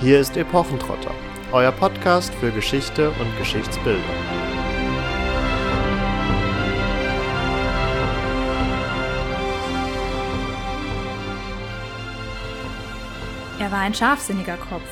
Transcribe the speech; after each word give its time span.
Hier 0.00 0.18
ist 0.18 0.36
Epochentrotter, 0.36 1.14
euer 1.52 1.70
Podcast 1.70 2.34
für 2.34 2.50
Geschichte 2.50 3.10
und 3.10 3.38
Geschichtsbildung. 3.38 4.02
Er 13.60 13.70
war 13.70 13.78
ein 13.78 13.94
scharfsinniger 13.94 14.56
Kopf, 14.56 14.82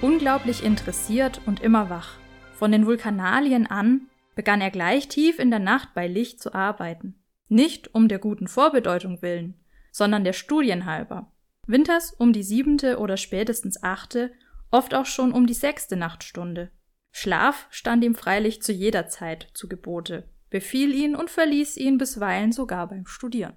unglaublich 0.00 0.64
interessiert 0.64 1.40
und 1.46 1.60
immer 1.60 1.90
wach. 1.90 2.16
Von 2.54 2.70
den 2.70 2.86
Vulkanalien 2.86 3.66
an 3.66 4.08
begann 4.36 4.60
er 4.60 4.70
gleich 4.70 5.08
tief 5.08 5.40
in 5.40 5.50
der 5.50 5.58
Nacht 5.58 5.94
bei 5.94 6.06
Licht 6.06 6.40
zu 6.40 6.54
arbeiten. 6.54 7.16
Nicht 7.48 7.92
um 7.92 8.06
der 8.06 8.20
guten 8.20 8.46
Vorbedeutung 8.46 9.20
willen, 9.20 9.54
sondern 9.90 10.22
der 10.22 10.32
Studien 10.32 10.86
halber. 10.86 11.32
Winters 11.66 12.12
um 12.12 12.32
die 12.32 12.42
siebente 12.42 12.98
oder 12.98 13.16
spätestens 13.16 13.82
achte, 13.82 14.32
oft 14.74 14.92
auch 14.92 15.06
schon 15.06 15.32
um 15.32 15.46
die 15.46 15.54
sechste 15.54 15.96
Nachtstunde. 15.96 16.70
Schlaf 17.12 17.68
stand 17.70 18.02
ihm 18.02 18.16
freilich 18.16 18.60
zu 18.60 18.72
jeder 18.72 19.06
Zeit 19.06 19.48
zu 19.54 19.68
Gebote, 19.68 20.28
befiel 20.50 20.92
ihn 20.92 21.14
und 21.14 21.30
verließ 21.30 21.76
ihn 21.76 21.96
bisweilen 21.96 22.50
sogar 22.50 22.88
beim 22.88 23.06
Studieren. 23.06 23.54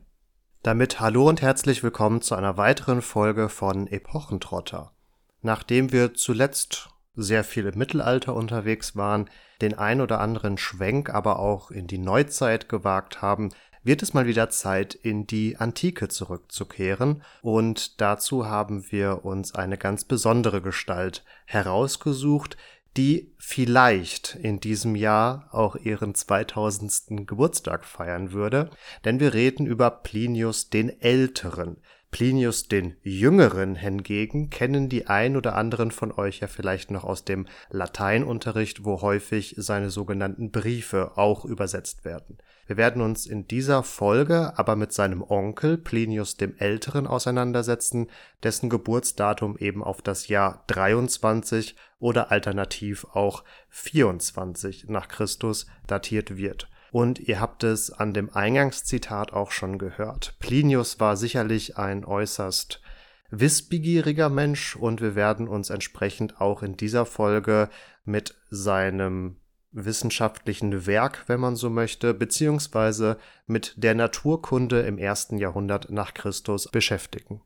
Damit 0.61 0.99
hallo 0.99 1.27
und 1.27 1.41
herzlich 1.41 1.81
willkommen 1.81 2.21
zu 2.21 2.35
einer 2.35 2.57
weiteren 2.57 3.01
Folge 3.01 3.49
von 3.49 3.87
Epochentrotter. 3.87 4.93
Nachdem 5.41 5.91
wir 5.91 6.13
zuletzt 6.13 6.89
sehr 7.15 7.43
viel 7.43 7.65
im 7.65 7.79
Mittelalter 7.79 8.35
unterwegs 8.35 8.95
waren, 8.95 9.27
den 9.59 9.73
ein 9.73 10.01
oder 10.01 10.19
anderen 10.19 10.59
Schwenk 10.59 11.09
aber 11.09 11.39
auch 11.39 11.71
in 11.71 11.87
die 11.87 11.97
Neuzeit 11.97 12.69
gewagt 12.69 13.23
haben, 13.23 13.49
wird 13.87 14.03
es 14.03 14.13
mal 14.13 14.27
wieder 14.27 14.49
Zeit, 14.49 14.93
in 14.93 15.25
die 15.25 15.57
Antike 15.57 16.09
zurückzukehren. 16.09 17.23
Und 17.41 17.99
dazu 18.01 18.45
haben 18.45 18.91
wir 18.91 19.25
uns 19.25 19.55
eine 19.55 19.77
ganz 19.77 20.03
besondere 20.03 20.61
Gestalt 20.61 21.23
herausgesucht, 21.45 22.57
die 22.97 23.31
vielleicht 23.37 24.35
in 24.41 24.59
diesem 24.59 24.95
Jahr 24.95 25.47
auch 25.51 25.75
ihren 25.75 26.15
2000. 26.15 27.27
Geburtstag 27.27 27.85
feiern 27.85 28.31
würde, 28.31 28.69
denn 29.05 29.19
wir 29.19 29.33
reden 29.33 29.67
über 29.67 29.89
Plinius 29.91 30.69
den 30.69 31.01
Älteren. 31.01 31.77
Plinius 32.09 32.69
den 32.69 32.95
Jüngeren 33.01 33.75
hingegen 33.75 34.49
kennen 34.49 34.87
die 34.87 35.07
ein 35.07 35.35
oder 35.35 35.55
anderen 35.55 35.91
von 35.91 36.11
euch 36.11 36.39
ja 36.39 36.47
vielleicht 36.47 36.89
noch 36.89 37.03
aus 37.03 37.25
dem 37.25 37.47
Lateinunterricht, 37.69 38.85
wo 38.85 39.01
häufig 39.01 39.55
seine 39.57 39.89
sogenannten 39.89 40.51
Briefe 40.51 41.17
auch 41.17 41.43
übersetzt 41.43 42.05
werden. 42.05 42.37
Wir 42.65 42.77
werden 42.77 43.01
uns 43.01 43.25
in 43.25 43.47
dieser 43.47 43.83
Folge 43.83 44.57
aber 44.57 44.75
mit 44.75 44.93
seinem 44.93 45.21
Onkel 45.21 45.77
Plinius 45.77 46.37
dem 46.37 46.55
Älteren 46.57 47.07
auseinandersetzen, 47.07 48.07
dessen 48.41 48.69
Geburtsdatum 48.69 49.57
eben 49.57 49.83
auf 49.83 50.01
das 50.01 50.27
Jahr 50.27 50.63
23 50.67 51.75
oder 51.99 52.31
alternativ 52.31 53.05
auch 53.13 53.43
24 53.69 54.85
nach 54.87 55.09
Christus 55.09 55.65
datiert 55.87 56.37
wird. 56.37 56.69
Und 56.91 57.19
ihr 57.19 57.39
habt 57.39 57.63
es 57.63 57.91
an 57.91 58.13
dem 58.13 58.29
Eingangszitat 58.29 59.33
auch 59.33 59.51
schon 59.51 59.77
gehört. 59.77 60.35
Plinius 60.39 60.99
war 60.99 61.17
sicherlich 61.17 61.77
ein 61.77 62.05
äußerst 62.05 62.81
wissbegieriger 63.29 64.29
Mensch 64.29 64.75
und 64.75 65.01
wir 65.01 65.15
werden 65.15 65.47
uns 65.47 65.69
entsprechend 65.69 66.39
auch 66.39 66.63
in 66.63 66.77
dieser 66.77 67.05
Folge 67.05 67.69
mit 68.05 68.35
seinem 68.49 69.37
wissenschaftlichen 69.71 70.85
Werk, 70.87 71.25
wenn 71.27 71.39
man 71.39 71.55
so 71.55 71.69
möchte, 71.69 72.13
beziehungsweise 72.13 73.17
mit 73.45 73.73
der 73.77 73.95
Naturkunde 73.95 74.81
im 74.81 74.97
ersten 74.97 75.37
Jahrhundert 75.37 75.91
nach 75.91 76.13
Christus 76.13 76.69
beschäftigen. 76.71 77.41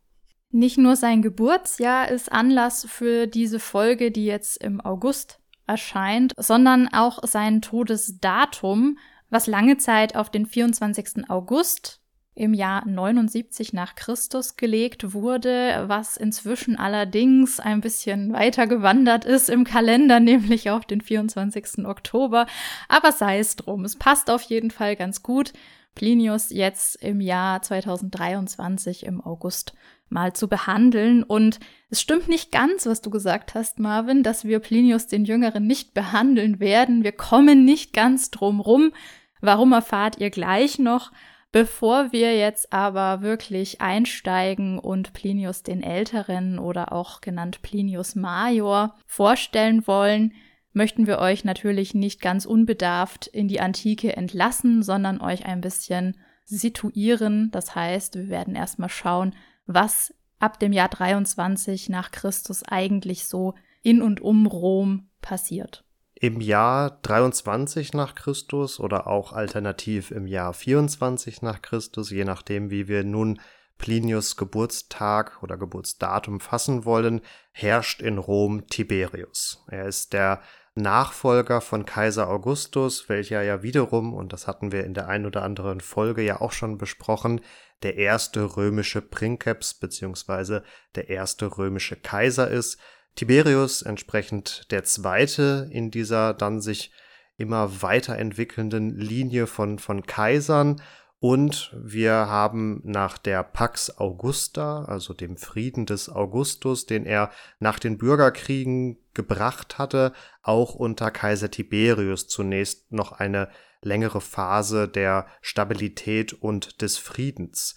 Nicht 0.52 0.78
nur 0.78 0.96
sein 0.96 1.22
Geburtsjahr 1.22 2.10
ist 2.10 2.32
Anlass 2.32 2.86
für 2.90 3.26
diese 3.26 3.60
Folge, 3.60 4.12
die 4.12 4.26
jetzt 4.26 4.62
im 4.62 4.82
August 4.82 5.40
erscheint, 5.66 6.34
sondern 6.38 6.90
auch 6.94 7.20
sein 7.26 7.62
Todesdatum, 7.62 8.98
was 9.32 9.48
lange 9.48 9.78
Zeit 9.78 10.16
auf 10.16 10.30
den 10.30 10.46
24. 10.46 11.30
August 11.30 12.02
im 12.34 12.54
Jahr 12.54 12.86
79 12.88 13.74
nach 13.74 13.96
Christus 13.96 14.56
gelegt 14.56 15.14
wurde, 15.14 15.84
was 15.88 16.16
inzwischen 16.16 16.78
allerdings 16.78 17.60
ein 17.60 17.82
bisschen 17.82 18.32
weiter 18.32 18.68
gewandert 18.68 19.26
ist 19.26 19.50
im 19.50 19.64
Kalender, 19.64 20.20
nämlich 20.20 20.70
auf 20.70 20.86
den 20.86 21.02
24. 21.02 21.86
Oktober. 21.86 22.46
Aber 22.88 23.12
sei 23.12 23.40
es 23.40 23.56
drum, 23.56 23.84
es 23.84 23.96
passt 23.96 24.30
auf 24.30 24.44
jeden 24.44 24.72
Fall 24.72 24.96
ganz 24.96 25.24
gut, 25.24 25.54
Plinius 25.94 26.52
jetzt 26.52 26.96
im 27.04 27.20
Jahr 27.20 27.62
2023 27.62 29.06
im 29.06 29.20
August 29.20 29.74
mal 30.08 30.34
zu 30.34 30.48
behandeln. 30.48 31.24
Und 31.24 31.60
es 31.90 32.02
stimmt 32.02 32.30
nicht 32.30 32.52
ganz, 32.52 32.86
was 32.86 33.02
du 33.02 33.10
gesagt 33.10 33.56
hast, 33.56 33.80
Marvin, 33.80 34.24
dass 34.24 34.46
wir 34.46 34.60
Plinius 34.60 35.08
den 35.08 35.26
Jüngeren 35.26 35.68
nicht 35.68 35.94
behandeln 35.94 36.60
werden. 36.60 37.04
Wir 37.04 37.12
kommen 37.12 37.66
nicht 37.66 37.94
ganz 37.94 38.32
drum 38.32 38.62
rum. 38.62 38.94
Warum 39.42 39.74
erfahrt 39.74 40.20
ihr 40.20 40.30
gleich 40.30 40.80
noch? 40.80 41.12
Bevor 41.52 42.14
wir 42.14 42.38
jetzt 42.38 42.72
aber 42.72 43.22
wirklich 43.22 43.82
einsteigen 43.82 44.80
und 44.80 45.12
Plinius 45.12 45.64
den 45.64 45.84
Älteren 45.84 46.60
oder 46.60 46.94
auch 46.94 47.20
genannt 47.20 47.62
Plinius 47.62 48.16
Major 48.16 48.96
vorstellen 49.06 49.86
wollen, 49.86 50.34
möchten 50.72 51.08
wir 51.08 51.20
euch 51.20 51.44
natürlich 51.44 51.94
nicht 51.94 52.22
ganz 52.22 52.46
unbedarft 52.46 53.28
in 53.28 53.50
die 53.50 53.60
Antike 53.60 54.16
entlassen, 54.16 54.82
sondern 54.82 55.20
euch 55.20 55.46
ein 55.46 55.60
bisschen 55.60 56.16
situieren. 56.46 57.52
Das 57.52 57.76
heißt, 57.76 58.16
wir 58.16 58.30
werden 58.30 58.56
erstmal 58.56 58.90
schauen, 58.90 59.36
was 59.66 60.14
ab 60.40 60.60
dem 60.60 60.72
Jahr 60.72 60.90
23 60.90 61.90
nach 61.90 62.12
Christus 62.12 62.64
eigentlich 62.64 63.26
so 63.26 63.56
in 63.84 64.02
und 64.02 64.22
um 64.22 64.48
Rom 64.48 65.10
passiert. 65.22 65.84
Im 66.24 66.40
Jahr 66.40 67.00
23 67.02 67.94
nach 67.94 68.14
Christus 68.14 68.80
oder 68.80 69.08
auch 69.08 69.34
alternativ 69.34 70.12
im 70.12 70.28
Jahr 70.28 70.54
24 70.54 71.42
nach 71.42 71.64
Christus, 71.64 72.12
je 72.12 72.26
nachdem, 72.26 72.70
wie 72.70 72.88
wir 72.88 73.04
nun 73.04 73.42
Plinius 73.80 74.38
Geburtstag 74.38 75.42
oder 75.42 75.58
Geburtsdatum 75.58 76.40
fassen 76.40 76.86
wollen, 76.86 77.22
herrscht 77.52 78.04
in 78.04 78.20
Rom 78.20 78.68
Tiberius. 78.68 79.66
Er 79.68 79.88
ist 79.88 80.14
der 80.14 80.44
Nachfolger 80.76 81.60
von 81.60 81.88
Kaiser 81.88 82.30
Augustus, 82.30 83.10
welcher 83.10 83.42
ja 83.42 83.64
wiederum, 83.64 84.14
und 84.14 84.32
das 84.32 84.46
hatten 84.46 84.72
wir 84.72 84.84
in 84.84 84.94
der 84.94 85.08
ein 85.08 85.26
oder 85.26 85.42
anderen 85.42 85.82
Folge 85.82 86.22
ja 86.22 86.40
auch 86.40 86.52
schon 86.52 86.78
besprochen, 86.78 87.42
der 87.82 87.98
erste 87.98 88.58
römische 88.58 89.02
Princeps 89.02 89.74
beziehungsweise 89.74 90.62
der 90.94 91.10
erste 91.10 91.58
römische 91.58 91.96
Kaiser 91.96 92.48
ist, 92.48 92.78
Tiberius 93.16 93.82
entsprechend 93.82 94.72
der 94.72 94.84
zweite 94.84 95.70
in 95.72 95.92
dieser 95.92 96.34
dann 96.34 96.62
sich 96.62 96.92
immer 97.38 97.82
weiterentwickelnden 97.82 98.98
Linie 98.98 99.48
von, 99.48 99.80
von 99.80 100.04
Kaisern. 100.04 100.82
Und 101.20 101.76
wir 101.80 102.14
haben 102.14 102.82
nach 102.84 103.20
der 103.20 103.44
Pax 103.44 103.96
Augusta, 104.00 104.86
also 104.86 105.14
dem 105.14 105.38
Frieden 105.38 105.86
des 105.86 106.10
Augustus, 106.10 106.88
den 106.88 107.06
er 107.06 107.30
nach 107.60 107.78
den 107.78 108.00
Bürgerkriegen 108.00 108.98
gebracht 109.14 109.78
hatte, 109.78 110.14
auch 110.42 110.74
unter 110.74 111.12
Kaiser 111.12 111.52
Tiberius 111.52 112.28
zunächst 112.28 112.92
noch 112.92 113.12
eine 113.12 113.50
längere 113.82 114.22
Phase 114.22 114.88
der 114.88 115.28
Stabilität 115.42 116.34
und 116.34 116.82
des 116.82 116.98
Friedens. 116.98 117.76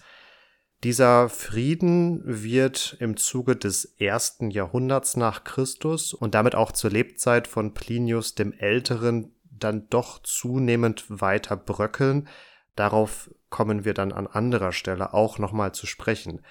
Dieser 0.84 1.30
Frieden 1.30 2.20
wird 2.26 2.98
im 3.00 3.16
Zuge 3.16 3.56
des 3.56 3.86
ersten 3.98 4.50
Jahrhunderts 4.50 5.16
nach 5.16 5.42
Christus 5.42 6.12
und 6.12 6.34
damit 6.34 6.54
auch 6.54 6.72
zur 6.72 6.90
Lebzeit 6.90 7.48
von 7.48 7.72
Plinius 7.72 8.34
dem 8.34 8.52
Älteren 8.52 9.32
dann 9.44 9.88
doch 9.88 10.22
zunehmend 10.22 11.06
weiter 11.08 11.56
bröckeln. 11.56 12.28
Darauf 12.76 13.30
kommen 13.48 13.86
wir 13.86 13.94
dann 13.94 14.12
an 14.12 14.26
anderer 14.26 14.72
Stelle 14.72 15.14
auch 15.14 15.38
nochmal 15.38 15.72
zu 15.72 15.86
sprechen. 15.86 16.42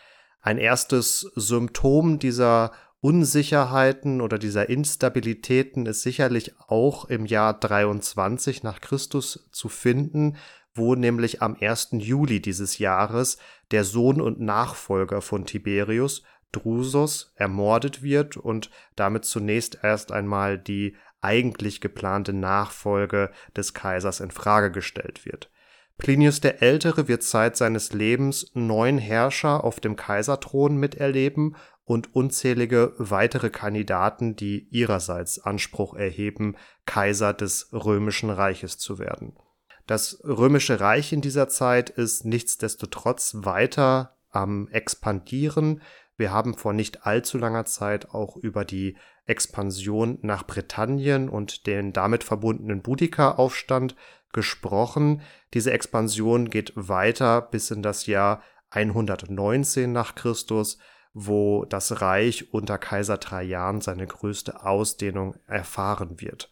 Ein 0.42 0.58
erstes 0.58 1.32
Symptom 1.36 2.18
dieser 2.18 2.72
Unsicherheiten 3.02 4.20
oder 4.20 4.40
dieser 4.40 4.68
Instabilitäten 4.68 5.86
ist 5.86 6.02
sicherlich 6.02 6.54
auch 6.68 7.06
im 7.06 7.28
Jahr 7.28 7.54
23 7.54 8.64
nach 8.64 8.82
Christus 8.82 9.48
zu 9.52 9.70
finden, 9.70 10.38
wo 10.74 10.96
nämlich 10.96 11.42
am 11.42 11.56
1. 11.60 11.90
Juli 11.92 12.42
dieses 12.42 12.80
Jahres 12.80 13.38
der 13.74 13.84
Sohn 13.84 14.22
und 14.22 14.40
Nachfolger 14.40 15.22
von 15.22 15.46
Tiberius, 15.46 16.24
Drusus, 16.52 17.34
ermordet 17.36 18.04
wird 18.04 18.38
und 18.38 18.70
damit 18.96 19.26
zunächst 19.26 19.80
erst 19.82 20.12
einmal 20.12 20.60
die 20.60 20.96
eigentlich 21.22 21.82
geplante 21.82 22.34
Nachfolge 22.34 23.32
des 23.56 23.74
Kaisers 23.74 24.20
in 24.20 24.30
Frage 24.32 24.72
gestellt 24.72 25.26
wird. 25.26 25.50
Plinius 25.98 26.40
der 26.40 26.62
Ältere 26.62 27.08
wird 27.08 27.24
Zeit 27.24 27.58
seines 27.58 27.94
Lebens 27.94 28.52
neun 28.54 28.98
Herrscher 28.98 29.64
auf 29.64 29.80
dem 29.80 29.96
Kaiserthron 29.96 30.78
miterleben 30.78 31.56
und 31.86 32.16
unzählige 32.16 32.94
weitere 32.98 33.50
Kandidaten, 33.50 34.36
die 34.36 34.68
ihrerseits 34.70 35.40
Anspruch 35.40 35.96
erheben, 35.96 36.56
Kaiser 36.86 37.34
des 37.34 37.70
römischen 37.74 38.30
Reiches 38.30 38.78
zu 38.78 39.00
werden. 39.00 39.36
Das 39.86 40.22
römische 40.24 40.80
Reich 40.80 41.12
in 41.12 41.22
dieser 41.22 41.50
Zeit 41.50 41.90
ist 41.90 42.26
nichtsdestotrotz 42.26 43.36
weiter 43.40 44.18
am 44.30 44.68
expandieren. 44.70 45.82
Wir 46.16 46.32
haben 46.32 46.56
vor 46.56 46.74
nicht 46.74 47.06
allzu 47.06 47.38
langer 47.38 47.66
Zeit 47.66 48.10
auch 48.12 48.38
über 48.38 48.66
die 48.66 48.98
Expansion 49.26 50.20
nach 50.22 50.46
Britannien 50.46 51.30
und 51.30 51.68
den 51.68 51.94
damit 51.94 52.24
verbundenen 52.24 52.82
Boudica-Aufstand 52.82 53.96
gesprochen. 54.32 55.22
Diese 55.54 55.72
Expansion 55.72 56.50
geht 56.50 56.74
weiter 56.76 57.42
bis 57.42 57.72
in 57.72 57.82
das 57.82 58.06
Jahr 58.06 58.42
119 58.72 59.92
nach 59.92 60.16
Christus, 60.16 60.78
wo 61.14 61.66
das 61.66 62.02
Reich 62.02 62.54
unter 62.54 62.78
Kaiser 62.78 63.20
Trajan 63.20 63.82
seine 63.82 64.08
größte 64.08 64.66
Ausdehnung 64.66 65.36
erfahren 65.46 66.20
wird. 66.20 66.50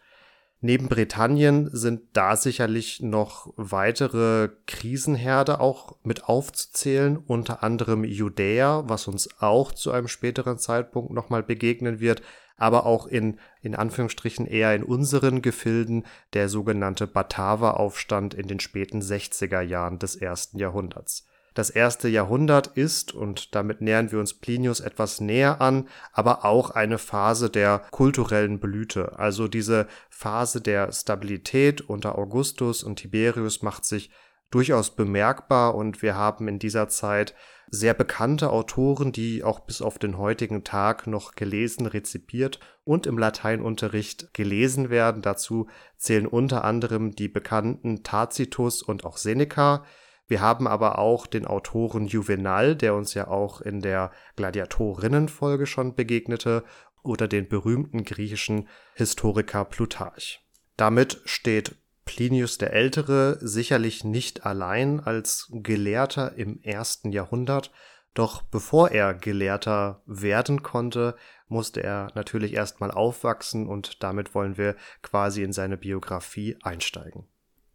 Neben 0.63 0.89
Britannien 0.89 1.71
sind 1.73 2.01
da 2.13 2.35
sicherlich 2.35 3.01
noch 3.01 3.51
weitere 3.55 4.49
Krisenherde 4.67 5.59
auch 5.59 5.95
mit 6.03 6.25
aufzuzählen, 6.25 7.17
unter 7.17 7.63
anderem 7.63 8.03
Judäa, 8.03 8.83
was 8.85 9.07
uns 9.07 9.41
auch 9.41 9.71
zu 9.71 9.91
einem 9.91 10.07
späteren 10.07 10.59
Zeitpunkt 10.59 11.11
nochmal 11.11 11.41
begegnen 11.41 11.99
wird, 11.99 12.21
aber 12.57 12.85
auch 12.85 13.07
in, 13.07 13.39
in 13.63 13.73
Anführungsstrichen 13.73 14.45
eher 14.45 14.75
in 14.75 14.83
unseren 14.83 15.41
Gefilden 15.41 16.05
der 16.33 16.47
sogenannte 16.47 17.07
Bataver-Aufstand 17.07 18.35
in 18.35 18.47
den 18.47 18.59
späten 18.59 19.01
60er 19.01 19.61
Jahren 19.61 19.97
des 19.97 20.15
ersten 20.15 20.59
Jahrhunderts. 20.59 21.25
Das 21.53 21.69
erste 21.69 22.07
Jahrhundert 22.07 22.67
ist, 22.67 23.13
und 23.13 23.55
damit 23.55 23.81
nähern 23.81 24.11
wir 24.11 24.19
uns 24.19 24.33
Plinius 24.33 24.79
etwas 24.79 25.19
näher 25.19 25.59
an, 25.59 25.89
aber 26.13 26.45
auch 26.45 26.69
eine 26.69 26.97
Phase 26.97 27.49
der 27.49 27.79
kulturellen 27.91 28.59
Blüte. 28.59 29.19
Also 29.19 29.49
diese 29.49 29.87
Phase 30.09 30.61
der 30.61 30.91
Stabilität 30.93 31.81
unter 31.81 32.17
Augustus 32.17 32.83
und 32.83 32.97
Tiberius 32.97 33.61
macht 33.61 33.83
sich 33.83 34.11
durchaus 34.49 34.95
bemerkbar 34.95 35.75
und 35.75 36.01
wir 36.01 36.15
haben 36.15 36.47
in 36.47 36.59
dieser 36.59 36.87
Zeit 36.87 37.33
sehr 37.73 37.93
bekannte 37.93 38.49
Autoren, 38.49 39.13
die 39.13 39.45
auch 39.45 39.61
bis 39.61 39.81
auf 39.81 39.97
den 39.97 40.17
heutigen 40.17 40.65
Tag 40.65 41.07
noch 41.07 41.35
gelesen, 41.35 41.85
rezipiert 41.85 42.59
und 42.83 43.07
im 43.07 43.17
Lateinunterricht 43.17 44.33
gelesen 44.33 44.89
werden. 44.89 45.21
Dazu 45.21 45.67
zählen 45.97 46.27
unter 46.27 46.65
anderem 46.65 47.15
die 47.15 47.29
bekannten 47.29 48.03
Tacitus 48.03 48.83
und 48.83 49.05
auch 49.05 49.15
Seneca. 49.15 49.85
Wir 50.31 50.39
haben 50.39 50.65
aber 50.65 50.97
auch 50.97 51.27
den 51.27 51.45
Autoren 51.45 52.07
Juvenal, 52.07 52.77
der 52.77 52.95
uns 52.95 53.13
ja 53.15 53.27
auch 53.27 53.59
in 53.59 53.81
der 53.81 54.11
Gladiatorinnenfolge 54.37 55.65
schon 55.65 55.93
begegnete, 55.93 56.63
oder 57.03 57.27
den 57.27 57.49
berühmten 57.49 58.05
griechischen 58.05 58.69
Historiker 58.93 59.65
Plutarch. 59.65 60.39
Damit 60.77 61.19
steht 61.25 61.75
Plinius 62.05 62.57
der 62.57 62.71
Ältere 62.71 63.39
sicherlich 63.41 64.05
nicht 64.05 64.45
allein 64.45 65.01
als 65.01 65.51
Gelehrter 65.51 66.37
im 66.37 66.61
ersten 66.63 67.11
Jahrhundert, 67.11 67.73
doch 68.13 68.41
bevor 68.41 68.91
er 68.91 69.13
Gelehrter 69.13 70.01
werden 70.05 70.63
konnte, 70.63 71.17
musste 71.49 71.83
er 71.83 72.09
natürlich 72.15 72.53
erstmal 72.53 72.91
aufwachsen 72.91 73.67
und 73.67 74.01
damit 74.01 74.33
wollen 74.33 74.57
wir 74.57 74.77
quasi 75.01 75.43
in 75.43 75.51
seine 75.51 75.75
Biografie 75.75 76.55
einsteigen. 76.63 77.27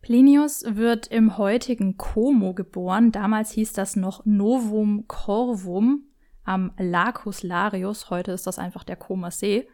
Plinius 0.06 0.62
wird 0.64 1.08
im 1.08 1.37
heutigen 1.37 1.97
Como 1.97 2.55
geboren. 2.55 3.11
Damals 3.11 3.50
hieß 3.50 3.73
das 3.73 3.97
noch 3.97 4.25
Novum 4.25 5.08
Corvum 5.08 6.05
am 6.44 6.70
Lacus 6.79 7.43
Larius. 7.43 8.08
Heute 8.08 8.31
ist 8.31 8.47
das 8.47 8.61
einfach 8.61 8.85
der 8.85 8.94
Comer 8.94 9.32
See. 9.32 9.67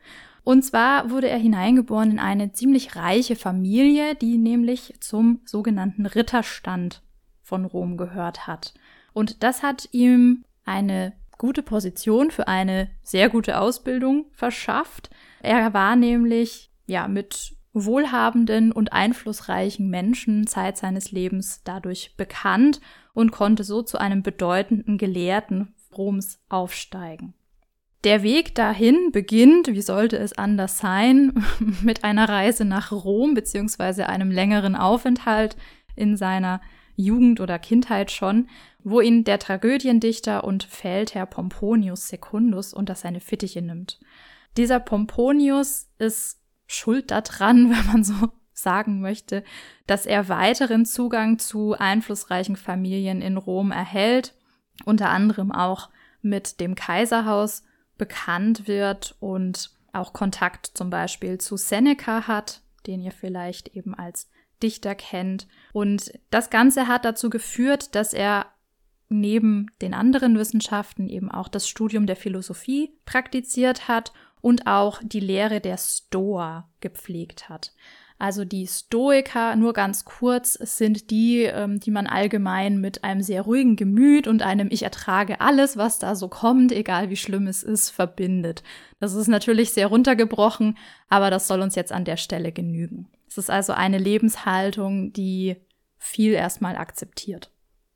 Und 0.42 0.62
zwar 0.62 1.10
wurde 1.10 1.28
er 1.28 1.36
hineingeboren 1.36 2.12
in 2.12 2.18
eine 2.18 2.50
ziemlich 2.52 2.96
reiche 2.96 3.36
Familie, 3.36 4.14
die 4.14 4.38
nämlich 4.38 4.94
zum 5.00 5.42
sogenannten 5.44 6.06
Ritterstand 6.06 7.02
von 7.42 7.66
Rom 7.66 7.98
gehört 7.98 8.46
hat. 8.46 8.72
Und 9.12 9.42
das 9.42 9.62
hat 9.62 9.90
ihm 9.92 10.46
eine 10.64 11.12
gute 11.36 11.62
Position 11.62 12.30
für 12.30 12.48
eine 12.48 12.88
sehr 13.02 13.28
gute 13.28 13.60
Ausbildung 13.60 14.24
verschafft. 14.32 15.10
Er 15.42 15.74
war 15.74 15.94
nämlich 15.94 16.70
ja 16.86 17.06
mit 17.06 17.54
wohlhabenden 17.74 18.72
und 18.72 18.92
einflussreichen 18.92 19.88
Menschen 19.88 20.46
Zeit 20.46 20.76
seines 20.76 21.10
Lebens 21.12 21.62
dadurch 21.64 22.14
bekannt 22.16 22.80
und 23.14 23.32
konnte 23.32 23.64
so 23.64 23.82
zu 23.82 23.98
einem 23.98 24.22
bedeutenden 24.22 24.98
Gelehrten 24.98 25.74
Roms 25.96 26.38
aufsteigen. 26.48 27.34
Der 28.04 28.22
Weg 28.22 28.54
dahin 28.56 29.10
beginnt, 29.12 29.68
wie 29.68 29.82
sollte 29.82 30.16
es 30.18 30.36
anders 30.36 30.78
sein, 30.78 31.44
mit 31.82 32.04
einer 32.04 32.28
Reise 32.28 32.64
nach 32.64 32.90
Rom 32.90 33.34
beziehungsweise 33.34 34.08
einem 34.08 34.30
längeren 34.30 34.74
Aufenthalt 34.74 35.56
in 35.94 36.16
seiner 36.16 36.60
Jugend 36.96 37.40
oder 37.40 37.58
Kindheit 37.58 38.10
schon, 38.10 38.48
wo 38.82 39.00
ihn 39.00 39.24
der 39.24 39.38
Tragödiendichter 39.38 40.44
und 40.44 40.64
Feldherr 40.64 41.26
Pomponius 41.26 42.08
Secundus 42.08 42.74
unter 42.74 42.96
seine 42.96 43.20
Fittiche 43.20 43.62
nimmt. 43.62 44.00
Dieser 44.56 44.80
Pomponius 44.80 45.88
ist 45.98 46.41
schuld 46.72 47.10
daran, 47.10 47.70
wenn 47.76 47.86
man 47.86 48.04
so 48.04 48.14
sagen 48.52 49.00
möchte, 49.00 49.42
dass 49.86 50.06
er 50.06 50.28
weiteren 50.28 50.84
Zugang 50.86 51.38
zu 51.38 51.74
einflussreichen 51.78 52.56
Familien 52.56 53.20
in 53.20 53.36
Rom 53.36 53.72
erhält, 53.72 54.34
unter 54.84 55.10
anderem 55.10 55.52
auch 55.52 55.90
mit 56.20 56.60
dem 56.60 56.74
Kaiserhaus 56.74 57.64
bekannt 57.98 58.68
wird 58.68 59.16
und 59.20 59.70
auch 59.92 60.12
Kontakt 60.12 60.70
zum 60.74 60.90
Beispiel 60.90 61.38
zu 61.38 61.56
Seneca 61.56 62.26
hat, 62.26 62.62
den 62.86 63.00
ihr 63.00 63.12
vielleicht 63.12 63.68
eben 63.68 63.94
als 63.94 64.30
Dichter 64.62 64.94
kennt. 64.94 65.46
Und 65.72 66.12
das 66.30 66.50
Ganze 66.50 66.86
hat 66.86 67.04
dazu 67.04 67.30
geführt, 67.30 67.94
dass 67.94 68.12
er 68.14 68.46
neben 69.08 69.66
den 69.82 69.92
anderen 69.92 70.38
Wissenschaften 70.38 71.08
eben 71.08 71.30
auch 71.30 71.48
das 71.48 71.68
Studium 71.68 72.06
der 72.06 72.16
Philosophie 72.16 72.96
praktiziert 73.04 73.88
hat 73.88 74.12
und 74.42 74.66
auch 74.66 75.00
die 75.02 75.20
Lehre 75.20 75.60
der 75.60 75.78
Stoa 75.78 76.68
gepflegt 76.80 77.48
hat. 77.48 77.72
Also 78.18 78.44
die 78.44 78.68
Stoiker, 78.68 79.56
nur 79.56 79.72
ganz 79.72 80.04
kurz, 80.04 80.52
sind 80.52 81.10
die, 81.10 81.42
ähm, 81.42 81.80
die 81.80 81.90
man 81.90 82.06
allgemein 82.06 82.80
mit 82.80 83.02
einem 83.02 83.22
sehr 83.22 83.42
ruhigen 83.42 83.74
Gemüt 83.74 84.28
und 84.28 84.42
einem 84.42 84.68
Ich 84.70 84.84
ertrage 84.84 85.40
alles, 85.40 85.76
was 85.76 85.98
da 85.98 86.14
so 86.14 86.28
kommt, 86.28 86.70
egal 86.70 87.10
wie 87.10 87.16
schlimm 87.16 87.48
es 87.48 87.64
ist, 87.64 87.90
verbindet. 87.90 88.62
Das 89.00 89.14
ist 89.14 89.26
natürlich 89.26 89.72
sehr 89.72 89.88
runtergebrochen, 89.88 90.78
aber 91.08 91.30
das 91.30 91.48
soll 91.48 91.62
uns 91.62 91.74
jetzt 91.74 91.90
an 91.90 92.04
der 92.04 92.16
Stelle 92.16 92.52
genügen. 92.52 93.08
Es 93.26 93.38
ist 93.38 93.50
also 93.50 93.72
eine 93.72 93.98
Lebenshaltung, 93.98 95.12
die 95.12 95.56
viel 95.98 96.32
erstmal 96.32 96.76
akzeptiert. 96.76 97.51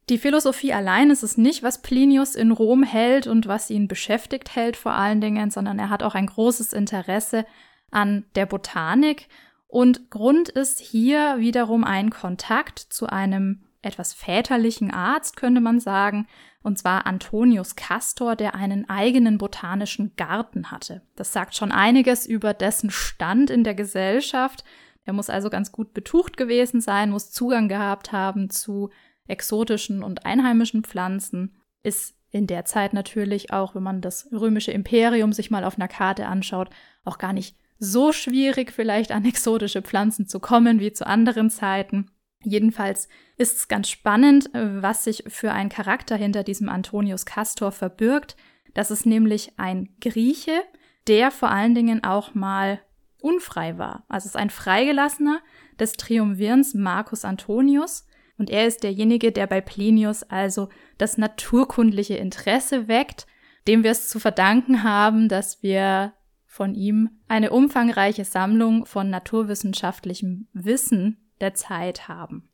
Die 0.08 0.18
Philosophie 0.18 0.72
allein 0.72 1.10
ist 1.10 1.24
es 1.24 1.36
nicht, 1.36 1.64
was 1.64 1.82
Plinius 1.82 2.36
in 2.36 2.52
Rom 2.52 2.84
hält 2.84 3.26
und 3.26 3.48
was 3.48 3.70
ihn 3.70 3.88
beschäftigt 3.88 4.54
hält 4.54 4.76
vor 4.76 4.92
allen 4.92 5.20
Dingen, 5.20 5.50
sondern 5.50 5.80
er 5.80 5.90
hat 5.90 6.04
auch 6.04 6.14
ein 6.14 6.26
großes 6.26 6.72
Interesse 6.72 7.44
an 7.90 8.25
der 8.36 8.46
Botanik. 8.46 9.28
Und 9.66 10.10
Grund 10.10 10.48
ist 10.48 10.78
hier 10.78 11.36
wiederum 11.38 11.82
ein 11.82 12.10
Kontakt 12.10 12.78
zu 12.78 13.08
einem 13.08 13.64
etwas 13.82 14.14
väterlichen 14.14 14.92
Arzt, 14.92 15.36
könnte 15.36 15.60
man 15.60 15.80
sagen, 15.80 16.28
und 16.62 16.78
zwar 16.78 17.06
Antonius 17.06 17.76
Castor, 17.76 18.36
der 18.36 18.54
einen 18.54 18.88
eigenen 18.88 19.38
botanischen 19.38 20.14
Garten 20.16 20.70
hatte. 20.70 21.02
Das 21.16 21.32
sagt 21.32 21.54
schon 21.54 21.72
einiges 21.72 22.26
über 22.26 22.54
dessen 22.54 22.90
Stand 22.90 23.50
in 23.50 23.64
der 23.64 23.75
Gesellschaft. 23.75 24.64
Er 25.04 25.12
muss 25.12 25.30
also 25.30 25.50
ganz 25.50 25.70
gut 25.70 25.94
betucht 25.94 26.36
gewesen 26.36 26.80
sein, 26.80 27.10
muss 27.10 27.30
Zugang 27.30 27.68
gehabt 27.68 28.12
haben 28.12 28.50
zu 28.50 28.90
exotischen 29.26 30.02
und 30.02 30.26
einheimischen 30.26 30.85
Pflanzen 30.85 31.56
ist 31.83 32.14
in 32.30 32.47
der 32.47 32.64
Zeit 32.64 32.92
natürlich 32.92 33.52
auch, 33.52 33.75
wenn 33.75 33.83
man 33.83 34.00
das 34.00 34.28
römische 34.33 34.73
Imperium 34.73 35.33
sich 35.33 35.50
mal 35.50 35.64
auf 35.64 35.76
einer 35.76 35.88
Karte 35.88 36.26
anschaut, 36.26 36.71
auch 37.04 37.18
gar 37.18 37.33
nicht 37.33 37.56
so 37.78 38.12
schwierig, 38.12 38.73
vielleicht 38.73 39.12
an 39.12 39.25
exotische 39.25 39.83
Pflanzen 39.83 40.26
zu 40.26 40.40
kommen 40.40 40.80
wie 40.80 40.92
zu 40.92 41.06
anderen 41.06 41.50
Zeiten. 41.50 42.11
Jedenfalls 42.42 43.09
ist 43.37 43.56
es 43.56 43.68
ganz 43.68 43.88
spannend, 43.88 44.50
was 44.52 45.04
sich 45.04 45.25
für 45.28 45.52
ein 45.52 45.68
Charakter 45.68 46.16
hinter 46.16 46.42
diesem 46.42 46.68
Antonius 46.68 47.26
Castor 47.26 47.73
verbirgt. 47.73 48.37
Das 48.75 48.90
ist 48.90 49.06
nämlich 49.06 49.59
ein 49.59 49.88
Grieche, 50.00 50.62
der 51.06 51.30
vor 51.30 51.50
allen 51.50 51.75
Dingen 51.75 52.04
auch 52.04 52.35
mal 52.35 52.80
unfrei 53.21 53.78
war. 53.78 54.04
Also 54.09 54.26
es 54.26 54.35
ist 54.35 54.37
ein 54.37 54.50
Freigelassener 54.50 55.40
des 55.80 55.95
Triumvirns 55.95 56.75
Marcus 56.75 57.25
Antonius 57.25 58.06
und 58.38 58.50
er 58.50 58.66
ist 58.66 58.83
derjenige, 58.83 59.33
der 59.33 59.47
bei 59.47 59.61
Plinius 59.61 60.23
also 60.23 60.69
das 60.99 61.19
naturkundliche 61.19 62.16
Interesse 62.16 62.88
weckt, 62.88 63.26
dem 63.66 63.83
wir 63.83 63.90
es 63.90 64.09
zu 64.09 64.19
verdanken 64.21 64.83
haben, 64.83 65.28
dass 65.28 65.62
wir 65.62 66.12
von 66.47 66.75
ihm 66.75 67.11
eine 67.28 67.50
umfangreiche 67.50 68.25
Sammlung 68.25 68.87
von 68.87 69.11
naturwissenschaftlichem 69.11 70.49
Wissen 70.52 71.31
der 71.40 71.55
Zeit 71.55 72.09
haben. 72.09 72.49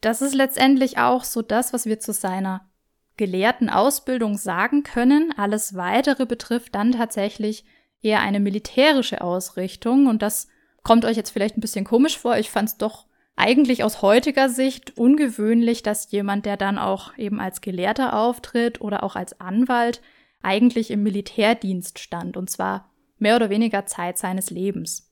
Das 0.00 0.22
ist 0.22 0.34
letztendlich 0.34 0.98
auch 0.98 1.24
so 1.24 1.42
das, 1.42 1.72
was 1.72 1.86
wir 1.86 2.00
zu 2.00 2.12
seiner 2.12 2.68
gelehrten 3.16 3.68
Ausbildung 3.68 4.36
sagen 4.36 4.82
können. 4.82 5.34
Alles 5.36 5.74
weitere 5.74 6.26
betrifft 6.26 6.74
dann 6.74 6.92
tatsächlich 6.92 7.64
eher 8.00 8.20
eine 8.20 8.40
militärische 8.40 9.20
Ausrichtung 9.20 10.06
und 10.06 10.22
das 10.22 10.48
kommt 10.82 11.04
euch 11.04 11.16
jetzt 11.16 11.30
vielleicht 11.30 11.56
ein 11.56 11.60
bisschen 11.60 11.84
komisch 11.84 12.18
vor. 12.18 12.36
Ich 12.36 12.50
fand 12.50 12.70
es 12.70 12.76
doch 12.76 13.06
eigentlich 13.36 13.82
aus 13.84 14.02
heutiger 14.02 14.48
Sicht 14.48 14.96
ungewöhnlich, 14.96 15.82
dass 15.82 16.10
jemand, 16.10 16.46
der 16.46 16.56
dann 16.56 16.78
auch 16.78 17.16
eben 17.16 17.40
als 17.40 17.60
Gelehrter 17.60 18.14
auftritt 18.16 18.80
oder 18.80 19.02
auch 19.02 19.16
als 19.16 19.40
Anwalt, 19.40 20.00
eigentlich 20.42 20.90
im 20.90 21.02
Militärdienst 21.02 21.98
stand, 21.98 22.36
und 22.36 22.50
zwar 22.50 22.90
mehr 23.18 23.36
oder 23.36 23.50
weniger 23.50 23.86
Zeit 23.86 24.18
seines 24.18 24.50
Lebens. 24.50 25.08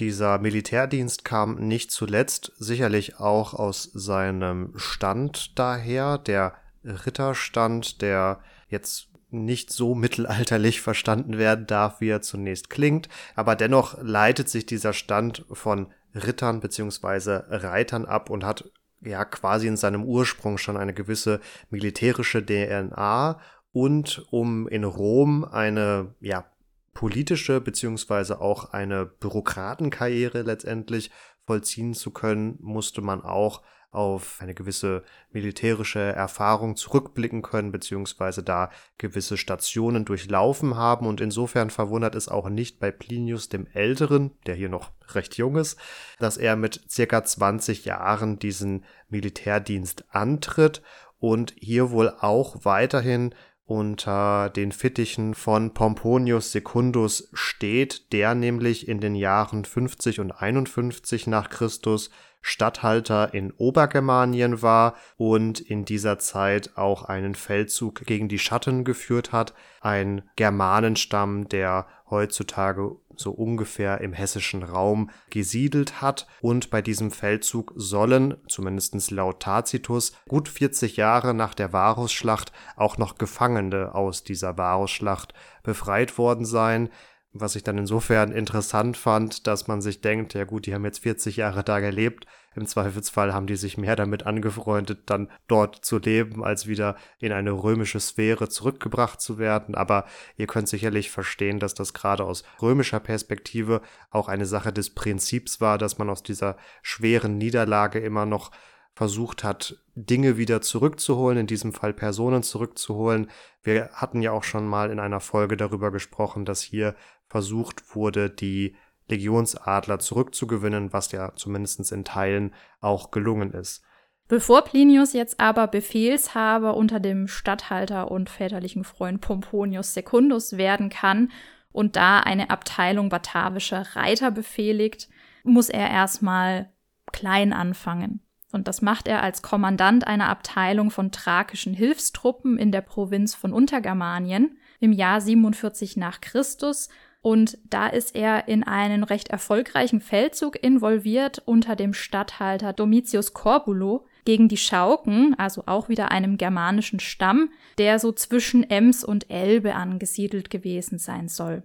Dieser 0.00 0.38
Militärdienst 0.38 1.24
kam 1.24 1.54
nicht 1.68 1.92
zuletzt 1.92 2.52
sicherlich 2.56 3.20
auch 3.20 3.54
aus 3.54 3.84
seinem 3.94 4.72
Stand 4.76 5.56
daher, 5.56 6.18
der 6.18 6.54
Ritterstand, 6.84 8.02
der 8.02 8.40
jetzt 8.68 9.08
nicht 9.30 9.72
so 9.72 9.94
mittelalterlich 9.94 10.80
verstanden 10.80 11.38
werden 11.38 11.66
darf, 11.66 12.00
wie 12.00 12.08
er 12.08 12.22
zunächst 12.22 12.70
klingt, 12.70 13.08
aber 13.34 13.54
dennoch 13.56 13.96
leitet 14.02 14.48
sich 14.48 14.66
dieser 14.66 14.92
Stand 14.92 15.44
von 15.50 15.92
Rittern 16.14 16.60
beziehungsweise 16.60 17.44
Reitern 17.48 18.06
ab 18.06 18.30
und 18.30 18.44
hat 18.44 18.70
ja 19.00 19.24
quasi 19.24 19.66
in 19.66 19.76
seinem 19.76 20.04
Ursprung 20.04 20.58
schon 20.58 20.76
eine 20.76 20.94
gewisse 20.94 21.40
militärische 21.70 22.44
DNA 22.44 23.40
und 23.72 24.24
um 24.30 24.68
in 24.68 24.84
Rom 24.84 25.44
eine 25.44 26.14
ja 26.20 26.46
politische 26.94 27.60
beziehungsweise 27.60 28.40
auch 28.40 28.72
eine 28.72 29.04
Bürokratenkarriere 29.04 30.42
letztendlich 30.42 31.10
vollziehen 31.44 31.92
zu 31.92 32.12
können, 32.12 32.56
musste 32.60 33.02
man 33.02 33.20
auch 33.20 33.62
auf 33.94 34.38
eine 34.40 34.54
gewisse 34.54 35.04
militärische 35.30 36.00
Erfahrung 36.00 36.76
zurückblicken 36.76 37.42
können, 37.42 37.72
beziehungsweise 37.72 38.42
da 38.42 38.70
gewisse 38.98 39.36
Stationen 39.36 40.04
durchlaufen 40.04 40.76
haben. 40.76 41.06
Und 41.06 41.20
insofern 41.20 41.70
verwundert 41.70 42.14
es 42.14 42.28
auch 42.28 42.48
nicht 42.48 42.80
bei 42.80 42.90
Plinius 42.90 43.48
dem 43.48 43.66
Älteren, 43.72 44.32
der 44.46 44.54
hier 44.54 44.68
noch 44.68 44.90
recht 45.14 45.36
jung 45.36 45.56
ist, 45.56 45.78
dass 46.18 46.36
er 46.36 46.56
mit 46.56 46.90
circa 46.90 47.24
20 47.24 47.84
Jahren 47.84 48.38
diesen 48.38 48.84
Militärdienst 49.08 50.04
antritt 50.10 50.82
und 51.18 51.54
hier 51.58 51.90
wohl 51.90 52.10
auch 52.10 52.64
weiterhin 52.64 53.34
unter 53.66 54.50
den 54.50 54.72
Fittichen 54.72 55.34
von 55.34 55.72
Pomponius 55.72 56.52
Secundus 56.52 57.30
steht, 57.32 58.12
der 58.12 58.34
nämlich 58.34 58.88
in 58.88 59.00
den 59.00 59.14
Jahren 59.14 59.64
50 59.64 60.20
und 60.20 60.32
51 60.32 61.26
nach 61.26 61.48
Christus 61.48 62.10
Statthalter 62.46 63.32
in 63.32 63.52
Obergermanien 63.52 64.60
war 64.60 64.96
und 65.16 65.60
in 65.60 65.86
dieser 65.86 66.18
Zeit 66.18 66.76
auch 66.76 67.04
einen 67.04 67.34
Feldzug 67.34 68.04
gegen 68.04 68.28
die 68.28 68.38
Schatten 68.38 68.84
geführt 68.84 69.32
hat, 69.32 69.54
ein 69.80 70.28
Germanenstamm, 70.36 71.48
der 71.48 71.86
heutzutage 72.10 72.96
so 73.16 73.30
ungefähr 73.30 74.02
im 74.02 74.12
hessischen 74.12 74.62
Raum 74.62 75.08
gesiedelt 75.30 76.02
hat. 76.02 76.26
Und 76.42 76.68
bei 76.68 76.82
diesem 76.82 77.10
Feldzug 77.10 77.72
sollen, 77.76 78.36
zumindest 78.46 79.10
laut 79.10 79.40
Tacitus, 79.40 80.12
gut 80.28 80.50
40 80.50 80.98
Jahre 80.98 81.32
nach 81.32 81.54
der 81.54 81.72
Varusschlacht 81.72 82.52
auch 82.76 82.98
noch 82.98 83.16
Gefangene 83.16 83.94
aus 83.94 84.22
dieser 84.22 84.58
Varusschlacht 84.58 85.32
befreit 85.62 86.18
worden 86.18 86.44
sein, 86.44 86.90
was 87.34 87.56
ich 87.56 87.64
dann 87.64 87.76
insofern 87.78 88.30
interessant 88.30 88.96
fand, 88.96 89.48
dass 89.48 89.66
man 89.66 89.82
sich 89.82 90.00
denkt, 90.00 90.34
ja 90.34 90.44
gut, 90.44 90.66
die 90.66 90.74
haben 90.74 90.84
jetzt 90.84 91.00
40 91.00 91.36
Jahre 91.36 91.64
da 91.64 91.80
gelebt. 91.80 92.26
Im 92.54 92.66
Zweifelsfall 92.66 93.34
haben 93.34 93.48
die 93.48 93.56
sich 93.56 93.76
mehr 93.76 93.96
damit 93.96 94.24
angefreundet, 94.24 95.02
dann 95.06 95.28
dort 95.48 95.84
zu 95.84 95.98
leben, 95.98 96.44
als 96.44 96.68
wieder 96.68 96.94
in 97.18 97.32
eine 97.32 97.50
römische 97.50 97.98
Sphäre 97.98 98.48
zurückgebracht 98.48 99.20
zu 99.20 99.38
werden. 99.38 99.74
Aber 99.74 100.04
ihr 100.36 100.46
könnt 100.46 100.68
sicherlich 100.68 101.10
verstehen, 101.10 101.58
dass 101.58 101.74
das 101.74 101.92
gerade 101.92 102.24
aus 102.24 102.44
römischer 102.62 103.00
Perspektive 103.00 103.82
auch 104.10 104.28
eine 104.28 104.46
Sache 104.46 104.72
des 104.72 104.90
Prinzips 104.90 105.60
war, 105.60 105.76
dass 105.76 105.98
man 105.98 106.08
aus 106.08 106.22
dieser 106.22 106.56
schweren 106.82 107.36
Niederlage 107.36 107.98
immer 107.98 108.26
noch 108.26 108.52
versucht 108.94 109.42
hat, 109.42 109.76
Dinge 109.96 110.36
wieder 110.36 110.60
zurückzuholen, 110.60 111.38
in 111.38 111.46
diesem 111.48 111.72
Fall 111.72 111.92
Personen 111.92 112.44
zurückzuholen. 112.44 113.28
Wir 113.62 113.90
hatten 113.92 114.22
ja 114.22 114.30
auch 114.30 114.44
schon 114.44 114.66
mal 114.66 114.90
in 114.90 115.00
einer 115.00 115.20
Folge 115.20 115.56
darüber 115.56 115.90
gesprochen, 115.90 116.44
dass 116.44 116.62
hier 116.62 116.94
versucht 117.34 117.96
wurde, 117.96 118.30
die 118.30 118.76
Legionsadler 119.08 119.98
zurückzugewinnen, 119.98 120.92
was 120.92 121.10
ja 121.10 121.34
zumindest 121.34 121.90
in 121.90 122.04
Teilen 122.04 122.54
auch 122.80 123.10
gelungen 123.10 123.50
ist. 123.50 123.82
Bevor 124.28 124.62
Plinius 124.62 125.14
jetzt 125.14 125.40
aber 125.40 125.66
Befehlshaber 125.66 126.76
unter 126.76 127.00
dem 127.00 127.26
Statthalter 127.26 128.08
und 128.12 128.30
väterlichen 128.30 128.84
Freund 128.84 129.20
Pomponius 129.20 129.94
Secundus 129.94 130.56
werden 130.56 130.90
kann 130.90 131.32
und 131.72 131.96
da 131.96 132.20
eine 132.20 132.50
Abteilung 132.50 133.08
batavischer 133.08 133.84
Reiter 133.96 134.30
befehligt, 134.30 135.08
muss 135.42 135.68
er 135.70 135.90
erstmal 135.90 136.70
klein 137.10 137.52
anfangen. 137.52 138.20
Und 138.52 138.68
das 138.68 138.80
macht 138.80 139.08
er 139.08 139.24
als 139.24 139.42
Kommandant 139.42 140.06
einer 140.06 140.28
Abteilung 140.28 140.92
von 140.92 141.10
thrakischen 141.10 141.74
Hilfstruppen 141.74 142.58
in 142.58 142.70
der 142.70 142.82
Provinz 142.82 143.34
von 143.34 143.52
Untergermanien 143.52 144.56
im 144.78 144.92
Jahr 144.92 145.20
47 145.20 145.96
nach 145.96 146.20
Christus 146.20 146.88
und 147.24 147.56
da 147.70 147.86
ist 147.86 148.14
er 148.14 148.48
in 148.48 148.64
einen 148.64 149.02
recht 149.02 149.30
erfolgreichen 149.30 150.02
Feldzug 150.02 150.62
involviert 150.62 151.40
unter 151.46 151.74
dem 151.74 151.94
Statthalter 151.94 152.74
Domitius 152.74 153.32
Corbulo 153.32 154.04
gegen 154.26 154.48
die 154.48 154.58
Schauken, 154.58 155.34
also 155.38 155.62
auch 155.64 155.88
wieder 155.88 156.10
einem 156.10 156.36
germanischen 156.36 157.00
Stamm, 157.00 157.48
der 157.78 157.98
so 157.98 158.12
zwischen 158.12 158.68
Ems 158.68 159.04
und 159.04 159.30
Elbe 159.30 159.74
angesiedelt 159.74 160.50
gewesen 160.50 160.98
sein 160.98 161.28
soll. 161.28 161.62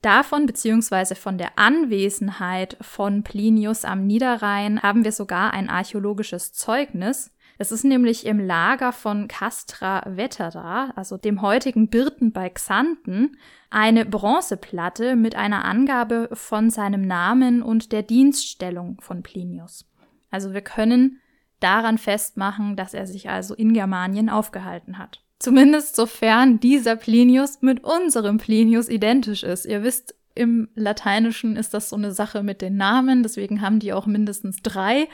Davon 0.00 0.46
bzw. 0.46 1.14
von 1.14 1.36
der 1.36 1.58
Anwesenheit 1.58 2.78
von 2.80 3.22
Plinius 3.22 3.84
am 3.84 4.06
Niederrhein 4.06 4.82
haben 4.82 5.04
wir 5.04 5.12
sogar 5.12 5.52
ein 5.52 5.68
archäologisches 5.68 6.54
Zeugnis. 6.54 7.31
Es 7.58 7.72
ist 7.72 7.84
nämlich 7.84 8.26
im 8.26 8.40
Lager 8.40 8.92
von 8.92 9.28
Castra 9.28 10.02
Vetera, 10.06 10.92
also 10.96 11.16
dem 11.16 11.42
heutigen 11.42 11.88
Birten 11.88 12.32
bei 12.32 12.48
Xanten, 12.48 13.36
eine 13.70 14.04
Bronzeplatte 14.04 15.16
mit 15.16 15.34
einer 15.36 15.64
Angabe 15.64 16.28
von 16.32 16.70
seinem 16.70 17.06
Namen 17.06 17.62
und 17.62 17.92
der 17.92 18.02
Dienststellung 18.02 19.00
von 19.00 19.22
Plinius. 19.22 19.86
Also 20.30 20.52
wir 20.52 20.62
können 20.62 21.20
daran 21.60 21.98
festmachen, 21.98 22.76
dass 22.76 22.94
er 22.94 23.06
sich 23.06 23.30
also 23.30 23.54
in 23.54 23.72
Germanien 23.72 24.28
aufgehalten 24.28 24.98
hat. 24.98 25.22
Zumindest 25.38 25.96
sofern 25.96 26.60
dieser 26.60 26.96
Plinius 26.96 27.62
mit 27.62 27.82
unserem 27.84 28.38
Plinius 28.38 28.88
identisch 28.88 29.42
ist. 29.42 29.66
Ihr 29.66 29.82
wisst, 29.82 30.14
im 30.34 30.68
Lateinischen 30.74 31.56
ist 31.56 31.74
das 31.74 31.90
so 31.90 31.96
eine 31.96 32.12
Sache 32.12 32.42
mit 32.42 32.62
den 32.62 32.76
Namen, 32.76 33.22
deswegen 33.22 33.60
haben 33.60 33.78
die 33.78 33.92
auch 33.92 34.06
mindestens 34.06 34.62
drei. 34.62 35.08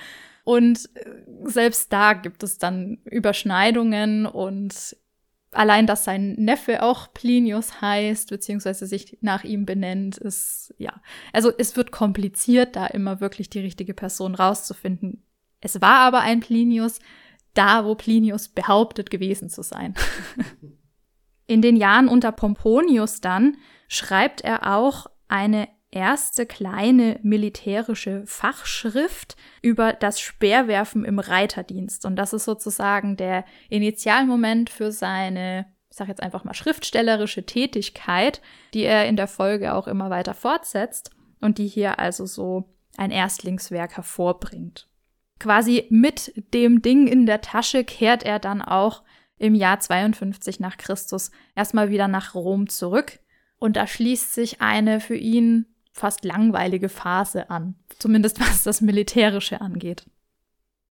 Und 0.48 0.88
äh, 0.94 1.10
selbst 1.44 1.92
da 1.92 2.14
gibt 2.14 2.42
es 2.42 2.56
dann 2.56 3.02
Überschneidungen 3.04 4.24
und 4.24 4.96
allein, 5.50 5.86
dass 5.86 6.04
sein 6.04 6.36
Neffe 6.38 6.82
auch 6.82 7.12
Plinius 7.12 7.82
heißt, 7.82 8.30
beziehungsweise 8.30 8.86
sich 8.86 9.18
nach 9.20 9.44
ihm 9.44 9.66
benennt, 9.66 10.16
ist, 10.16 10.74
ja. 10.78 11.02
Also 11.34 11.52
es 11.58 11.76
wird 11.76 11.92
kompliziert, 11.92 12.76
da 12.76 12.86
immer 12.86 13.20
wirklich 13.20 13.50
die 13.50 13.58
richtige 13.60 13.92
Person 13.92 14.34
rauszufinden. 14.34 15.22
Es 15.60 15.82
war 15.82 15.98
aber 15.98 16.20
ein 16.20 16.40
Plinius, 16.40 16.98
da 17.52 17.84
wo 17.84 17.94
Plinius 17.94 18.48
behauptet 18.48 19.10
gewesen 19.10 19.50
zu 19.50 19.60
sein. 19.60 19.92
In 21.46 21.60
den 21.60 21.76
Jahren 21.76 22.08
unter 22.08 22.32
Pomponius 22.32 23.20
dann 23.20 23.58
schreibt 23.86 24.40
er 24.40 24.74
auch 24.74 25.08
eine 25.28 25.68
erste 25.90 26.46
kleine 26.46 27.18
militärische 27.22 28.22
Fachschrift 28.26 29.36
über 29.62 29.92
das 29.92 30.20
Speerwerfen 30.20 31.04
im 31.04 31.18
Reiterdienst. 31.18 32.04
Und 32.04 32.16
das 32.16 32.32
ist 32.32 32.44
sozusagen 32.44 33.16
der 33.16 33.44
Initialmoment 33.70 34.70
für 34.70 34.92
seine, 34.92 35.66
ich 35.90 35.96
sag 35.96 36.08
jetzt 36.08 36.22
einfach 36.22 36.44
mal, 36.44 36.54
schriftstellerische 36.54 37.46
Tätigkeit, 37.46 38.42
die 38.74 38.82
er 38.82 39.06
in 39.06 39.16
der 39.16 39.28
Folge 39.28 39.74
auch 39.74 39.88
immer 39.88 40.10
weiter 40.10 40.34
fortsetzt 40.34 41.10
und 41.40 41.58
die 41.58 41.68
hier 41.68 41.98
also 41.98 42.26
so 42.26 42.74
ein 42.96 43.10
Erstlingswerk 43.10 43.96
hervorbringt. 43.96 44.88
Quasi 45.38 45.86
mit 45.88 46.32
dem 46.52 46.82
Ding 46.82 47.06
in 47.06 47.24
der 47.24 47.40
Tasche 47.40 47.84
kehrt 47.84 48.24
er 48.24 48.40
dann 48.40 48.60
auch 48.60 49.04
im 49.38 49.54
Jahr 49.54 49.78
52 49.78 50.60
nach 50.60 50.76
Christus 50.76 51.30
erstmal 51.54 51.90
wieder 51.90 52.08
nach 52.08 52.34
Rom 52.34 52.68
zurück. 52.68 53.20
Und 53.58 53.76
da 53.76 53.86
schließt 53.86 54.34
sich 54.34 54.60
eine 54.60 55.00
für 55.00 55.16
ihn 55.16 55.66
fast 55.98 56.24
langweilige 56.24 56.88
Phase 56.88 57.50
an, 57.50 57.74
zumindest 57.98 58.40
was 58.46 58.62
das 58.62 58.80
Militärische 58.80 59.60
angeht. 59.60 60.04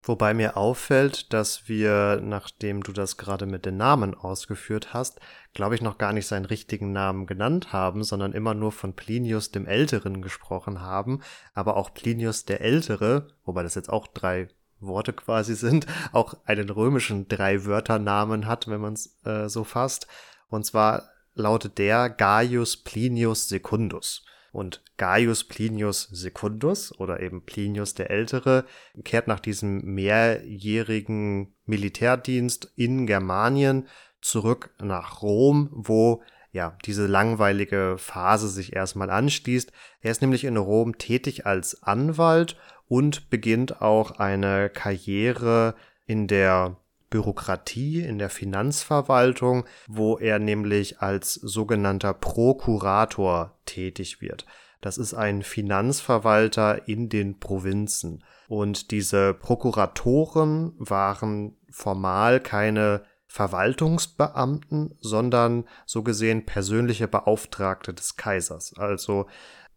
Wobei 0.02 0.32
mir 0.32 0.56
auffällt, 0.56 1.32
dass 1.32 1.68
wir, 1.68 2.20
nachdem 2.22 2.82
du 2.82 2.92
das 2.92 3.16
gerade 3.16 3.46
mit 3.46 3.66
den 3.66 3.76
Namen 3.76 4.14
ausgeführt 4.14 4.94
hast, 4.94 5.20
glaube 5.54 5.74
ich 5.74 5.82
noch 5.82 5.98
gar 5.98 6.12
nicht 6.12 6.26
seinen 6.26 6.44
richtigen 6.44 6.92
Namen 6.92 7.26
genannt 7.26 7.72
haben, 7.72 8.04
sondern 8.04 8.32
immer 8.32 8.54
nur 8.54 8.70
von 8.72 8.94
Plinius 8.94 9.50
dem 9.50 9.66
Älteren 9.66 10.22
gesprochen 10.22 10.80
haben. 10.80 11.20
Aber 11.52 11.76
auch 11.76 11.92
Plinius 11.92 12.44
der 12.44 12.60
Ältere, 12.60 13.28
wobei 13.44 13.62
das 13.62 13.74
jetzt 13.74 13.90
auch 13.90 14.06
drei 14.06 14.48
Worte 14.80 15.12
quasi 15.12 15.54
sind, 15.54 15.86
auch 16.12 16.36
einen 16.44 16.70
römischen 16.70 17.26
Drei-Wörter-Namen 17.28 18.46
hat, 18.46 18.68
wenn 18.68 18.80
man 18.80 18.94
es 18.94 19.18
äh, 19.24 19.48
so 19.48 19.64
fasst. 19.64 20.06
Und 20.48 20.64
zwar 20.64 21.10
lautet 21.34 21.78
der 21.78 22.08
Gaius 22.08 22.76
Plinius 22.76 23.48
Secundus. 23.48 24.24
Und 24.52 24.82
Gaius 24.96 25.44
Plinius 25.44 26.04
Secundus 26.10 26.98
oder 26.98 27.20
eben 27.20 27.44
Plinius 27.44 27.94
der 27.94 28.10
Ältere 28.10 28.64
kehrt 29.04 29.28
nach 29.28 29.40
diesem 29.40 29.84
mehrjährigen 29.84 31.54
Militärdienst 31.66 32.72
in 32.76 33.06
Germanien 33.06 33.86
zurück 34.20 34.70
nach 34.80 35.22
Rom, 35.22 35.68
wo 35.72 36.22
ja, 36.50 36.76
diese 36.84 37.06
langweilige 37.06 37.96
Phase 37.98 38.48
sich 38.48 38.74
erstmal 38.74 39.10
anschließt. 39.10 39.70
Er 40.00 40.10
ist 40.10 40.22
nämlich 40.22 40.44
in 40.44 40.56
Rom 40.56 40.96
tätig 40.96 41.46
als 41.46 41.82
Anwalt 41.82 42.56
und 42.86 43.28
beginnt 43.30 43.82
auch 43.82 44.12
eine 44.12 44.70
Karriere 44.70 45.74
in 46.06 46.26
der 46.26 46.78
Bürokratie, 47.10 48.00
in 48.02 48.18
der 48.18 48.30
Finanzverwaltung, 48.30 49.64
wo 49.86 50.18
er 50.18 50.38
nämlich 50.38 51.00
als 51.00 51.34
sogenannter 51.34 52.14
Prokurator 52.14 53.54
tätig 53.64 54.20
wird. 54.20 54.46
Das 54.80 54.98
ist 54.98 55.14
ein 55.14 55.42
Finanzverwalter 55.42 56.86
in 56.86 57.08
den 57.08 57.38
Provinzen. 57.38 58.22
Und 58.48 58.90
diese 58.90 59.34
Prokuratoren 59.34 60.72
waren 60.78 61.56
formal 61.70 62.40
keine 62.40 63.02
Verwaltungsbeamten, 63.26 64.96
sondern 65.00 65.64
so 65.84 66.02
gesehen 66.02 66.46
persönliche 66.46 67.08
Beauftragte 67.08 67.92
des 67.92 68.16
Kaisers. 68.16 68.72
Also 68.78 69.26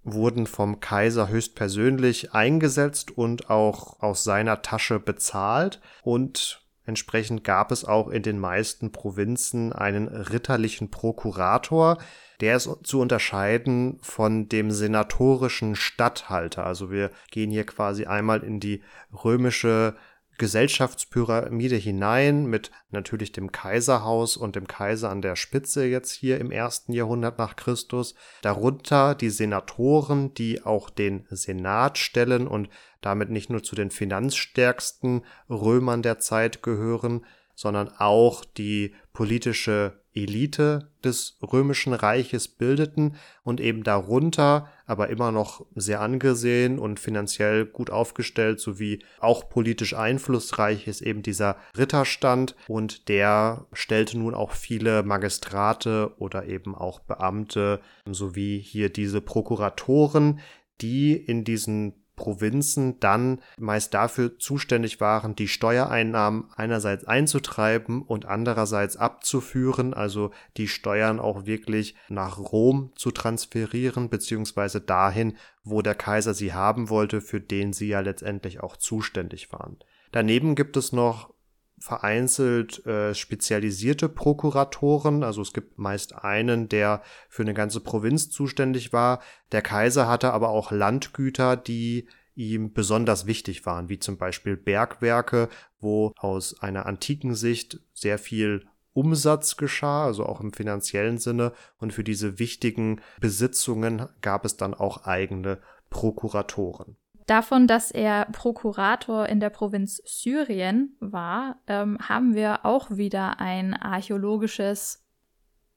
wurden 0.03 0.47
vom 0.47 0.79
Kaiser 0.79 1.27
höchstpersönlich 1.27 2.33
eingesetzt 2.33 3.11
und 3.11 3.49
auch 3.49 4.01
aus 4.01 4.23
seiner 4.23 4.61
Tasche 4.61 4.99
bezahlt 4.99 5.81
und 6.01 6.60
Entsprechend 6.85 7.43
gab 7.43 7.71
es 7.71 7.85
auch 7.85 8.09
in 8.09 8.23
den 8.23 8.39
meisten 8.39 8.91
Provinzen 8.91 9.71
einen 9.71 10.07
ritterlichen 10.07 10.89
Prokurator, 10.89 11.97
der 12.39 12.55
ist 12.55 12.69
zu 12.83 12.99
unterscheiden 12.99 13.99
von 14.01 14.49
dem 14.49 14.71
senatorischen 14.71 15.75
Statthalter. 15.75 16.65
Also 16.65 16.89
wir 16.89 17.11
gehen 17.29 17.51
hier 17.51 17.65
quasi 17.65 18.05
einmal 18.05 18.43
in 18.43 18.59
die 18.59 18.81
römische 19.23 19.95
Gesellschaftspyramide 20.41 21.75
hinein 21.75 22.47
mit 22.47 22.71
natürlich 22.89 23.31
dem 23.31 23.51
Kaiserhaus 23.51 24.37
und 24.37 24.55
dem 24.55 24.65
Kaiser 24.65 25.11
an 25.11 25.21
der 25.21 25.35
Spitze 25.35 25.85
jetzt 25.85 26.11
hier 26.13 26.39
im 26.39 26.49
ersten 26.49 26.93
Jahrhundert 26.93 27.37
nach 27.37 27.55
Christus. 27.55 28.15
Darunter 28.41 29.13
die 29.13 29.29
Senatoren, 29.29 30.33
die 30.33 30.63
auch 30.63 30.89
den 30.89 31.27
Senat 31.29 31.99
stellen 31.99 32.47
und 32.47 32.69
damit 33.01 33.29
nicht 33.29 33.49
nur 33.49 33.63
zu 33.63 33.75
den 33.75 33.91
finanzstärksten 33.91 35.23
Römern 35.49 36.01
der 36.01 36.19
Zeit 36.19 36.63
gehören, 36.63 37.25
sondern 37.55 37.89
auch 37.97 38.45
die 38.45 38.95
politische 39.13 40.01
Elite 40.13 40.89
des 41.03 41.37
römischen 41.41 41.93
Reiches 41.93 42.47
bildeten 42.47 43.15
und 43.43 43.61
eben 43.61 43.83
darunter, 43.83 44.69
aber 44.85 45.09
immer 45.09 45.31
noch 45.31 45.65
sehr 45.75 46.01
angesehen 46.01 46.79
und 46.79 46.99
finanziell 46.99 47.65
gut 47.65 47.89
aufgestellt 47.89 48.59
sowie 48.59 49.03
auch 49.19 49.47
politisch 49.47 49.93
einflussreich 49.93 50.87
ist 50.87 51.01
eben 51.01 51.21
dieser 51.23 51.55
Ritterstand. 51.77 52.55
Und 52.67 53.07
der 53.07 53.67
stellte 53.71 54.17
nun 54.17 54.33
auch 54.33 54.51
viele 54.51 55.03
Magistrate 55.03 56.13
oder 56.17 56.45
eben 56.45 56.75
auch 56.75 56.99
Beamte 56.99 57.79
sowie 58.05 58.59
hier 58.59 58.89
diese 58.89 59.21
Prokuratoren, 59.21 60.41
die 60.81 61.13
in 61.15 61.43
diesen 61.43 62.00
Provinzen 62.21 62.99
dann 62.99 63.39
meist 63.57 63.95
dafür 63.95 64.37
zuständig 64.37 65.01
waren, 65.01 65.35
die 65.35 65.47
Steuereinnahmen 65.47 66.45
einerseits 66.55 67.03
einzutreiben 67.05 68.03
und 68.03 68.25
andererseits 68.25 68.95
abzuführen, 68.95 69.95
also 69.95 70.29
die 70.55 70.67
Steuern 70.67 71.19
auch 71.19 71.47
wirklich 71.47 71.95
nach 72.09 72.37
Rom 72.37 72.91
zu 72.95 73.09
transferieren, 73.09 74.11
beziehungsweise 74.11 74.81
dahin, 74.81 75.35
wo 75.63 75.81
der 75.81 75.95
Kaiser 75.95 76.35
sie 76.35 76.53
haben 76.53 76.89
wollte, 76.89 77.21
für 77.21 77.41
den 77.41 77.73
sie 77.73 77.87
ja 77.87 78.01
letztendlich 78.01 78.59
auch 78.59 78.77
zuständig 78.77 79.51
waren. 79.51 79.77
Daneben 80.11 80.53
gibt 80.53 80.77
es 80.77 80.91
noch 80.91 81.33
vereinzelt 81.81 82.85
äh, 82.85 83.13
spezialisierte 83.15 84.07
Prokuratoren. 84.07 85.23
Also 85.23 85.41
es 85.41 85.51
gibt 85.51 85.79
meist 85.79 86.15
einen, 86.15 86.69
der 86.69 87.01
für 87.27 87.41
eine 87.41 87.55
ganze 87.55 87.79
Provinz 87.79 88.29
zuständig 88.29 88.93
war. 88.93 89.21
Der 89.51 89.61
Kaiser 89.61 90.07
hatte 90.07 90.31
aber 90.31 90.49
auch 90.49 90.71
Landgüter, 90.71 91.57
die 91.57 92.07
ihm 92.35 92.71
besonders 92.71 93.25
wichtig 93.25 93.65
waren, 93.65 93.89
wie 93.89 93.99
zum 93.99 94.17
Beispiel 94.17 94.55
Bergwerke, 94.55 95.49
wo 95.79 96.13
aus 96.17 96.61
einer 96.61 96.85
antiken 96.85 97.35
Sicht 97.35 97.79
sehr 97.93 98.17
viel 98.17 98.67
Umsatz 98.93 99.57
geschah, 99.57 100.05
also 100.05 100.25
auch 100.25 100.39
im 100.39 100.53
finanziellen 100.53 101.17
Sinne. 101.17 101.53
Und 101.77 101.93
für 101.93 102.03
diese 102.03 102.39
wichtigen 102.39 103.01
Besitzungen 103.19 104.07
gab 104.21 104.45
es 104.45 104.55
dann 104.55 104.73
auch 104.73 105.05
eigene 105.05 105.59
Prokuratoren. 105.89 106.95
Davon, 107.27 107.67
dass 107.67 107.91
er 107.91 108.25
Prokurator 108.31 109.27
in 109.27 109.39
der 109.39 109.49
Provinz 109.49 110.01
Syrien 110.05 110.95
war, 110.99 111.61
ähm, 111.67 111.97
haben 111.99 112.35
wir 112.35 112.65
auch 112.65 112.91
wieder 112.91 113.39
ein 113.39 113.73
archäologisches, 113.73 115.05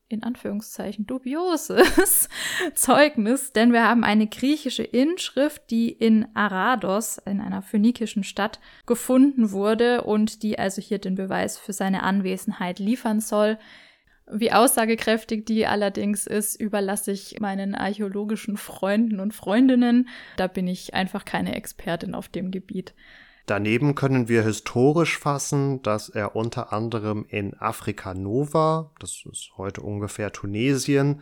in 0.08 0.22
Anführungszeichen, 0.22 1.06
dubioses 1.06 2.28
Zeugnis, 2.74 3.52
denn 3.52 3.72
wir 3.72 3.88
haben 3.88 4.04
eine 4.04 4.26
griechische 4.26 4.84
Inschrift, 4.84 5.70
die 5.70 5.90
in 5.90 6.26
Arados, 6.34 7.18
in 7.18 7.40
einer 7.40 7.62
phönikischen 7.62 8.24
Stadt, 8.24 8.60
gefunden 8.86 9.50
wurde 9.50 10.02
und 10.02 10.42
die 10.42 10.58
also 10.58 10.80
hier 10.80 10.98
den 10.98 11.14
Beweis 11.14 11.58
für 11.58 11.72
seine 11.72 12.02
Anwesenheit 12.02 12.78
liefern 12.78 13.20
soll. 13.20 13.58
Wie 14.30 14.52
aussagekräftig 14.52 15.44
die 15.44 15.66
allerdings 15.66 16.26
ist, 16.26 16.58
überlasse 16.58 17.12
ich 17.12 17.40
meinen 17.40 17.74
archäologischen 17.74 18.56
Freunden 18.56 19.20
und 19.20 19.34
Freundinnen. 19.34 20.08
Da 20.36 20.46
bin 20.46 20.66
ich 20.66 20.94
einfach 20.94 21.24
keine 21.24 21.54
Expertin 21.54 22.14
auf 22.14 22.28
dem 22.28 22.50
Gebiet. 22.50 22.94
Daneben 23.46 23.94
können 23.94 24.28
wir 24.28 24.42
historisch 24.42 25.18
fassen, 25.18 25.82
dass 25.82 26.08
er 26.08 26.34
unter 26.34 26.72
anderem 26.72 27.26
in 27.28 27.52
Afrika 27.54 28.14
Nova, 28.14 28.92
das 28.98 29.24
ist 29.30 29.52
heute 29.58 29.82
ungefähr 29.82 30.32
Tunesien, 30.32 31.20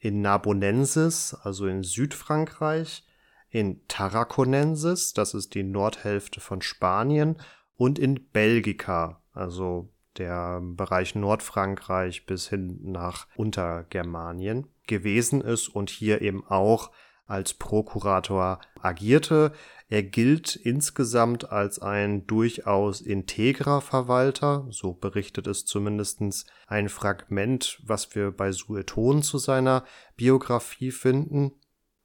in 0.00 0.20
Narbonensis, 0.20 1.36
also 1.42 1.68
in 1.68 1.84
Südfrankreich, 1.84 3.04
in 3.50 3.86
Tarraconensis, 3.86 5.12
das 5.12 5.34
ist 5.34 5.54
die 5.54 5.62
Nordhälfte 5.62 6.40
von 6.40 6.62
Spanien, 6.62 7.36
und 7.76 7.98
in 7.98 8.28
Belgica, 8.32 9.22
also 9.32 9.88
der 10.20 10.60
Bereich 10.62 11.14
Nordfrankreich 11.16 12.26
bis 12.26 12.48
hin 12.48 12.78
nach 12.82 13.26
Untergermanien 13.36 14.68
gewesen 14.86 15.40
ist 15.40 15.68
und 15.68 15.90
hier 15.90 16.20
eben 16.20 16.46
auch 16.46 16.90
als 17.26 17.54
Prokurator 17.54 18.60
agierte. 18.80 19.52
Er 19.88 20.02
gilt 20.02 20.56
insgesamt 20.56 21.50
als 21.50 21.78
ein 21.78 22.26
durchaus 22.26 23.00
integrer 23.00 23.80
Verwalter, 23.80 24.66
so 24.70 24.92
berichtet 24.92 25.46
es 25.46 25.64
zumindest 25.64 26.20
ein 26.66 26.88
Fragment, 26.88 27.80
was 27.84 28.14
wir 28.14 28.30
bei 28.30 28.52
Sueton 28.52 29.22
zu 29.22 29.38
seiner 29.38 29.84
Biografie 30.16 30.90
finden. 30.90 31.52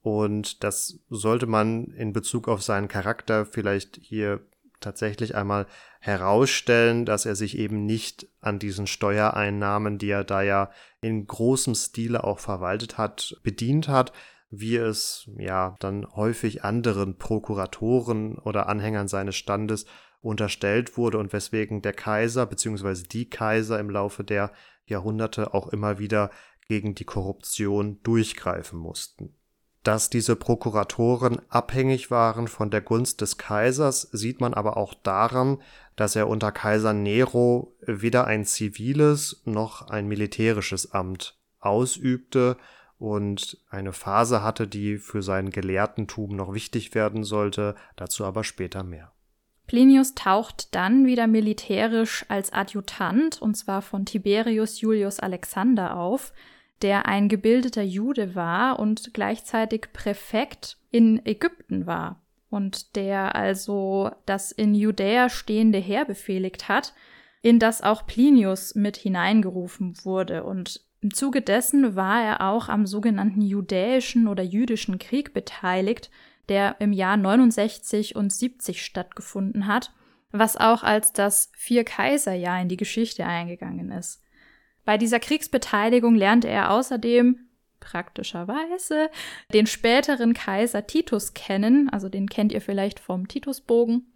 Und 0.00 0.62
das 0.62 1.00
sollte 1.10 1.46
man 1.46 1.86
in 1.88 2.12
Bezug 2.12 2.48
auf 2.48 2.62
seinen 2.62 2.88
Charakter 2.88 3.44
vielleicht 3.44 3.98
hier 4.00 4.46
tatsächlich 4.80 5.34
einmal 5.34 5.66
herausstellen, 6.00 7.04
dass 7.04 7.26
er 7.26 7.34
sich 7.34 7.58
eben 7.58 7.84
nicht 7.84 8.28
an 8.40 8.58
diesen 8.58 8.86
Steuereinnahmen, 8.86 9.98
die 9.98 10.10
er 10.10 10.24
da 10.24 10.42
ja 10.42 10.70
in 11.00 11.26
großem 11.26 11.74
Stile 11.74 12.24
auch 12.24 12.38
verwaltet 12.38 12.98
hat, 12.98 13.36
bedient 13.42 13.88
hat, 13.88 14.12
wie 14.50 14.76
es 14.76 15.28
ja 15.38 15.74
dann 15.80 16.06
häufig 16.14 16.64
anderen 16.64 17.18
Prokuratoren 17.18 18.38
oder 18.38 18.68
Anhängern 18.68 19.08
seines 19.08 19.36
Standes 19.36 19.86
unterstellt 20.20 20.96
wurde 20.96 21.18
und 21.18 21.32
weswegen 21.32 21.82
der 21.82 21.92
Kaiser 21.92 22.46
bzw. 22.46 23.02
die 23.10 23.28
Kaiser 23.28 23.78
im 23.78 23.90
Laufe 23.90 24.24
der 24.24 24.52
Jahrhunderte 24.86 25.54
auch 25.54 25.68
immer 25.68 25.98
wieder 25.98 26.30
gegen 26.68 26.94
die 26.94 27.04
Korruption 27.04 28.02
durchgreifen 28.02 28.78
mussten. 28.78 29.34
Dass 29.86 30.10
diese 30.10 30.34
Prokuratoren 30.34 31.40
abhängig 31.48 32.10
waren 32.10 32.48
von 32.48 32.70
der 32.70 32.80
Gunst 32.80 33.20
des 33.20 33.38
Kaisers, 33.38 34.00
sieht 34.10 34.40
man 34.40 34.52
aber 34.52 34.76
auch 34.76 34.94
daran, 34.94 35.62
dass 35.94 36.16
er 36.16 36.26
unter 36.26 36.50
Kaiser 36.50 36.92
Nero 36.92 37.72
weder 37.82 38.26
ein 38.26 38.44
ziviles 38.44 39.42
noch 39.44 39.88
ein 39.88 40.08
militärisches 40.08 40.90
Amt 40.90 41.38
ausübte 41.60 42.56
und 42.98 43.58
eine 43.70 43.92
Phase 43.92 44.42
hatte, 44.42 44.66
die 44.66 44.98
für 44.98 45.22
sein 45.22 45.50
Gelehrtentum 45.50 46.34
noch 46.34 46.52
wichtig 46.52 46.96
werden 46.96 47.22
sollte, 47.22 47.76
dazu 47.94 48.24
aber 48.24 48.42
später 48.42 48.82
mehr. 48.82 49.12
Plinius 49.68 50.16
taucht 50.16 50.74
dann 50.74 51.06
wieder 51.06 51.28
militärisch 51.28 52.26
als 52.26 52.52
Adjutant, 52.52 53.40
und 53.40 53.56
zwar 53.56 53.82
von 53.82 54.04
Tiberius 54.04 54.80
Julius 54.80 55.20
Alexander 55.20 55.96
auf, 55.96 56.32
der 56.82 57.06
ein 57.06 57.28
gebildeter 57.28 57.82
Jude 57.82 58.34
war 58.34 58.78
und 58.78 59.14
gleichzeitig 59.14 59.88
Präfekt 59.92 60.78
in 60.90 61.24
Ägypten 61.24 61.86
war 61.86 62.20
und 62.50 62.96
der 62.96 63.34
also 63.34 64.10
das 64.24 64.52
in 64.52 64.74
Judäa 64.74 65.28
stehende 65.28 65.78
Heer 65.78 66.04
befehligt 66.04 66.68
hat, 66.68 66.94
in 67.42 67.58
das 67.58 67.82
auch 67.82 68.06
Plinius 68.06 68.74
mit 68.74 68.96
hineingerufen 68.96 69.94
wurde. 70.04 70.44
Und 70.44 70.84
im 71.00 71.12
Zuge 71.12 71.42
dessen 71.42 71.96
war 71.96 72.22
er 72.22 72.40
auch 72.40 72.68
am 72.68 72.86
sogenannten 72.86 73.42
Judäischen 73.42 74.26
oder 74.26 74.42
Jüdischen 74.42 74.98
Krieg 74.98 75.34
beteiligt, 75.34 76.10
der 76.48 76.76
im 76.80 76.92
Jahr 76.92 77.16
69 77.16 78.16
und 78.16 78.32
70 78.32 78.84
stattgefunden 78.84 79.66
hat, 79.66 79.92
was 80.30 80.56
auch 80.56 80.82
als 80.82 81.12
das 81.12 81.50
Vier-Kaiser-Jahr 81.56 82.60
in 82.60 82.68
die 82.68 82.76
Geschichte 82.76 83.24
eingegangen 83.26 83.90
ist. 83.90 84.22
Bei 84.86 84.96
dieser 84.96 85.20
Kriegsbeteiligung 85.20 86.14
lernte 86.14 86.48
er 86.48 86.70
außerdem 86.70 87.40
praktischerweise 87.80 89.10
den 89.52 89.66
späteren 89.66 90.32
Kaiser 90.32 90.86
Titus 90.86 91.34
kennen, 91.34 91.90
also 91.90 92.08
den 92.08 92.28
kennt 92.28 92.52
ihr 92.52 92.60
vielleicht 92.60 93.00
vom 93.00 93.28
Titusbogen, 93.28 94.12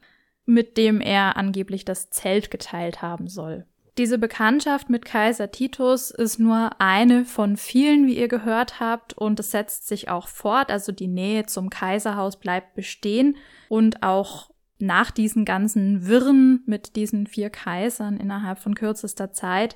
mit 0.47 0.79
dem 0.79 1.01
er 1.01 1.37
angeblich 1.37 1.85
das 1.85 2.11
Zelt 2.11 2.51
geteilt 2.51 3.03
haben 3.03 3.29
soll. 3.29 3.67
Diese 3.99 4.17
Bekanntschaft 4.17 4.89
mit 4.89 5.05
Kaiser 5.05 5.51
Titus 5.51 6.13
ist 6.13 6.39
nur 6.39 6.71
eine 6.79 7.25
von 7.25 7.57
vielen, 7.57 8.07
wie 8.07 8.17
ihr 8.17 8.29
gehört 8.29 8.79
habt, 8.79 9.13
und 9.13 9.41
es 9.41 9.51
setzt 9.51 9.89
sich 9.89 10.09
auch 10.09 10.29
fort, 10.29 10.71
also 10.71 10.93
die 10.93 11.09
Nähe 11.09 11.47
zum 11.47 11.69
Kaiserhaus 11.69 12.39
bleibt 12.39 12.75
bestehen 12.75 13.37
und 13.69 14.05
auch 14.05 14.51
nach 14.79 15.11
diesen 15.11 15.45
ganzen 15.45 16.07
Wirren 16.07 16.63
mit 16.65 16.97
diesen 16.97 17.27
vier 17.27 17.51
Kaisern 17.51 18.17
innerhalb 18.17 18.59
von 18.61 18.75
kürzester 18.75 19.33
Zeit 19.33 19.75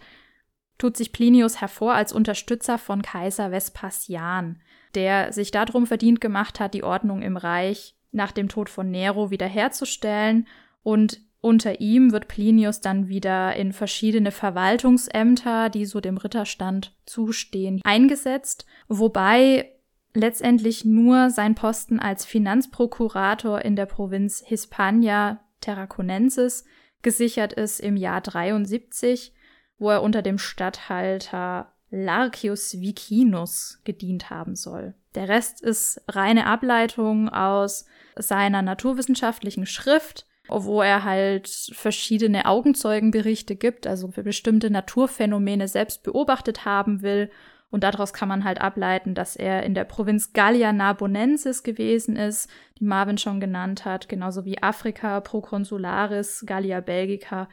tut 0.79 0.97
sich 0.97 1.13
Plinius 1.13 1.61
hervor 1.61 1.95
als 1.95 2.13
Unterstützer 2.13 2.79
von 2.79 3.03
Kaiser 3.03 3.51
Vespasian, 3.51 4.61
der 4.95 5.33
sich 5.33 5.51
darum 5.51 5.87
verdient 5.87 6.21
gemacht 6.21 6.61
hat, 6.61 6.75
die 6.75 6.83
Ordnung 6.83 7.23
im 7.23 7.37
Reich 7.37 7.95
nach 8.13 8.33
dem 8.33 8.49
Tod 8.49 8.69
von 8.69 8.91
Nero 8.91 9.31
wiederherzustellen. 9.31 10.47
Und 10.83 11.21
unter 11.41 11.81
ihm 11.81 12.13
wird 12.13 12.29
Plinius 12.29 12.81
dann 12.81 13.09
wieder 13.09 13.55
in 13.57 13.73
verschiedene 13.73 14.31
Verwaltungsämter, 14.31 15.69
die 15.69 15.85
so 15.85 16.01
dem 16.01 16.17
Ritterstand 16.17 16.97
zustehen, 17.05 17.81
eingesetzt, 17.85 18.67
wobei 18.89 19.71
letztendlich 20.15 20.85
nur 20.85 21.31
sein 21.31 21.55
Posten 21.55 21.99
als 21.99 22.25
Finanzprokurator 22.25 23.63
in 23.63 23.77
der 23.77 23.87
Provinz 23.87 24.43
Hispania 24.47 25.41
Tarraconensis 25.61 26.65
gesichert 27.03 27.53
ist 27.53 27.81
im 27.81 27.97
Jahr 27.97 28.21
73 28.21 29.35
wo 29.79 29.91
er 29.91 30.03
unter 30.03 30.23
dem 30.23 30.39
Statthalter 30.39 31.73
Larcius 31.91 32.81
Vicinus 32.81 33.81
gedient 33.85 34.31
haben 34.31 34.57
soll. 34.57 34.95
Der 35.15 35.29
Rest 35.29 35.61
ist 35.63 36.03
reine 36.09 36.47
Ableitung 36.47 37.29
aus 37.29 37.87
seiner 38.17 38.63
naturwissenschaftlichen 38.63 39.67
Schrift, 39.67 40.27
wo 40.49 40.83
er 40.83 41.05
halt 41.05 41.49
verschiedene 41.73 42.47
Augenzeugenberichte 42.47 43.57
gibt, 43.57 43.87
also 43.87 44.11
für 44.11 44.23
bestimmte 44.23 44.71
Naturphänomene 44.71 45.69
selbst 45.69 46.03
beobachtet 46.03 46.65
haben 46.65 47.03
will. 47.03 47.31
Und 47.71 47.83
daraus 47.83 48.13
kann 48.13 48.29
man 48.29 48.45
halt 48.45 48.61
ableiten, 48.61 49.15
dass 49.15 49.37
er 49.37 49.65
in 49.65 49.75
der 49.75 49.85
Provinz 49.85 50.33
Gallia 50.33 50.73
Narbonensis 50.73 51.63
gewesen 51.63 52.17
ist, 52.17 52.49
die 52.79 52.85
Marvin 52.85 53.19
schon 53.19 53.41
genannt 53.41 53.85
hat, 53.85 54.09
genauso 54.09 54.45
wie 54.45 54.63
Afrika, 54.63 55.21
Proconsularis, 55.21 56.45
Gallia 56.47 56.81
Belgica 56.81 57.49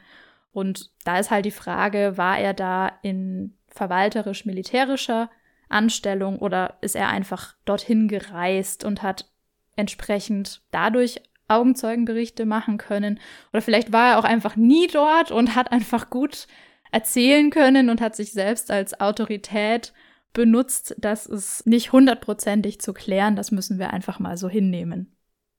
und 0.52 0.90
da 1.04 1.18
ist 1.18 1.30
halt 1.30 1.46
die 1.46 1.50
Frage, 1.50 2.16
war 2.16 2.38
er 2.38 2.54
da 2.54 2.92
in 3.02 3.56
verwalterisch-militärischer 3.68 5.30
Anstellung 5.68 6.38
oder 6.38 6.76
ist 6.82 6.94
er 6.94 7.08
einfach 7.08 7.54
dorthin 7.64 8.06
gereist 8.06 8.84
und 8.84 9.02
hat 9.02 9.30
entsprechend 9.76 10.62
dadurch 10.70 11.22
Augenzeugenberichte 11.48 12.44
machen 12.44 12.76
können? 12.76 13.18
Oder 13.52 13.62
vielleicht 13.62 13.92
war 13.92 14.12
er 14.12 14.18
auch 14.18 14.24
einfach 14.24 14.56
nie 14.56 14.86
dort 14.88 15.30
und 15.30 15.54
hat 15.54 15.72
einfach 15.72 16.10
gut 16.10 16.46
erzählen 16.90 17.50
können 17.50 17.88
und 17.88 18.02
hat 18.02 18.14
sich 18.14 18.32
selbst 18.32 18.70
als 18.70 19.00
Autorität 19.00 19.94
benutzt. 20.34 20.94
Das 20.98 21.26
ist 21.26 21.66
nicht 21.66 21.92
hundertprozentig 21.92 22.80
zu 22.80 22.92
klären, 22.92 23.36
das 23.36 23.50
müssen 23.50 23.78
wir 23.78 23.92
einfach 23.92 24.18
mal 24.18 24.36
so 24.36 24.50
hinnehmen. 24.50 25.16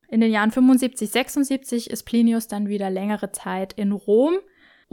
In 0.07 0.21
den 0.21 0.31
Jahren 0.31 0.51
75, 0.51 1.09
76 1.09 1.89
ist 1.89 2.03
Plinius 2.03 2.47
dann 2.47 2.67
wieder 2.67 2.91
längere 2.91 3.31
Zeit 3.31 3.73
in 3.73 3.91
Rom 3.91 4.35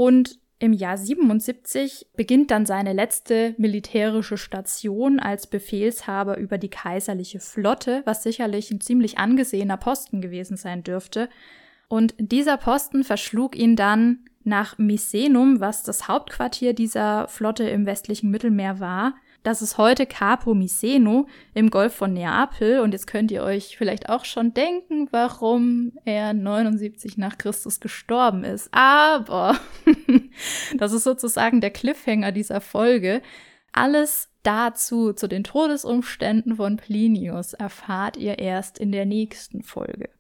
und 0.01 0.39
im 0.59 0.73
Jahr 0.73 0.97
77 0.97 2.07
beginnt 2.17 2.51
dann 2.51 2.65
seine 2.65 2.95
letzte 2.95 3.55
militärische 3.59 4.39
Station 4.39 5.21
als 5.21 5.47
Befehlshaber 5.47 6.39
über 6.39 6.57
die 6.57 6.71
kaiserliche 6.71 7.39
Flotte, 7.39 8.01
was 8.07 8.23
sicherlich 8.23 8.71
ein 8.71 8.81
ziemlich 8.81 9.19
angesehener 9.19 9.77
Posten 9.77 10.23
gewesen 10.23 10.57
sein 10.57 10.83
dürfte. 10.83 11.29
Und 11.89 12.15
dieser 12.17 12.57
Posten 12.57 13.05
verschlug 13.05 13.55
ihn 13.55 13.77
dann 13.77 14.21
nach 14.43 14.79
Misenum, 14.79 15.61
was 15.61 15.83
das 15.83 16.09
Hauptquartier 16.09 16.73
dieser 16.73 17.29
Flotte 17.29 17.69
im 17.69 17.85
westlichen 17.85 18.31
Mittelmeer 18.31 18.81
war, 18.81 19.17
das 19.43 19.63
ist 19.63 19.79
heute 19.79 20.07
Capo 20.07 20.55
Miseno 20.55 21.27
im 21.55 21.71
Golf 21.71 21.95
von 21.95 22.13
Neapel. 22.13 22.81
Und 22.81 22.93
jetzt 22.93 23.07
könnt 23.07 23.31
ihr 23.31 23.43
euch 23.43 23.77
vielleicht 23.77 24.09
auch 24.09 24.25
schon 24.25 24.53
denken, 24.53 25.09
warum 25.11 25.93
er 26.05 26.35
79 26.35 27.17
nach 27.17 27.39
Christus 27.39 27.81
gestorben 27.81 28.45
ist. 28.45 28.69
Aber 28.73 29.59
das 30.77 30.93
ist 30.93 31.05
sozusagen 31.05 31.61
der 31.61 31.71
Cliffhanger 31.71 32.33
dieser 32.33 32.61
Folge. 32.61 33.23
Alles 33.73 34.29
dazu, 34.43 35.13
zu 35.13 35.29
den 35.29 35.45
Todesumständen 35.45 36.57
von 36.57 36.77
Plinius, 36.77 37.55
erfahrt 37.55 38.17
ihr 38.17 38.39
erst 38.39 38.79
in 38.79 38.93
der 38.93 39.07
nächsten 39.07 39.63
Folge. 39.63 40.11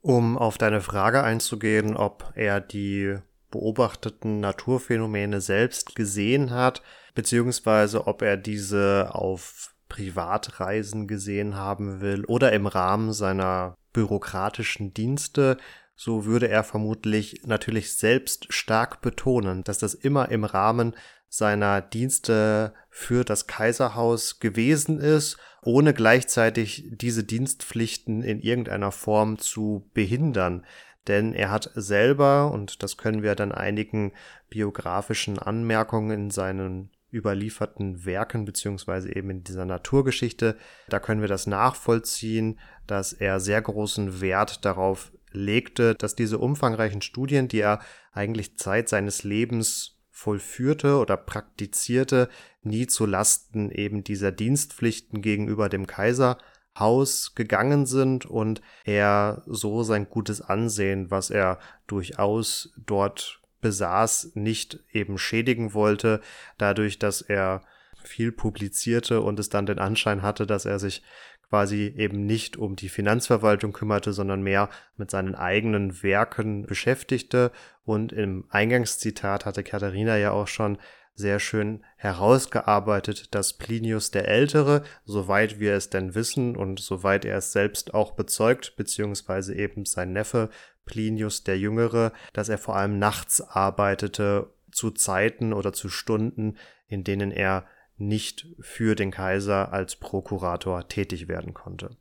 Um 0.00 0.36
auf 0.36 0.58
deine 0.58 0.80
Frage 0.80 1.22
einzugehen, 1.24 1.96
ob 1.96 2.32
er 2.36 2.60
die 2.60 3.16
beobachteten 3.56 4.40
Naturphänomene 4.40 5.40
selbst 5.40 5.94
gesehen 5.94 6.50
hat, 6.50 6.82
beziehungsweise 7.14 8.06
ob 8.06 8.22
er 8.22 8.36
diese 8.36 9.10
auf 9.12 9.74
Privatreisen 9.88 11.06
gesehen 11.06 11.56
haben 11.56 12.00
will 12.00 12.24
oder 12.26 12.52
im 12.52 12.66
Rahmen 12.66 13.12
seiner 13.12 13.76
bürokratischen 13.92 14.92
Dienste, 14.92 15.56
so 15.94 16.26
würde 16.26 16.48
er 16.48 16.64
vermutlich 16.64 17.42
natürlich 17.46 17.96
selbst 17.96 18.52
stark 18.52 19.00
betonen, 19.00 19.64
dass 19.64 19.78
das 19.78 19.94
immer 19.94 20.28
im 20.28 20.44
Rahmen 20.44 20.94
seiner 21.28 21.80
Dienste 21.80 22.74
für 22.90 23.24
das 23.24 23.46
Kaiserhaus 23.46 24.38
gewesen 24.38 25.00
ist, 25.00 25.38
ohne 25.62 25.94
gleichzeitig 25.94 26.84
diese 26.90 27.24
Dienstpflichten 27.24 28.22
in 28.22 28.40
irgendeiner 28.40 28.92
Form 28.92 29.38
zu 29.38 29.88
behindern 29.94 30.64
denn 31.08 31.32
er 31.32 31.50
hat 31.50 31.70
selber, 31.74 32.50
und 32.50 32.82
das 32.82 32.96
können 32.96 33.22
wir 33.22 33.34
dann 33.34 33.52
einigen 33.52 34.12
biografischen 34.48 35.38
Anmerkungen 35.38 36.10
in 36.10 36.30
seinen 36.30 36.90
überlieferten 37.12 38.04
Werken 38.04 38.44
beziehungsweise 38.44 39.14
eben 39.14 39.30
in 39.30 39.44
dieser 39.44 39.64
Naturgeschichte, 39.64 40.56
da 40.88 40.98
können 40.98 41.20
wir 41.20 41.28
das 41.28 41.46
nachvollziehen, 41.46 42.58
dass 42.86 43.12
er 43.12 43.40
sehr 43.40 43.62
großen 43.62 44.20
Wert 44.20 44.64
darauf 44.64 45.12
legte, 45.32 45.94
dass 45.94 46.14
diese 46.14 46.38
umfangreichen 46.38 47.02
Studien, 47.02 47.48
die 47.48 47.60
er 47.60 47.80
eigentlich 48.12 48.56
Zeit 48.56 48.88
seines 48.88 49.22
Lebens 49.22 49.98
vollführte 50.10 50.96
oder 50.96 51.16
praktizierte, 51.16 52.28
nie 52.62 52.86
zu 52.86 53.06
Lasten 53.06 53.70
eben 53.70 54.02
dieser 54.02 54.32
Dienstpflichten 54.32 55.20
gegenüber 55.20 55.68
dem 55.68 55.86
Kaiser 55.86 56.38
Haus 56.78 57.34
gegangen 57.34 57.86
sind 57.86 58.26
und 58.26 58.60
er 58.84 59.42
so 59.46 59.82
sein 59.82 60.08
gutes 60.08 60.40
Ansehen, 60.40 61.10
was 61.10 61.30
er 61.30 61.58
durchaus 61.86 62.72
dort 62.76 63.40
besaß, 63.60 64.32
nicht 64.34 64.80
eben 64.92 65.18
schädigen 65.18 65.74
wollte, 65.74 66.20
dadurch, 66.58 66.98
dass 66.98 67.22
er 67.22 67.62
viel 68.02 68.30
publizierte 68.30 69.20
und 69.20 69.38
es 69.38 69.48
dann 69.48 69.66
den 69.66 69.78
Anschein 69.78 70.22
hatte, 70.22 70.46
dass 70.46 70.64
er 70.64 70.78
sich 70.78 71.02
quasi 71.48 71.92
eben 71.96 72.26
nicht 72.26 72.56
um 72.56 72.76
die 72.76 72.88
Finanzverwaltung 72.88 73.72
kümmerte, 73.72 74.12
sondern 74.12 74.42
mehr 74.42 74.68
mit 74.96 75.10
seinen 75.10 75.34
eigenen 75.34 76.02
Werken 76.02 76.66
beschäftigte. 76.66 77.52
Und 77.84 78.12
im 78.12 78.44
Eingangszitat 78.50 79.46
hatte 79.46 79.62
Katharina 79.62 80.16
ja 80.16 80.32
auch 80.32 80.48
schon 80.48 80.78
sehr 81.16 81.40
schön 81.40 81.82
herausgearbeitet, 81.96 83.34
dass 83.34 83.54
Plinius 83.54 84.10
der 84.10 84.28
Ältere, 84.28 84.82
soweit 85.04 85.58
wir 85.58 85.74
es 85.74 85.90
denn 85.90 86.14
wissen 86.14 86.56
und 86.56 86.78
soweit 86.78 87.24
er 87.24 87.38
es 87.38 87.52
selbst 87.52 87.94
auch 87.94 88.12
bezeugt, 88.12 88.76
beziehungsweise 88.76 89.54
eben 89.54 89.86
sein 89.86 90.12
Neffe 90.12 90.50
Plinius 90.84 91.42
der 91.42 91.58
Jüngere, 91.58 92.12
dass 92.32 92.48
er 92.48 92.58
vor 92.58 92.76
allem 92.76 92.98
nachts 92.98 93.40
arbeitete 93.40 94.52
zu 94.70 94.90
Zeiten 94.90 95.52
oder 95.52 95.72
zu 95.72 95.88
Stunden, 95.88 96.56
in 96.86 97.02
denen 97.02 97.32
er 97.32 97.66
nicht 97.96 98.46
für 98.60 98.94
den 98.94 99.10
Kaiser 99.10 99.72
als 99.72 99.96
Prokurator 99.96 100.86
tätig 100.86 101.28
werden 101.28 101.54
konnte. 101.54 101.96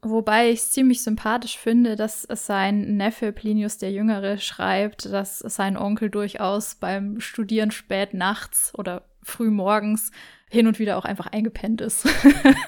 Wobei 0.00 0.50
ich 0.50 0.60
es 0.60 0.70
ziemlich 0.70 1.02
sympathisch 1.02 1.58
finde, 1.58 1.96
dass 1.96 2.22
sein 2.22 2.96
Neffe 2.96 3.32
Plinius 3.32 3.78
der 3.78 3.90
Jüngere 3.90 4.38
schreibt, 4.38 5.06
dass 5.06 5.40
sein 5.40 5.76
Onkel 5.76 6.08
durchaus 6.08 6.76
beim 6.76 7.18
Studieren 7.18 7.72
spät 7.72 8.14
nachts 8.14 8.72
oder 8.76 9.08
früh 9.22 9.50
morgens 9.50 10.12
hin 10.50 10.66
und 10.66 10.78
wieder 10.78 10.96
auch 10.96 11.04
einfach 11.04 11.26
eingepennt 11.26 11.80
ist. 11.80 12.06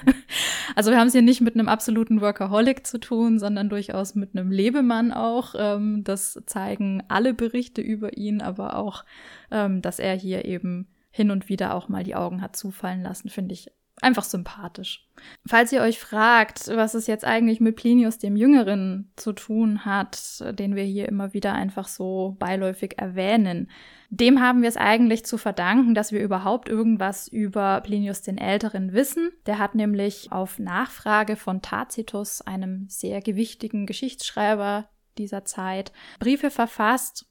also 0.75 0.91
wir 0.91 0.99
haben 0.99 1.07
es 1.07 1.13
hier 1.13 1.21
nicht 1.21 1.41
mit 1.41 1.55
einem 1.55 1.69
absoluten 1.69 2.19
Workaholic 2.19 2.85
zu 2.85 2.99
tun, 2.99 3.39
sondern 3.39 3.69
durchaus 3.69 4.13
mit 4.13 4.35
einem 4.35 4.51
Lebemann 4.51 5.13
auch. 5.13 5.55
Ähm, 5.57 6.03
das 6.03 6.39
zeigen 6.45 7.01
alle 7.07 7.33
Berichte 7.33 7.81
über 7.81 8.17
ihn, 8.17 8.41
aber 8.41 8.75
auch, 8.75 9.05
ähm, 9.51 9.81
dass 9.81 9.99
er 9.99 10.15
hier 10.15 10.45
eben 10.45 10.89
hin 11.09 11.31
und 11.31 11.49
wieder 11.49 11.75
auch 11.75 11.89
mal 11.89 12.03
die 12.03 12.15
Augen 12.15 12.41
hat 12.41 12.55
zufallen 12.55 13.01
lassen, 13.01 13.29
finde 13.29 13.53
ich 13.53 13.71
einfach 14.01 14.23
sympathisch. 14.23 15.07
Falls 15.47 15.71
ihr 15.71 15.81
euch 15.81 15.99
fragt, 15.99 16.67
was 16.67 16.95
es 16.95 17.07
jetzt 17.07 17.23
eigentlich 17.23 17.61
mit 17.61 17.75
Plinius 17.75 18.17
dem 18.17 18.35
Jüngeren 18.35 19.11
zu 19.15 19.33
tun 19.33 19.85
hat, 19.85 20.43
den 20.57 20.75
wir 20.75 20.83
hier 20.83 21.07
immer 21.07 21.33
wieder 21.33 21.53
einfach 21.53 21.87
so 21.87 22.35
beiläufig 22.39 22.97
erwähnen, 22.97 23.69
dem 24.09 24.41
haben 24.41 24.61
wir 24.61 24.67
es 24.67 24.77
eigentlich 24.77 25.23
zu 25.25 25.37
verdanken, 25.37 25.93
dass 25.93 26.11
wir 26.11 26.21
überhaupt 26.21 26.67
irgendwas 26.67 27.27
über 27.27 27.79
Plinius 27.81 28.21
den 28.21 28.37
Älteren 28.37 28.91
wissen. 28.91 29.31
Der 29.45 29.57
hat 29.57 29.75
nämlich 29.75 30.31
auf 30.31 30.59
Nachfrage 30.59 31.37
von 31.37 31.61
Tacitus, 31.61 32.41
einem 32.41 32.87
sehr 32.89 33.21
gewichtigen 33.21 33.85
Geschichtsschreiber 33.85 34.89
dieser 35.17 35.45
Zeit, 35.45 35.93
Briefe 36.19 36.49
verfasst 36.49 37.30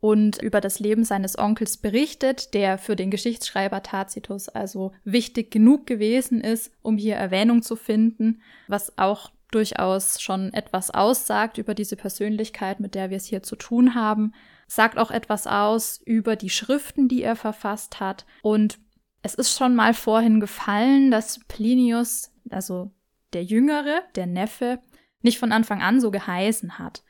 und 0.00 0.40
über 0.40 0.60
das 0.60 0.78
Leben 0.78 1.04
seines 1.04 1.38
Onkels 1.38 1.76
berichtet, 1.76 2.54
der 2.54 2.78
für 2.78 2.96
den 2.96 3.10
Geschichtsschreiber 3.10 3.82
Tacitus 3.82 4.48
also 4.48 4.92
wichtig 5.04 5.50
genug 5.50 5.86
gewesen 5.86 6.40
ist, 6.40 6.72
um 6.82 6.96
hier 6.96 7.16
Erwähnung 7.16 7.62
zu 7.62 7.76
finden, 7.76 8.40
was 8.68 8.96
auch 8.98 9.30
durchaus 9.50 10.20
schon 10.20 10.52
etwas 10.52 10.90
aussagt 10.90 11.58
über 11.58 11.74
diese 11.74 11.96
Persönlichkeit, 11.96 12.80
mit 12.80 12.94
der 12.94 13.10
wir 13.10 13.16
es 13.16 13.26
hier 13.26 13.42
zu 13.42 13.56
tun 13.56 13.94
haben, 13.94 14.34
sagt 14.66 14.98
auch 14.98 15.10
etwas 15.10 15.46
aus 15.46 16.00
über 16.04 16.36
die 16.36 16.50
Schriften, 16.50 17.08
die 17.08 17.22
er 17.22 17.36
verfasst 17.36 17.98
hat 17.98 18.26
und 18.42 18.78
es 19.22 19.34
ist 19.34 19.56
schon 19.56 19.74
mal 19.74 19.94
vorhin 19.94 20.40
gefallen, 20.40 21.10
dass 21.10 21.40
Plinius, 21.48 22.30
also 22.50 22.92
der 23.32 23.42
Jüngere, 23.44 24.02
der 24.14 24.26
Neffe, 24.26 24.80
nicht 25.22 25.38
von 25.38 25.52
Anfang 25.52 25.82
an 25.82 26.00
so 26.00 26.10
geheißen 26.10 26.78
hat. 26.78 27.02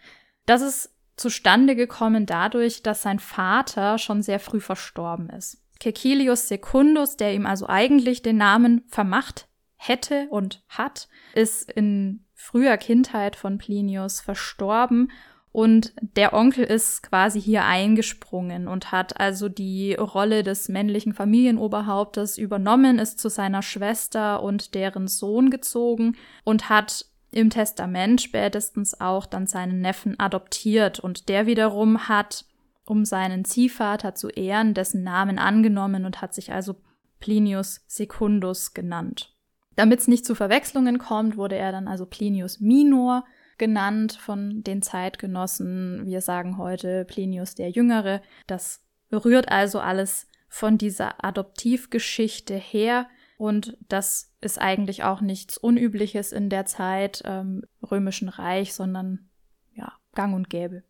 Das 0.46 0.62
ist 0.62 0.94
zustande 1.18 1.76
gekommen 1.76 2.26
dadurch, 2.26 2.82
dass 2.82 3.02
sein 3.02 3.18
Vater 3.18 3.98
schon 3.98 4.22
sehr 4.22 4.40
früh 4.40 4.60
verstorben 4.60 5.28
ist. 5.30 5.62
Cecilius 5.82 6.48
Secundus, 6.48 7.16
der 7.16 7.34
ihm 7.34 7.46
also 7.46 7.68
eigentlich 7.68 8.22
den 8.22 8.36
Namen 8.36 8.84
vermacht 8.88 9.48
hätte 9.76 10.26
und 10.30 10.62
hat, 10.68 11.08
ist 11.34 11.70
in 11.70 12.24
früher 12.34 12.76
Kindheit 12.76 13.36
von 13.36 13.58
Plinius 13.58 14.20
verstorben 14.20 15.10
und 15.50 15.92
der 16.00 16.34
Onkel 16.34 16.64
ist 16.64 17.02
quasi 17.02 17.40
hier 17.40 17.64
eingesprungen 17.64 18.68
und 18.68 18.92
hat 18.92 19.18
also 19.18 19.48
die 19.48 19.94
Rolle 19.94 20.42
des 20.42 20.68
männlichen 20.68 21.14
Familienoberhauptes 21.14 22.38
übernommen, 22.38 22.98
ist 22.98 23.18
zu 23.18 23.28
seiner 23.28 23.62
Schwester 23.62 24.42
und 24.42 24.74
deren 24.74 25.08
Sohn 25.08 25.50
gezogen 25.50 26.16
und 26.44 26.68
hat 26.68 27.06
im 27.30 27.50
Testament 27.50 28.20
spätestens 28.20 29.00
auch 29.00 29.26
dann 29.26 29.46
seinen 29.46 29.80
Neffen 29.80 30.18
adoptiert 30.18 30.98
und 30.98 31.28
der 31.28 31.46
wiederum 31.46 32.08
hat, 32.08 32.44
um 32.84 33.04
seinen 33.04 33.44
Ziehvater 33.44 34.14
zu 34.14 34.28
ehren, 34.28 34.72
dessen 34.74 35.02
Namen 35.02 35.38
angenommen 35.38 36.04
und 36.06 36.22
hat 36.22 36.32
sich 36.32 36.52
also 36.52 36.76
Plinius 37.20 37.84
Secundus 37.86 38.72
genannt. 38.72 39.34
Damit 39.76 40.00
es 40.00 40.08
nicht 40.08 40.24
zu 40.24 40.34
Verwechslungen 40.34 40.98
kommt, 40.98 41.36
wurde 41.36 41.56
er 41.56 41.70
dann 41.70 41.86
also 41.86 42.06
Plinius 42.06 42.60
Minor 42.60 43.24
genannt 43.58 44.14
von 44.14 44.62
den 44.62 44.82
Zeitgenossen. 44.82 46.06
Wir 46.06 46.20
sagen 46.20 46.58
heute 46.58 47.04
Plinius 47.04 47.54
der 47.54 47.70
Jüngere. 47.70 48.22
Das 48.46 48.82
rührt 49.12 49.48
also 49.50 49.80
alles 49.80 50.28
von 50.48 50.78
dieser 50.78 51.22
Adoptivgeschichte 51.24 52.54
her 52.54 53.08
und 53.38 53.76
das 53.88 54.32
ist 54.40 54.60
eigentlich 54.60 55.04
auch 55.04 55.20
nichts 55.20 55.56
Unübliches 55.56 56.32
in 56.32 56.50
der 56.50 56.66
Zeit 56.66 57.22
ähm, 57.24 57.62
römischen 57.88 58.28
Reich, 58.28 58.74
sondern 58.74 59.30
ja, 59.72 59.92
gang 60.14 60.34
und 60.34 60.50
gäbe. 60.50 60.82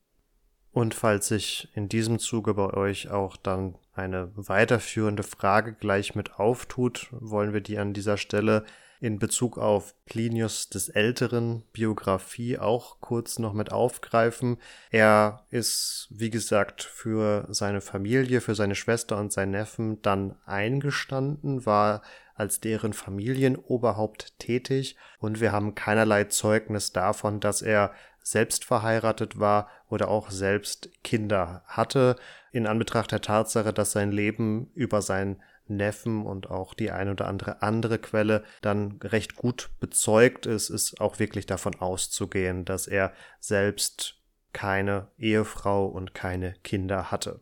Und 0.73 0.95
falls 0.95 1.29
sich 1.29 1.69
in 1.75 1.89
diesem 1.89 2.19
Zuge 2.19 2.55
bei 2.55 2.73
euch 2.73 3.11
auch 3.11 3.37
dann 3.37 3.77
eine 3.93 4.31
weiterführende 4.35 5.23
Frage 5.23 5.75
gleich 5.75 6.15
mit 6.15 6.39
auftut, 6.39 7.09
wollen 7.11 7.53
wir 7.53 7.61
die 7.61 7.79
an 7.79 7.93
dieser 7.93 8.17
Stelle 8.17 8.65
in 9.01 9.19
Bezug 9.19 9.59
auf 9.59 9.95
Plinius 10.07 10.71
des 10.71 10.89
Älteren 10.89 11.65
Biografie 11.73 12.59
auch 12.59 13.01
kurz 13.01 13.39
noch 13.39 13.53
mit 13.53 13.73
aufgreifen. 13.73 14.57
Er 14.91 15.45
ist, 15.51 16.09
wie 16.11 16.31
gesagt, 16.31 16.83
für 16.83 17.47
seine 17.51 17.81
Familie, 17.81 18.41
für 18.41 18.55
seine 18.55 18.75
Schwester 18.75 19.19
und 19.19 19.33
seinen 19.33 19.53
Neffen 19.53 20.03
dann 20.03 20.37
eingestanden, 20.47 21.65
war 21.65 22.03
als 22.38 22.61
deren 22.61 22.92
Familienoberhaupt 22.92 24.38
tätig 24.38 24.96
und 25.18 25.40
wir 25.40 25.53
haben 25.53 25.74
keinerlei 25.74 26.24
Zeugnis 26.24 26.92
davon, 26.92 27.40
dass 27.40 27.62
er 27.62 27.92
selbst 28.22 28.64
verheiratet 28.64 29.40
war 29.40 29.68
oder 29.88 30.09
auch 30.09 30.31
selbst 30.31 30.90
Kinder 31.03 31.62
hatte, 31.66 32.16
in 32.53 32.66
Anbetracht 32.66 33.11
der 33.11 33.20
Tatsache, 33.20 33.72
dass 33.72 33.92
sein 33.92 34.12
Leben 34.12 34.70
über 34.74 35.03
seinen 35.03 35.42
Neffen 35.66 36.24
und 36.24 36.51
auch 36.51 36.74
die 36.74 36.90
ein 36.90 37.11
oder 37.11 37.27
andere 37.27 37.62
andere 37.62 37.98
Quelle 37.98 38.44
dann 38.62 38.98
recht 39.03 39.37
gut 39.37 39.70
bezeugt 39.81 40.46
ist, 40.46 40.70
ist 40.70 41.01
auch 41.01 41.18
wirklich 41.18 41.46
davon 41.46 41.74
auszugehen, 41.77 42.64
dass 42.64 42.87
er 42.87 43.12
selbst 43.40 44.16
keine 44.53 45.09
Ehefrau 45.18 45.87
und 45.87 46.14
keine 46.14 46.55
Kinder 46.64 47.11
hatte. 47.11 47.40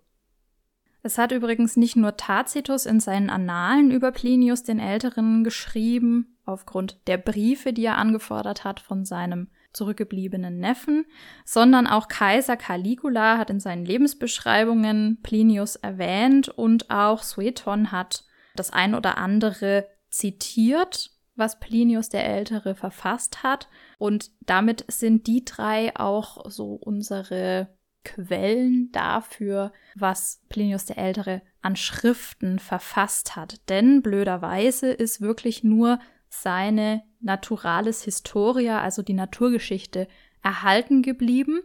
Es 1.07 1.19
hat 1.19 1.31
übrigens 1.31 1.77
nicht 1.77 1.95
nur 1.95 2.17
Tacitus 2.17 2.85
in 2.85 2.99
seinen 2.99 3.31
Annalen 3.31 3.93
über 3.93 4.11
Plinius 4.11 4.65
den 4.65 4.81
Älteren 4.81 5.45
geschrieben, 5.45 6.37
aufgrund 6.45 6.99
der 7.07 7.17
Briefe, 7.17 7.73
die 7.73 7.85
er 7.85 7.97
angefordert 7.97 8.65
hat 8.65 8.81
von 8.81 9.05
seinem 9.05 9.47
zurückgebliebenen 9.73 10.59
Neffen, 10.59 11.07
sondern 11.45 11.87
auch 11.87 12.09
Kaiser 12.09 12.57
Caligula 12.57 13.39
hat 13.39 13.51
in 13.51 13.61
seinen 13.61 13.85
Lebensbeschreibungen 13.85 15.21
Plinius 15.23 15.77
erwähnt 15.77 16.49
und 16.49 16.91
auch 16.91 17.23
Sueton 17.23 17.93
hat 17.93 18.25
das 18.57 18.73
ein 18.73 18.97
oder 18.97 19.17
andere 19.17 19.87
zitiert, 20.11 21.13
was 21.37 21.61
Plinius 21.61 22.09
der 22.09 22.27
Ältere 22.27 22.75
verfasst 22.75 23.45
hat. 23.45 23.69
Und 23.99 24.33
damit 24.41 24.85
sind 24.89 25.29
die 25.29 25.45
drei 25.45 25.95
auch 25.95 26.51
so 26.51 26.73
unsere 26.73 27.76
Quellen 28.07 28.91
dafür, 28.93 29.73
was 29.97 30.41
Plinius 30.49 30.85
der 30.87 30.99
Ältere 30.99 31.43
an 31.61 31.75
Schriften 31.75 32.59
verfasst 32.59 33.35
hat. 33.35 33.69
Denn 33.69 34.01
blöderweise 34.01 34.93
ist 34.93 35.21
wirklich 35.21 35.65
nur 35.65 35.99
seine 36.29 37.03
Naturalis 37.21 38.03
Historia, 38.03 38.81
also 38.81 39.03
die 39.03 39.15
Naturgeschichte, 39.15 40.07
erhalten 40.43 41.03
geblieben 41.03 41.63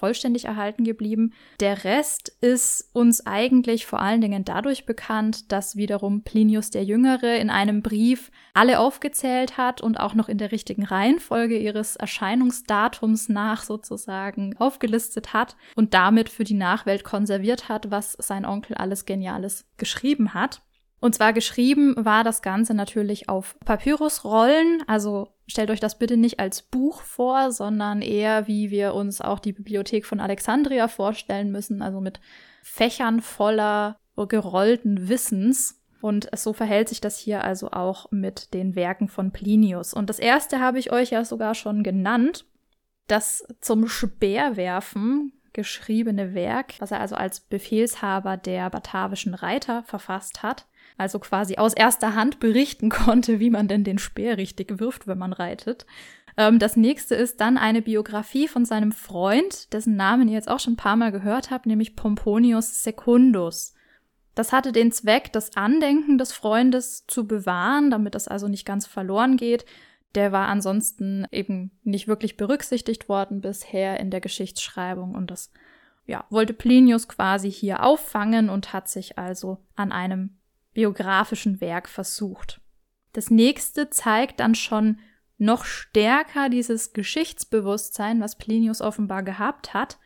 vollständig 0.00 0.46
erhalten 0.46 0.82
geblieben. 0.82 1.34
Der 1.60 1.84
Rest 1.84 2.32
ist 2.40 2.88
uns 2.94 3.26
eigentlich 3.26 3.84
vor 3.84 4.00
allen 4.00 4.22
Dingen 4.22 4.44
dadurch 4.46 4.86
bekannt, 4.86 5.52
dass 5.52 5.76
wiederum 5.76 6.22
Plinius 6.22 6.70
der 6.70 6.84
Jüngere 6.84 7.36
in 7.36 7.50
einem 7.50 7.82
Brief 7.82 8.30
alle 8.54 8.80
aufgezählt 8.80 9.58
hat 9.58 9.82
und 9.82 10.00
auch 10.00 10.14
noch 10.14 10.30
in 10.30 10.38
der 10.38 10.52
richtigen 10.52 10.84
Reihenfolge 10.84 11.58
ihres 11.58 11.96
Erscheinungsdatums 11.96 13.28
nach 13.28 13.62
sozusagen 13.62 14.56
aufgelistet 14.56 15.34
hat 15.34 15.56
und 15.76 15.92
damit 15.92 16.30
für 16.30 16.44
die 16.44 16.54
Nachwelt 16.54 17.04
konserviert 17.04 17.68
hat, 17.68 17.90
was 17.90 18.12
sein 18.12 18.46
Onkel 18.46 18.76
alles 18.76 19.04
Geniales 19.04 19.66
geschrieben 19.76 20.32
hat. 20.32 20.62
Und 21.00 21.14
zwar 21.14 21.32
geschrieben 21.32 21.94
war 21.96 22.24
das 22.24 22.42
Ganze 22.42 22.74
natürlich 22.74 23.28
auf 23.28 23.56
Papyrusrollen, 23.64 24.84
also 24.86 25.28
stellt 25.46 25.70
euch 25.70 25.80
das 25.80 25.98
bitte 25.98 26.18
nicht 26.18 26.38
als 26.38 26.60
Buch 26.60 27.00
vor, 27.00 27.52
sondern 27.52 28.02
eher 28.02 28.46
wie 28.46 28.70
wir 28.70 28.94
uns 28.94 29.22
auch 29.22 29.38
die 29.38 29.54
Bibliothek 29.54 30.04
von 30.04 30.20
Alexandria 30.20 30.88
vorstellen 30.88 31.50
müssen, 31.50 31.80
also 31.80 32.00
mit 32.00 32.20
Fächern 32.62 33.22
voller 33.22 33.98
gerollten 34.28 35.08
Wissens. 35.08 35.82
Und 36.02 36.28
so 36.36 36.52
verhält 36.52 36.90
sich 36.90 37.00
das 37.00 37.18
hier 37.18 37.44
also 37.44 37.70
auch 37.70 38.10
mit 38.10 38.52
den 38.52 38.74
Werken 38.74 39.08
von 39.08 39.32
Plinius. 39.32 39.94
Und 39.94 40.10
das 40.10 40.18
erste 40.18 40.60
habe 40.60 40.78
ich 40.78 40.92
euch 40.92 41.10
ja 41.10 41.24
sogar 41.24 41.54
schon 41.54 41.82
genannt, 41.82 42.44
das 43.06 43.46
zum 43.60 43.88
Speerwerfen 43.88 45.32
geschriebene 45.54 46.34
Werk, 46.34 46.74
was 46.78 46.90
er 46.90 47.00
also 47.00 47.16
als 47.16 47.40
Befehlshaber 47.40 48.36
der 48.36 48.68
batavischen 48.68 49.34
Reiter 49.34 49.82
verfasst 49.82 50.42
hat 50.42 50.66
also 51.00 51.18
quasi 51.18 51.56
aus 51.56 51.72
erster 51.72 52.14
Hand 52.14 52.40
berichten 52.40 52.90
konnte, 52.90 53.40
wie 53.40 53.50
man 53.50 53.66
denn 53.66 53.84
den 53.84 53.98
Speer 53.98 54.36
richtig 54.36 54.78
wirft, 54.78 55.06
wenn 55.06 55.18
man 55.18 55.32
reitet. 55.32 55.86
Ähm, 56.36 56.58
das 56.58 56.76
nächste 56.76 57.14
ist 57.14 57.40
dann 57.40 57.56
eine 57.56 57.82
Biografie 57.82 58.46
von 58.46 58.64
seinem 58.64 58.92
Freund, 58.92 59.72
dessen 59.72 59.96
Namen 59.96 60.28
ihr 60.28 60.34
jetzt 60.34 60.50
auch 60.50 60.60
schon 60.60 60.74
ein 60.74 60.76
paar 60.76 60.96
Mal 60.96 61.10
gehört 61.10 61.50
habt, 61.50 61.66
nämlich 61.66 61.96
Pomponius 61.96 62.82
Secundus. 62.82 63.74
Das 64.34 64.52
hatte 64.52 64.72
den 64.72 64.92
Zweck, 64.92 65.32
das 65.32 65.56
Andenken 65.56 66.18
des 66.18 66.32
Freundes 66.32 67.06
zu 67.06 67.26
bewahren, 67.26 67.90
damit 67.90 68.14
das 68.14 68.28
also 68.28 68.46
nicht 68.46 68.64
ganz 68.64 68.86
verloren 68.86 69.36
geht. 69.36 69.64
Der 70.14 70.32
war 70.32 70.48
ansonsten 70.48 71.26
eben 71.30 71.70
nicht 71.82 72.08
wirklich 72.08 72.36
berücksichtigt 72.36 73.08
worden 73.08 73.40
bisher 73.40 73.98
in 74.00 74.10
der 74.10 74.20
Geschichtsschreibung 74.20 75.14
und 75.14 75.30
das 75.30 75.50
ja, 76.06 76.24
wollte 76.30 76.52
Plinius 76.52 77.08
quasi 77.08 77.50
hier 77.50 77.84
auffangen 77.84 78.50
und 78.50 78.72
hat 78.72 78.88
sich 78.88 79.18
also 79.18 79.58
an 79.76 79.92
einem 79.92 80.39
biografischen 80.72 81.60
Werk 81.60 81.88
versucht. 81.88 82.60
Das 83.12 83.30
nächste 83.30 83.90
zeigt 83.90 84.40
dann 84.40 84.54
schon 84.54 84.98
noch 85.38 85.64
stärker 85.64 86.48
dieses 86.48 86.92
Geschichtsbewusstsein, 86.92 88.20
was 88.20 88.36
Plinius 88.36 88.80
offenbar 88.80 89.22
gehabt 89.22 89.74
hat. 89.74 89.98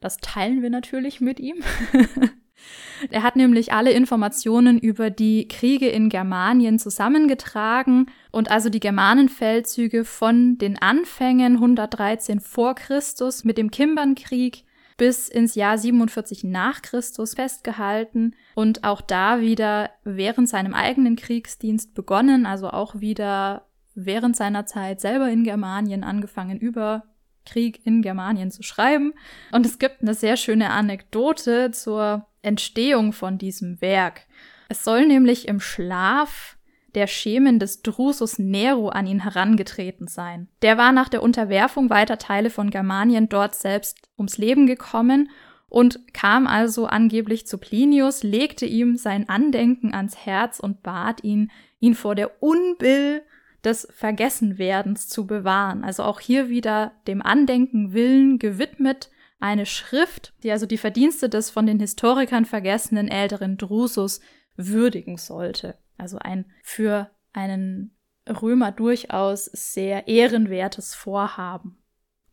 Das 0.00 0.18
teilen 0.18 0.62
wir 0.62 0.70
natürlich 0.70 1.20
mit 1.20 1.40
ihm. 1.40 1.62
Er 3.10 3.22
hat 3.22 3.36
nämlich 3.36 3.72
alle 3.72 3.92
Informationen 3.92 4.78
über 4.78 5.08
die 5.08 5.48
Kriege 5.48 5.88
in 5.88 6.10
Germanien 6.10 6.78
zusammengetragen 6.78 8.06
und 8.30 8.50
also 8.50 8.68
die 8.68 8.80
Germanenfeldzüge 8.80 10.04
von 10.04 10.58
den 10.58 10.76
Anfängen 10.80 11.54
113 11.54 12.40
vor 12.40 12.74
Christus 12.74 13.44
mit 13.44 13.56
dem 13.56 13.70
Kimbernkrieg 13.70 14.64
bis 15.00 15.30
ins 15.30 15.54
Jahr 15.54 15.78
47 15.78 16.44
nach 16.44 16.82
Christus 16.82 17.32
festgehalten 17.32 18.36
und 18.54 18.84
auch 18.84 19.00
da 19.00 19.40
wieder 19.40 19.88
während 20.04 20.46
seinem 20.46 20.74
eigenen 20.74 21.16
Kriegsdienst 21.16 21.94
begonnen, 21.94 22.44
also 22.44 22.68
auch 22.68 23.00
wieder 23.00 23.66
während 23.94 24.36
seiner 24.36 24.66
Zeit 24.66 25.00
selber 25.00 25.30
in 25.30 25.42
Germanien 25.42 26.04
angefangen 26.04 26.58
über 26.58 27.04
Krieg 27.46 27.80
in 27.86 28.02
Germanien 28.02 28.50
zu 28.50 28.62
schreiben. 28.62 29.14
Und 29.52 29.64
es 29.64 29.78
gibt 29.78 30.02
eine 30.02 30.12
sehr 30.12 30.36
schöne 30.36 30.68
Anekdote 30.68 31.70
zur 31.70 32.26
Entstehung 32.42 33.14
von 33.14 33.38
diesem 33.38 33.80
Werk. 33.80 34.26
Es 34.68 34.84
soll 34.84 35.06
nämlich 35.06 35.48
im 35.48 35.60
Schlaf 35.60 36.58
der 36.94 37.06
Schemen 37.06 37.58
des 37.58 37.82
Drusus 37.82 38.38
Nero 38.38 38.88
an 38.88 39.06
ihn 39.06 39.22
herangetreten 39.22 40.08
sein. 40.08 40.48
Der 40.62 40.78
war 40.78 40.92
nach 40.92 41.08
der 41.08 41.22
Unterwerfung 41.22 41.90
weiter 41.90 42.18
Teile 42.18 42.50
von 42.50 42.70
Germanien 42.70 43.28
dort 43.28 43.54
selbst 43.54 43.98
ums 44.18 44.38
Leben 44.38 44.66
gekommen 44.66 45.30
und 45.68 46.12
kam 46.12 46.46
also 46.46 46.86
angeblich 46.86 47.46
zu 47.46 47.58
Plinius, 47.58 48.22
legte 48.22 48.66
ihm 48.66 48.96
sein 48.96 49.28
Andenken 49.28 49.94
ans 49.94 50.16
Herz 50.16 50.58
und 50.58 50.82
bat 50.82 51.22
ihn, 51.22 51.50
ihn 51.78 51.94
vor 51.94 52.14
der 52.14 52.42
Unbill 52.42 53.22
des 53.64 53.86
Vergessenwerdens 53.94 55.08
zu 55.08 55.26
bewahren. 55.26 55.84
Also 55.84 56.02
auch 56.02 56.20
hier 56.20 56.48
wieder 56.48 56.92
dem 57.06 57.22
Andenken 57.22 57.92
Willen 57.92 58.38
gewidmet, 58.38 59.10
eine 59.38 59.64
Schrift, 59.64 60.34
die 60.42 60.50
also 60.50 60.66
die 60.66 60.76
Verdienste 60.76 61.28
des 61.28 61.50
von 61.50 61.66
den 61.66 61.78
Historikern 61.78 62.44
vergessenen 62.44 63.08
älteren 63.08 63.56
Drusus 63.56 64.20
würdigen 64.56 65.16
sollte. 65.16 65.76
Also 66.00 66.18
ein 66.18 66.46
für 66.62 67.10
einen 67.32 67.96
Römer 68.28 68.72
durchaus 68.72 69.46
sehr 69.46 70.08
ehrenwertes 70.08 70.94
Vorhaben. 70.94 71.78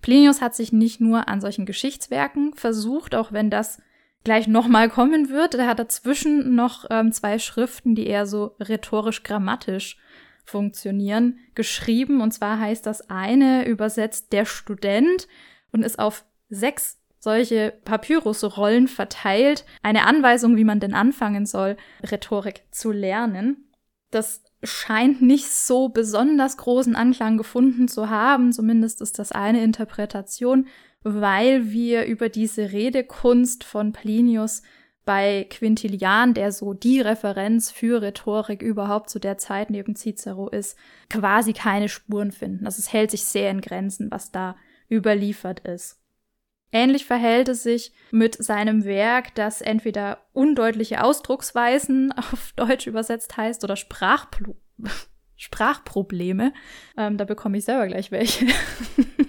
Plinius 0.02 0.42
hat 0.42 0.56
sich 0.56 0.72
nicht 0.72 1.02
nur 1.02 1.28
an 1.28 1.42
solchen 1.42 1.66
Geschichtswerken 1.66 2.54
versucht, 2.54 3.16
auch 3.16 3.32
wenn 3.32 3.50
das 3.50 3.82
gleich 4.24 4.48
nochmal 4.48 4.90
kommen 4.90 5.30
wird. 5.30 5.56
Er 5.56 5.68
hat 5.68 5.80
dazwischen 5.80 6.56
noch 6.56 6.86
ähm, 6.90 7.12
zwei 7.12 7.40
Schriften, 7.40 7.96
die 7.96 8.08
eher 8.08 8.26
so 8.26 8.56
rhetorisch-grammatisch 8.60 9.98
funktionieren, 10.46 11.40
geschrieben. 11.56 12.22
Und 12.22 12.32
zwar 12.32 12.60
heißt 12.60 12.86
das 12.86 13.10
eine 13.10 13.66
übersetzt 13.68 14.34
der 14.34 14.46
Student 14.46 15.28
und 15.72 15.84
ist 15.84 16.00
auf 16.00 16.26
sechs 16.50 17.02
solche 17.20 17.74
Papyrusrollen 17.84 18.88
verteilt. 18.88 19.66
Eine 19.84 20.06
Anweisung, 20.06 20.56
wie 20.58 20.64
man 20.64 20.80
denn 20.80 20.94
anfangen 20.94 21.46
soll, 21.46 21.78
Rhetorik 22.10 22.64
zu 22.72 22.92
lernen. 22.92 23.72
Das 24.12 24.44
scheint 24.64 25.22
nicht 25.22 25.50
so 25.50 25.90
besonders 25.90 26.58
großen 26.58 26.96
Anklang 26.96 27.38
gefunden 27.38 27.88
zu 27.88 28.10
haben. 28.10 28.52
Zumindest 28.52 29.02
ist 29.02 29.20
das 29.20 29.32
eine 29.32 29.64
Interpretation, 29.64 30.68
weil 31.04 31.72
wir 31.72 32.06
über 32.06 32.30
diese 32.30 32.72
Redekunst 32.72 33.64
von 33.64 33.92
Plinius 33.92 34.62
bei 35.06 35.48
Quintilian, 35.50 36.34
der 36.34 36.52
so 36.52 36.74
die 36.74 37.00
Referenz 37.00 37.72
für 37.72 38.02
Rhetorik 38.02 38.62
überhaupt 38.62 39.10
zu 39.10 39.20
der 39.20 39.38
Zeit 39.38 39.70
neben 39.70 39.96
Cicero 39.96 40.50
ist, 40.50 40.78
quasi 41.10 41.54
keine 41.54 41.88
Spuren 41.88 42.32
finden. 42.32 42.66
Also 42.66 42.80
es 42.80 42.92
hält 42.92 43.12
sich 43.12 43.24
sehr 43.24 43.50
in 43.50 43.62
Grenzen, 43.62 44.12
was 44.12 44.32
da 44.32 44.58
überliefert 44.92 45.62
ist. 45.62 46.02
Ähnlich 46.72 47.06
verhält 47.06 47.48
es 47.50 47.64
sich 47.64 47.94
mit 48.12 48.36
seinem 48.44 48.84
Werk, 48.84 49.34
das 49.36 49.62
entweder 49.62 50.20
undeutliche 50.34 51.04
Ausdrucksweisen 51.04 52.12
auf 52.18 52.54
Deutsch 52.56 52.88
übersetzt 52.88 53.38
heißt 53.38 53.64
oder 53.64 53.76
Sprachpro 53.76 54.56
Sprachprobleme. 55.40 56.52
Ähm, 56.98 57.18
da 57.18 57.26
bekomme 57.26 57.60
ich 57.60 57.66
selber 57.66 57.88
gleich 57.88 58.12
welche. 58.12 58.48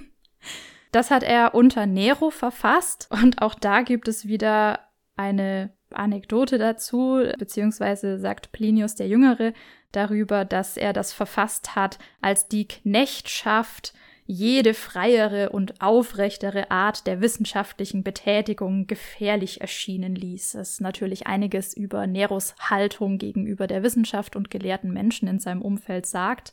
das 0.93 1.11
hat 1.11 1.23
er 1.23 1.55
unter 1.55 1.85
Nero 1.85 2.31
verfasst 2.31 3.09
und 3.11 3.43
auch 3.43 3.55
da 3.55 3.83
gibt 3.83 4.09
es 4.09 4.27
wieder 4.27 4.89
eine 5.17 5.77
Anekdote 5.91 6.59
dazu, 6.59 7.23
beziehungsweise 7.39 8.19
sagt 8.19 8.53
Plinius 8.53 8.95
der 8.95 9.09
Jüngere 9.09 9.53
darüber, 9.93 10.45
dass 10.45 10.77
er 10.77 10.93
das 10.93 11.13
verfasst 11.13 11.77
hat, 11.77 11.99
als 12.21 12.49
die 12.49 12.69
Knechtschaft 12.69 13.93
jede 14.31 14.75
freiere 14.75 15.49
und 15.49 15.81
aufrechtere 15.81 16.71
Art 16.71 17.07
der 17.07 17.23
wissenschaftlichen 17.23 18.03
Betätigung 18.05 18.87
gefährlich 18.87 19.63
erschienen 19.63 20.15
ließ. 20.15 20.55
Es 20.55 20.73
ist 20.73 20.81
natürlich 20.83 21.27
einiges 21.27 21.75
über 21.75 22.07
Neros 22.07 22.55
Haltung 22.61 23.17
gegenüber 23.17 23.67
der 23.67 23.83
Wissenschaft 23.83 24.37
und 24.37 24.51
gelehrten 24.51 24.93
Menschen 24.93 25.29
in 25.29 25.39
seinem 25.39 25.63
Umfeld 25.63 26.05
sagt. 26.05 26.53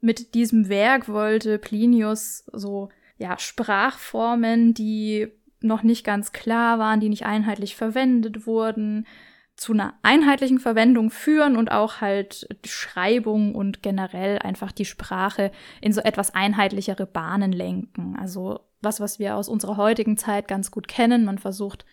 Mit 0.00 0.34
diesem 0.34 0.68
Werk 0.68 1.08
wollte 1.08 1.58
Plinius 1.58 2.44
so 2.52 2.88
ja, 3.18 3.36
Sprachformen, 3.36 4.72
die 4.72 5.26
noch 5.60 5.82
nicht 5.82 6.04
ganz 6.04 6.30
klar 6.30 6.78
waren, 6.78 7.00
die 7.00 7.08
nicht 7.08 7.26
einheitlich 7.26 7.74
verwendet 7.74 8.46
wurden, 8.46 9.08
zu 9.58 9.72
einer 9.72 9.94
einheitlichen 10.02 10.60
Verwendung 10.60 11.10
führen 11.10 11.56
und 11.56 11.72
auch 11.72 12.00
halt 12.00 12.48
Schreibung 12.64 13.56
und 13.56 13.82
generell 13.82 14.38
einfach 14.38 14.70
die 14.70 14.84
Sprache 14.84 15.50
in 15.80 15.92
so 15.92 16.00
etwas 16.00 16.32
einheitlichere 16.32 17.06
Bahnen 17.06 17.50
lenken. 17.50 18.16
Also 18.16 18.60
was, 18.80 19.00
was 19.00 19.18
wir 19.18 19.34
aus 19.34 19.48
unserer 19.48 19.76
heutigen 19.76 20.16
Zeit 20.16 20.46
ganz 20.46 20.70
gut 20.70 20.86
kennen. 20.86 21.24
Man 21.24 21.38
versucht 21.38 21.84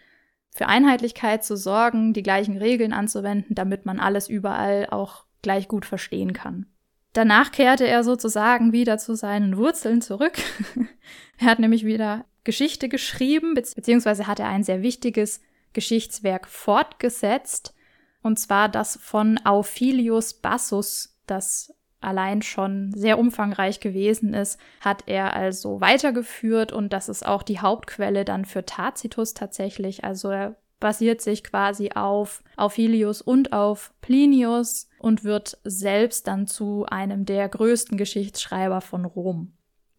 für 0.51 0.67
Einheitlichkeit 0.67 1.43
zu 1.43 1.57
sorgen, 1.57 2.13
die 2.13 2.21
gleichen 2.21 2.57
Regeln 2.57 2.93
anzuwenden, 2.93 3.55
damit 3.55 3.85
man 3.85 3.99
alles 3.99 4.29
überall 4.29 4.87
auch 4.91 5.25
gleich 5.41 5.67
gut 5.67 5.85
verstehen 5.85 6.33
kann. 6.33 6.67
Danach 7.13 7.51
kehrte 7.51 7.87
er 7.87 8.03
sozusagen 8.03 8.73
wieder 8.73 8.99
zu 8.99 9.15
seinen 9.15 9.57
Wurzeln 9.57 10.01
zurück. 10.01 10.33
er 11.39 11.47
hat 11.47 11.59
nämlich 11.59 11.83
wieder 11.83 12.25
Geschichte 12.43 12.89
geschrieben, 12.89 13.55
beziehungsweise 13.55 14.27
hat 14.27 14.39
er 14.39 14.49
ein 14.49 14.63
sehr 14.63 14.83
wichtiges 14.83 15.41
Geschichtswerk 15.75 16.47
fortgesetzt, 16.47 17.75
und 18.23 18.39
zwar 18.39 18.69
das 18.69 18.97
von 18.99 19.39
Auphilius 19.45 20.33
Bassus, 20.33 21.19
das 21.27 21.75
allein 22.01 22.41
schon 22.41 22.91
sehr 22.95 23.19
umfangreich 23.19 23.79
gewesen 23.79 24.33
ist, 24.33 24.59
hat 24.81 25.03
er 25.07 25.33
also 25.33 25.81
weitergeführt 25.81 26.71
und 26.71 26.93
das 26.93 27.09
ist 27.09 27.25
auch 27.25 27.43
die 27.43 27.59
Hauptquelle 27.59 28.25
dann 28.25 28.45
für 28.45 28.65
Tacitus 28.65 29.33
tatsächlich. 29.33 30.03
Also 30.03 30.29
er 30.29 30.55
basiert 30.79 31.21
sich 31.21 31.43
quasi 31.43 31.91
auf 31.93 32.43
Auphilius 32.57 33.21
und 33.21 33.53
auf 33.53 33.93
Plinius 34.01 34.89
und 34.99 35.23
wird 35.23 35.57
selbst 35.63 36.27
dann 36.27 36.47
zu 36.47 36.85
einem 36.85 37.25
der 37.25 37.49
größten 37.49 37.97
Geschichtsschreiber 37.97 38.81
von 38.81 39.05
Rom. 39.05 39.53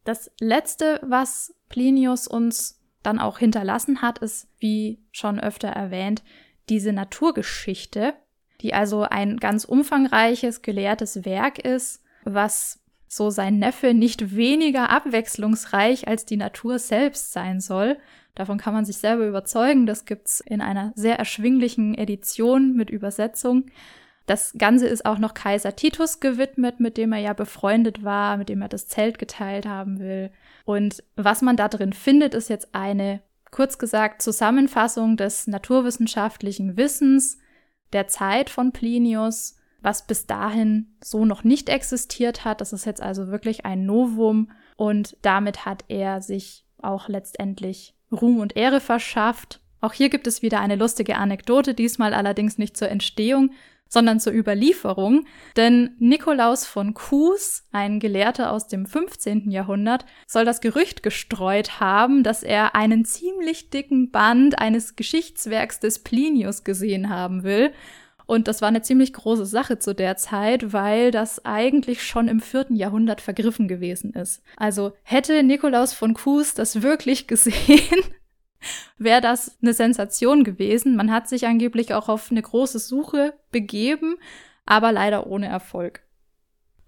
Das 0.05 0.31
letzte, 0.41 1.01
was 1.03 1.55
Plinius 1.69 2.29
uns 2.29 2.81
dann 3.07 3.19
auch 3.19 3.39
hinterlassen 3.39 4.03
hat, 4.03 4.19
ist, 4.19 4.49
wie 4.59 4.99
schon 5.13 5.41
öfter 5.41 5.69
erwähnt, 5.69 6.23
diese 6.69 6.93
Naturgeschichte, 6.93 8.15
die 8.61 8.75
also 8.75 9.03
ein 9.03 9.37
ganz 9.37 9.65
umfangreiches, 9.65 10.63
gelehrtes 10.63 11.25
Werk 11.25 11.59
ist, 11.59 12.03
was 12.25 12.81
so 13.09 13.31
sein 13.31 13.59
Neffe 13.59 13.95
nicht 13.95 14.35
weniger 14.35 14.91
abwechslungsreich 14.91 16.09
als 16.09 16.25
die 16.27 16.37
Natur 16.37 16.79
selbst 16.79 17.33
sein 17.33 17.61
soll. 17.61 17.99
Davon 18.35 18.59
kann 18.59 18.75
man 18.75 18.85
sich 18.85 18.99
selber 18.99 19.27
überzeugen. 19.27 19.87
Das 19.87 20.05
gibt's 20.05 20.41
in 20.41 20.61
einer 20.61 20.93
sehr 20.97 21.19
erschwinglichen 21.19 21.95
Edition 21.95 22.75
mit 22.75 22.91
Übersetzung. 22.91 23.67
Das 24.27 24.55
Ganze 24.59 24.89
ist 24.89 25.07
auch 25.07 25.19
noch 25.19 25.35
Kaiser 25.35 25.77
Titus 25.77 26.19
gewidmet, 26.19 26.81
mit 26.81 26.97
dem 26.97 27.13
er 27.13 27.21
ja 27.21 27.33
befreundet 27.33 28.03
war, 28.03 28.37
mit 28.37 28.49
dem 28.49 28.61
er 28.61 28.69
das 28.69 28.89
Zelt 28.89 29.19
geteilt 29.19 29.67
haben 29.67 30.01
will. 30.01 30.31
Und 30.65 31.03
was 31.15 31.43
man 31.43 31.57
da 31.57 31.69
drin 31.69 31.93
findet, 31.93 32.35
ist 32.35 32.51
jetzt 32.51 32.75
eine, 32.75 33.23
kurz 33.53 33.79
gesagt, 33.79 34.23
Zusammenfassung 34.23 35.17
des 35.17 35.47
naturwissenschaftlichen 35.47 36.77
Wissens 36.77 37.39
der 37.93 38.09
Zeit 38.09 38.51
von 38.51 38.73
Plinius, 38.73 39.57
was 39.81 40.09
bis 40.09 40.27
dahin 40.27 40.97
so 41.03 41.25
noch 41.25 41.45
nicht 41.45 41.69
existiert 41.69 42.45
hat. 42.45 42.61
Das 42.61 42.73
ist 42.73 42.85
jetzt 42.85 43.01
also 43.01 43.29
wirklich 43.29 43.65
ein 43.65 43.87
Novum 43.87 44.51
und 44.77 45.17
damit 45.23 45.65
hat 45.65 45.85
er 45.87 46.21
sich 46.21 46.65
auch 46.83 47.09
letztendlich 47.09 47.95
Ruhm 48.11 48.41
und 48.41 48.57
Ehre 48.57 48.81
verschafft. 48.81 49.61
Auch 49.81 49.93
hier 49.93 50.09
gibt 50.09 50.27
es 50.27 50.43
wieder 50.43 50.61
eine 50.61 50.75
lustige 50.75 51.17
Anekdote, 51.17 51.75
diesmal 51.75 52.13
allerdings 52.13 52.59
nicht 52.59 52.77
zur 52.77 52.89
Entstehung, 52.89 53.51
sondern 53.89 54.21
zur 54.21 54.33
Überlieferung, 54.33 55.27
denn 55.57 55.95
Nikolaus 55.99 56.67
von 56.67 56.95
Kues, 56.95 57.65
ein 57.73 58.01
Gelehrter 58.01 58.53
aus 58.53 58.69
dem 58.69 58.87
15. 58.87 59.51
Jahrhundert, 59.51 60.05
soll 60.27 60.45
das 60.45 60.61
Gerücht 60.61 61.03
gestreut 61.03 61.81
haben, 61.81 62.23
dass 62.23 62.43
er 62.43 62.75
einen 62.75 63.05
ziemlich 63.05 63.71
dicken 63.71 64.11
Band 64.11 64.59
eines 64.59 64.97
Geschichtswerks 64.97 65.81
des 65.81 66.01
Plinius 66.01 66.65
gesehen 66.65 67.11
haben 67.11 67.43
will. 67.43 67.73
Und 68.27 68.49
das 68.49 68.61
war 68.61 68.69
eine 68.69 68.83
ziemlich 68.83 69.13
große 69.13 69.47
Sache 69.47 69.79
zu 69.79 69.95
der 69.95 70.17
Zeit, 70.17 70.73
weil 70.73 71.13
das 71.13 71.45
eigentlich 71.45 72.03
schon 72.03 72.27
im 72.27 72.41
vierten 72.41 72.75
Jahrhundert 72.75 73.21
vergriffen 73.21 73.69
gewesen 73.69 74.13
ist. 74.13 74.43
Also 74.57 74.93
hätte 75.05 75.45
Nikolaus 75.45 75.93
von 75.93 76.13
Kues 76.13 76.55
das 76.55 76.83
wirklich 76.83 77.27
gesehen, 77.29 78.03
wäre 78.99 79.21
das 79.21 79.57
eine 79.63 79.73
Sensation 79.73 80.45
gewesen. 80.45 80.97
Man 80.97 81.11
hat 81.11 81.29
sich 81.29 81.47
angeblich 81.47 81.95
auch 81.95 82.09
auf 82.09 82.31
eine 82.31 82.43
große 82.43 82.79
Suche 82.79 83.35
begeben, 83.51 84.17
aber 84.65 84.93
leider 84.93 85.27
ohne 85.27 85.47
Erfolg. 85.47 86.03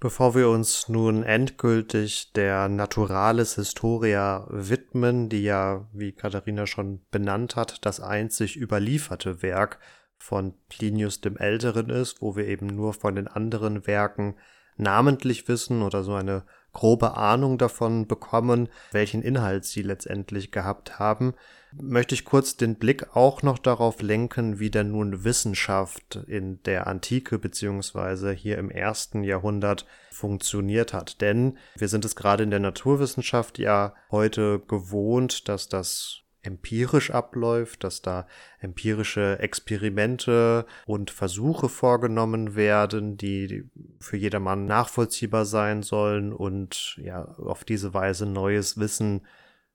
Bevor 0.01 0.37
wir 0.37 0.49
uns 0.49 0.89
nun 0.89 1.25
endgültig 1.25 2.33
der 2.33 2.69
Naturalis 2.69 3.57
Historia 3.57 4.47
widmen, 4.49 5.29
die 5.29 5.43
ja, 5.43 5.89
wie 5.93 6.13
Katharina 6.13 6.69
schon 6.69 7.01
benannt 7.11 7.57
hat, 7.57 7.85
das 7.85 7.99
einzig 7.99 8.57
überlieferte 8.57 9.43
Werk 9.43 9.81
von 10.17 10.55
Plinius 10.69 11.21
dem 11.21 11.37
Älteren 11.37 11.91
ist, 11.91 12.23
wo 12.23 12.37
wir 12.37 12.47
eben 12.47 12.67
nur 12.69 12.95
von 12.95 13.17
den 13.17 13.27
anderen 13.27 13.89
Werken 13.89 14.37
namentlich 14.77 15.49
wissen 15.49 15.83
oder 15.83 16.05
so 16.05 16.15
eine 16.15 16.45
grobe 16.73 17.17
Ahnung 17.17 17.59
davon 17.59 18.07
bekommen, 18.07 18.69
welchen 18.93 19.23
Inhalt 19.23 19.65
sie 19.65 19.83
letztendlich 19.83 20.51
gehabt 20.53 20.99
haben, 20.99 21.35
möchte 21.73 22.15
ich 22.15 22.25
kurz 22.25 22.57
den 22.57 22.77
Blick 22.77 23.17
auch 23.17 23.43
noch 23.43 23.59
darauf 23.59 24.01
lenken, 24.01 24.59
wie 24.59 24.71
denn 24.71 24.93
nun 24.93 25.25
Wissenschaft 25.25 26.17
in 26.27 26.63
der 26.63 26.87
Antike 26.87 27.39
beziehungsweise 27.39 28.33
hier 28.33 28.59
im 28.59 28.71
ersten 28.71 29.23
Jahrhundert 29.23 29.87
funktioniert 30.11 30.93
hat. 30.93 31.21
Denn 31.21 31.59
wir 31.77 31.89
sind 31.89 32.05
es 32.05 32.17
gerade 32.17 32.45
in 32.45 32.51
der 32.51 32.61
Naturwissenschaft 32.61 33.59
ja 33.59 33.95
heute 34.11 34.61
gewohnt, 34.61 35.49
dass 35.49 35.69
das 35.69 36.23
empirisch 36.43 37.11
abläuft, 37.11 37.85
dass 37.85 38.03
da 38.03 38.27
empirische 38.61 39.39
Experimente 39.41 40.67
und 40.87 41.11
Versuche 41.11 41.69
vorgenommen 41.69 42.55
werden, 42.55 43.17
die 43.17 43.69
für 44.01 44.17
jedermann 44.17 44.65
nachvollziehbar 44.67 45.45
sein 45.45 45.83
sollen 45.83 46.33
und 46.33 46.99
ja 47.03 47.25
auf 47.25 47.65
diese 47.65 47.93
Weise 47.95 48.27
neues 48.27 48.79
Wissen 48.79 49.27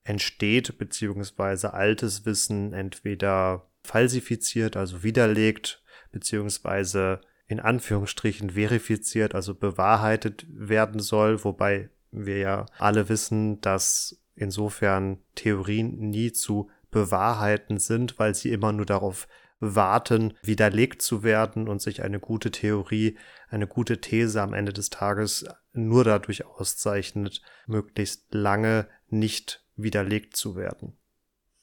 entsteht, 0.03 0.77
beziehungsweise 0.77 1.73
altes 1.73 2.25
Wissen 2.25 2.73
entweder 2.73 3.67
falsifiziert, 3.83 4.77
also 4.77 5.03
widerlegt, 5.03 5.83
beziehungsweise 6.11 7.21
in 7.47 7.59
Anführungsstrichen 7.59 8.51
verifiziert, 8.51 9.35
also 9.35 9.53
bewahrheitet 9.53 10.45
werden 10.49 10.99
soll, 10.99 11.43
wobei 11.43 11.89
wir 12.11 12.37
ja 12.37 12.65
alle 12.77 13.09
wissen, 13.09 13.59
dass 13.61 14.22
insofern 14.35 15.19
Theorien 15.35 16.09
nie 16.09 16.31
zu 16.31 16.69
bewahrheiten 16.91 17.79
sind, 17.79 18.19
weil 18.19 18.35
sie 18.35 18.51
immer 18.51 18.71
nur 18.71 18.85
darauf 18.85 19.27
warten, 19.59 20.33
widerlegt 20.43 21.01
zu 21.01 21.23
werden 21.23 21.67
und 21.67 21.81
sich 21.81 22.03
eine 22.03 22.19
gute 22.19 22.51
Theorie, 22.51 23.17
eine 23.49 23.67
gute 23.67 24.01
These 24.01 24.41
am 24.41 24.53
Ende 24.53 24.73
des 24.73 24.89
Tages 24.89 25.45
nur 25.71 26.03
dadurch 26.03 26.45
auszeichnet, 26.45 27.41
möglichst 27.65 28.33
lange 28.33 28.87
nicht 29.09 29.65
widerlegt 29.75 30.35
zu 30.35 30.55
werden. 30.55 30.97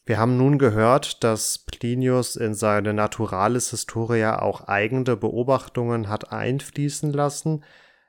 Wir 0.06 0.18
haben 0.18 0.36
nun 0.36 0.58
gehört, 0.58 1.22
dass 1.22 1.58
Plinius 1.58 2.34
in 2.36 2.54
seine 2.54 2.92
Naturalis 2.94 3.70
Historia 3.70 4.40
auch 4.40 4.62
eigene 4.62 5.16
Beobachtungen 5.16 6.08
hat 6.08 6.32
einfließen 6.32 7.12
lassen, 7.12 7.62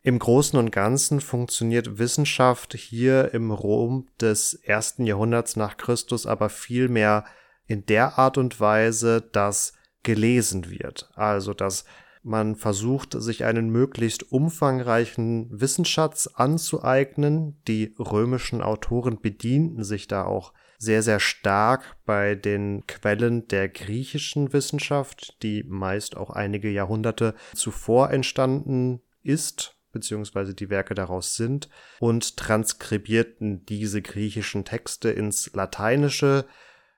im 0.03 0.17
Großen 0.17 0.57
und 0.57 0.71
Ganzen 0.71 1.21
funktioniert 1.21 1.99
Wissenschaft 1.99 2.73
hier 2.73 3.33
im 3.35 3.51
Rom 3.51 4.07
des 4.19 4.55
ersten 4.55 5.05
Jahrhunderts 5.05 5.55
nach 5.55 5.77
Christus 5.77 6.25
aber 6.25 6.49
vielmehr 6.49 7.25
in 7.67 7.85
der 7.85 8.17
Art 8.17 8.39
und 8.39 8.59
Weise, 8.59 9.21
dass 9.21 9.73
gelesen 10.01 10.71
wird. 10.71 11.11
Also, 11.13 11.53
dass 11.53 11.85
man 12.23 12.55
versucht, 12.55 13.13
sich 13.13 13.45
einen 13.45 13.69
möglichst 13.69 14.31
umfangreichen 14.31 15.47
Wissensschatz 15.51 16.27
anzueignen. 16.27 17.61
Die 17.67 17.95
römischen 17.99 18.61
Autoren 18.61 19.21
bedienten 19.21 19.83
sich 19.83 20.07
da 20.07 20.25
auch 20.25 20.53
sehr, 20.79 21.03
sehr 21.03 21.19
stark 21.19 21.97
bei 22.05 22.33
den 22.33 22.87
Quellen 22.87 23.47
der 23.47 23.69
griechischen 23.69 24.51
Wissenschaft, 24.51 25.41
die 25.43 25.63
meist 25.63 26.17
auch 26.17 26.31
einige 26.31 26.71
Jahrhunderte 26.71 27.35
zuvor 27.53 28.09
entstanden 28.09 29.01
ist 29.21 29.77
beziehungsweise 29.91 30.53
die 30.53 30.69
Werke 30.69 30.93
daraus 30.93 31.35
sind, 31.35 31.69
und 31.99 32.37
transkribierten 32.37 33.65
diese 33.65 34.01
griechischen 34.01 34.65
Texte 34.65 35.09
ins 35.11 35.51
Lateinische, 35.53 36.45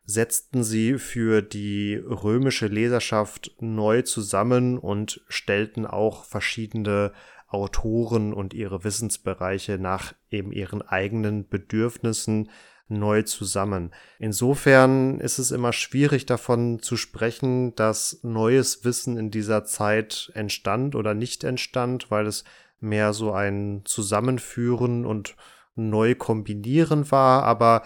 setzten 0.05 0.63
sie 0.63 0.97
für 0.99 1.41
die 1.41 1.95
römische 1.95 2.67
Leserschaft 2.67 3.51
neu 3.59 4.01
zusammen 4.01 4.77
und 4.77 5.21
stellten 5.29 5.85
auch 5.85 6.25
verschiedene 6.25 7.13
Autoren 7.47 8.33
und 8.33 8.53
ihre 8.53 8.83
Wissensbereiche 8.83 9.77
nach 9.77 10.13
eben 10.29 10.51
ihren 10.51 10.81
eigenen 10.81 11.47
Bedürfnissen 11.47 12.49
neu 12.89 13.21
zusammen. 13.23 13.91
Insofern 14.19 15.19
ist 15.19 15.39
es 15.39 15.51
immer 15.51 15.71
schwierig 15.71 16.25
davon 16.25 16.81
zu 16.81 16.97
sprechen, 16.97 17.75
dass 17.75 18.19
neues 18.23 18.83
Wissen 18.83 19.17
in 19.17 19.31
dieser 19.31 19.63
Zeit 19.63 20.31
entstand 20.33 20.95
oder 20.95 21.13
nicht 21.13 21.43
entstand, 21.43 22.11
weil 22.11 22.27
es 22.27 22.43
mehr 22.83 23.13
so 23.13 23.31
ein 23.31 23.81
Zusammenführen 23.85 25.05
und 25.05 25.35
neu 25.75 26.15
kombinieren 26.15 27.09
war, 27.11 27.43
aber 27.43 27.83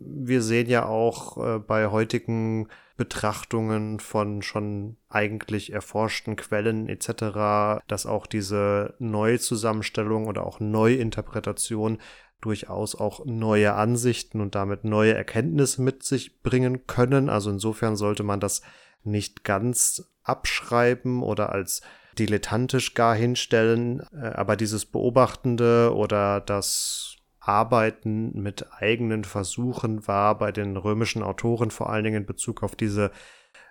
wir 0.00 0.42
sehen 0.42 0.68
ja 0.68 0.86
auch 0.86 1.36
äh, 1.38 1.58
bei 1.58 1.88
heutigen 1.88 2.68
Betrachtungen 2.96 4.00
von 4.00 4.42
schon 4.42 4.96
eigentlich 5.08 5.72
erforschten 5.72 6.36
Quellen 6.36 6.88
etc., 6.88 7.82
dass 7.86 8.06
auch 8.06 8.26
diese 8.26 8.94
Neuzusammenstellung 8.98 10.26
oder 10.26 10.44
auch 10.44 10.60
Neuinterpretation 10.60 11.98
durchaus 12.40 12.94
auch 12.94 13.24
neue 13.24 13.74
Ansichten 13.74 14.40
und 14.40 14.54
damit 14.54 14.84
neue 14.84 15.14
Erkenntnisse 15.14 15.82
mit 15.82 16.02
sich 16.04 16.42
bringen 16.42 16.86
können. 16.86 17.28
Also 17.28 17.50
insofern 17.50 17.96
sollte 17.96 18.22
man 18.22 18.40
das 18.40 18.62
nicht 19.02 19.44
ganz 19.44 20.10
abschreiben 20.22 21.22
oder 21.22 21.50
als 21.50 21.82
dilettantisch 22.18 22.94
gar 22.94 23.14
hinstellen, 23.14 24.02
äh, 24.12 24.26
aber 24.26 24.56
dieses 24.56 24.86
Beobachtende 24.86 25.94
oder 25.94 26.40
das 26.40 27.16
Arbeiten 27.40 28.32
mit 28.40 28.66
eigenen 28.72 29.24
Versuchen 29.24 30.06
war 30.06 30.36
bei 30.36 30.52
den 30.52 30.76
römischen 30.76 31.22
Autoren 31.22 31.70
vor 31.70 31.90
allen 31.90 32.04
Dingen 32.04 32.22
in 32.22 32.26
Bezug 32.26 32.62
auf 32.62 32.76
diese 32.76 33.10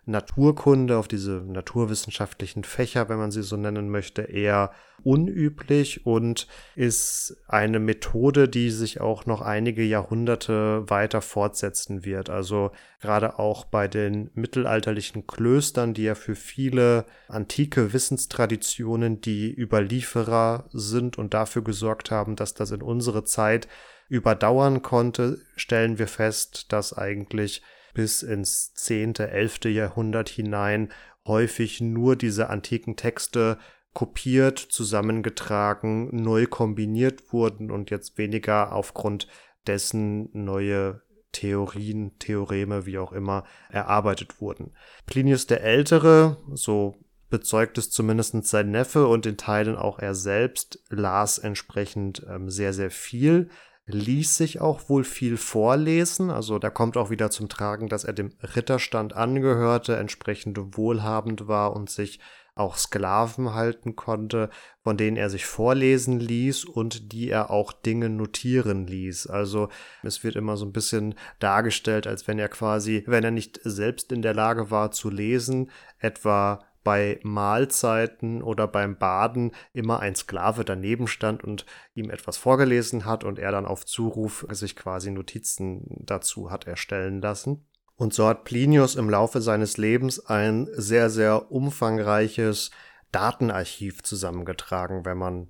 Naturkunde, 0.07 0.97
auf 0.97 1.07
diese 1.07 1.43
naturwissenschaftlichen 1.45 2.63
Fächer, 2.63 3.09
wenn 3.09 3.17
man 3.17 3.31
sie 3.31 3.43
so 3.43 3.57
nennen 3.57 3.89
möchte, 3.89 4.21
eher 4.21 4.71
unüblich 5.03 6.05
und 6.05 6.47
ist 6.75 7.37
eine 7.47 7.79
Methode, 7.79 8.47
die 8.47 8.71
sich 8.71 9.01
auch 9.01 9.25
noch 9.25 9.41
einige 9.41 9.83
Jahrhunderte 9.83 10.89
weiter 10.89 11.21
fortsetzen 11.21 12.05
wird. 12.05 12.29
Also 12.29 12.71
gerade 13.01 13.37
auch 13.37 13.65
bei 13.65 13.89
den 13.89 14.31
mittelalterlichen 14.33 15.27
Klöstern, 15.27 15.93
die 15.93 16.03
ja 16.03 16.15
für 16.15 16.35
viele 16.35 17.05
antike 17.27 17.91
Wissenstraditionen 17.91 19.19
die 19.19 19.53
Überlieferer 19.53 20.65
sind 20.71 21.17
und 21.17 21.33
dafür 21.33 21.63
gesorgt 21.63 22.11
haben, 22.11 22.37
dass 22.37 22.53
das 22.53 22.71
in 22.71 22.81
unsere 22.81 23.25
Zeit 23.25 23.67
überdauern 24.09 24.81
konnte, 24.81 25.39
stellen 25.57 25.99
wir 25.99 26.07
fest, 26.07 26.71
dass 26.71 26.97
eigentlich 26.97 27.61
bis 27.97 28.21
ins 28.21 28.75
10., 28.75 29.15
11. 29.15 29.65
Jahrhundert 29.65 30.29
hinein 30.29 30.89
häufig 31.25 31.81
nur 31.81 32.15
diese 32.15 32.51
antiken 32.51 32.95
Texte 32.95 33.57
kopiert, 33.93 34.59
zusammengetragen, 34.59 36.15
neu 36.15 36.45
kombiniert 36.45 37.33
wurden 37.33 37.71
und 37.71 37.89
jetzt 37.89 38.19
weniger 38.19 38.71
aufgrund 38.71 39.27
dessen 39.65 40.29
neue 40.31 41.01
Theorien, 41.31 42.11
Theoreme, 42.19 42.85
wie 42.85 42.99
auch 42.99 43.13
immer, 43.13 43.45
erarbeitet 43.71 44.41
wurden. 44.41 44.73
Plinius 45.07 45.47
der 45.47 45.63
Ältere, 45.63 46.37
so 46.53 46.97
bezeugt 47.31 47.79
es 47.79 47.89
zumindest 47.89 48.45
sein 48.45 48.69
Neffe 48.69 49.07
und 49.07 49.25
in 49.25 49.37
Teilen 49.37 49.75
auch 49.75 49.97
er 49.97 50.13
selbst, 50.13 50.83
las 50.89 51.39
entsprechend 51.39 52.23
ähm, 52.29 52.51
sehr, 52.51 52.73
sehr 52.73 52.91
viel 52.91 53.49
ließ 53.87 54.35
sich 54.35 54.61
auch 54.61 54.89
wohl 54.89 55.03
viel 55.03 55.37
vorlesen. 55.37 56.29
Also 56.29 56.59
da 56.59 56.69
kommt 56.69 56.97
auch 56.97 57.09
wieder 57.09 57.31
zum 57.31 57.49
Tragen, 57.49 57.87
dass 57.87 58.03
er 58.03 58.13
dem 58.13 58.33
Ritterstand 58.55 59.13
angehörte, 59.13 59.95
entsprechend 59.95 60.59
wohlhabend 60.77 61.47
war 61.47 61.75
und 61.75 61.89
sich 61.89 62.19
auch 62.57 62.75
Sklaven 62.75 63.53
halten 63.53 63.95
konnte, 63.95 64.49
von 64.83 64.97
denen 64.97 65.15
er 65.15 65.29
sich 65.29 65.45
vorlesen 65.45 66.19
ließ 66.19 66.65
und 66.65 67.11
die 67.13 67.29
er 67.29 67.51
auch 67.51 67.71
Dinge 67.71 68.09
notieren 68.09 68.87
ließ. 68.87 69.27
Also 69.27 69.69
es 70.03 70.23
wird 70.23 70.35
immer 70.35 70.57
so 70.57 70.65
ein 70.65 70.73
bisschen 70.73 71.15
dargestellt, 71.39 72.07
als 72.07 72.27
wenn 72.27 72.39
er 72.39 72.49
quasi, 72.49 73.03
wenn 73.05 73.23
er 73.23 73.31
nicht 73.31 73.59
selbst 73.63 74.11
in 74.11 74.21
der 74.21 74.33
Lage 74.33 74.71
war 74.71 74.91
zu 74.91 75.09
lesen, 75.09 75.71
etwa 75.99 76.66
bei 76.87 77.19
Mahlzeiten 77.21 78.41
oder 78.41 78.65
beim 78.65 78.97
Baden 78.97 79.51
immer 79.73 79.99
ein 79.99 80.15
Sklave 80.15 80.63
daneben 80.63 81.09
stand 81.09 81.43
und 81.43 81.65
ihm 81.95 82.09
etwas 82.09 82.37
vorgelesen 82.37 83.03
hat 83.03 83.25
und 83.25 83.39
er 83.39 83.51
dann 83.51 83.65
auf 83.65 83.85
Zuruf 83.85 84.47
sich 84.51 84.77
quasi 84.77 85.11
Notizen 85.11 85.83
dazu 86.05 86.49
hat 86.49 86.65
erstellen 86.65 87.19
lassen. 87.19 87.67
Und 87.97 88.13
so 88.13 88.25
hat 88.25 88.45
Plinius 88.45 88.95
im 88.95 89.09
Laufe 89.09 89.41
seines 89.41 89.75
Lebens 89.75 90.25
ein 90.27 90.69
sehr, 90.71 91.09
sehr 91.09 91.51
umfangreiches 91.51 92.71
Datenarchiv 93.11 94.01
zusammengetragen, 94.03 95.03
wenn 95.03 95.17
man 95.17 95.49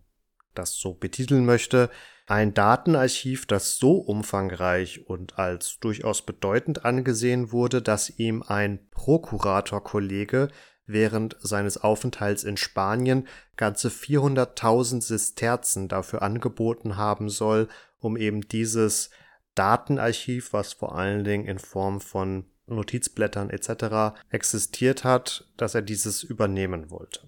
das 0.56 0.74
so 0.74 0.96
betiteln 0.96 1.46
möchte. 1.46 1.92
Ein 2.26 2.56
Datenarchiv, 2.56 3.46
das 3.46 3.78
so 3.78 3.92
umfangreich 3.98 5.08
und 5.08 5.38
als 5.38 5.78
durchaus 5.82 6.24
bedeutend 6.24 6.84
angesehen 6.84 7.52
wurde, 7.52 7.84
dass 7.84 8.10
ihm 8.10 8.42
ein 8.42 8.90
Prokuratorkollege 8.90 10.48
während 10.88 11.36
seines 11.40 11.78
Aufenthalts 11.78 12.44
in 12.44 12.58
Spanien 12.58 13.28
ganze 13.58 13.90
400.000 13.90 15.02
Sesterzen 15.02 15.88
dafür 15.88 16.22
angeboten 16.22 16.98
haben 16.98 17.30
soll, 17.30 17.68
um 18.00 18.18
eben 18.18 18.42
dieses 18.42 19.10
Datenarchiv, 19.56 20.54
was 20.54 20.74
vor 20.74 20.96
allen 20.96 21.24
Dingen 21.24 21.46
in 21.46 21.60
Form 21.60 22.00
von 22.00 22.46
Notizblättern 22.68 23.50
etc. 23.50 24.18
existiert 24.30 25.04
hat, 25.04 25.48
dass 25.58 25.76
er 25.76 25.82
dieses 25.82 26.24
übernehmen 26.24 26.92
wollte. 26.92 27.22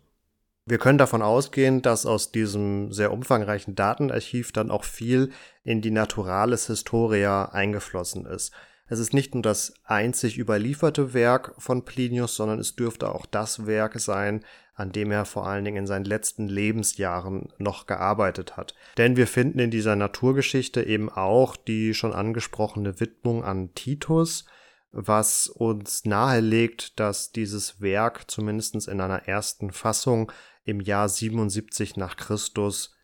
Wir 0.66 0.78
können 0.78 1.00
davon 1.00 1.24
ausgehen, 1.24 1.82
dass 1.82 2.06
aus 2.06 2.32
diesem 2.32 2.94
sehr 2.94 3.12
umfangreichen 3.12 3.74
Datenarchiv 3.74 4.52
dann 4.52 4.70
auch 4.70 4.84
viel 4.84 5.32
in 5.64 5.82
die 5.82 5.90
Naturalis 5.90 6.68
Historia 6.68 7.46
eingeflossen 7.46 8.28
ist. 8.28 8.52
Es 8.90 9.00
ist 9.00 9.14
nicht 9.14 9.36
nur 9.36 9.44
das 9.44 9.74
einzig 9.84 10.40
überlieferte 10.40 11.14
Werk 11.14 11.54
von 11.60 11.86
Plinius, 11.86 12.36
sondern 12.36 12.60
es 12.60 12.76
dürfte 12.76 13.14
auch 13.14 13.28
das 13.28 13.68
Werk 13.68 14.00
sein, 14.00 14.44
an 14.74 14.92
dem 14.92 15.12
er 15.12 15.26
vor 15.26 15.46
allen 15.46 15.64
Dingen 15.64 15.78
in 15.78 15.88
seinen 15.88 16.06
letzten 16.06 16.48
Lebensjahren 16.48 17.54
noch 17.60 17.86
gearbeitet 17.86 18.58
hat. 18.58 18.74
Denn 18.98 19.16
wir 19.16 19.28
finden 19.28 19.60
in 19.60 19.70
dieser 19.70 19.96
Naturgeschichte 19.96 20.82
eben 20.82 21.10
auch 21.10 21.56
die 21.56 21.94
schon 21.94 22.14
angesprochene 22.14 23.00
Widmung 23.00 23.44
an 23.44 23.76
Titus, 23.76 24.46
was 24.92 25.48
uns 25.48 26.06
nahelegt, 26.06 27.00
dass 27.00 27.32
dieses 27.32 27.82
Werk 27.82 28.32
zumindest 28.32 28.88
in 28.88 29.02
einer 29.02 29.28
ersten 29.28 29.72
Fassung 29.72 30.32
im 30.64 30.82
Jahr 30.82 31.10
77 31.10 31.96
nach 31.96 32.18
Christus 32.18 32.96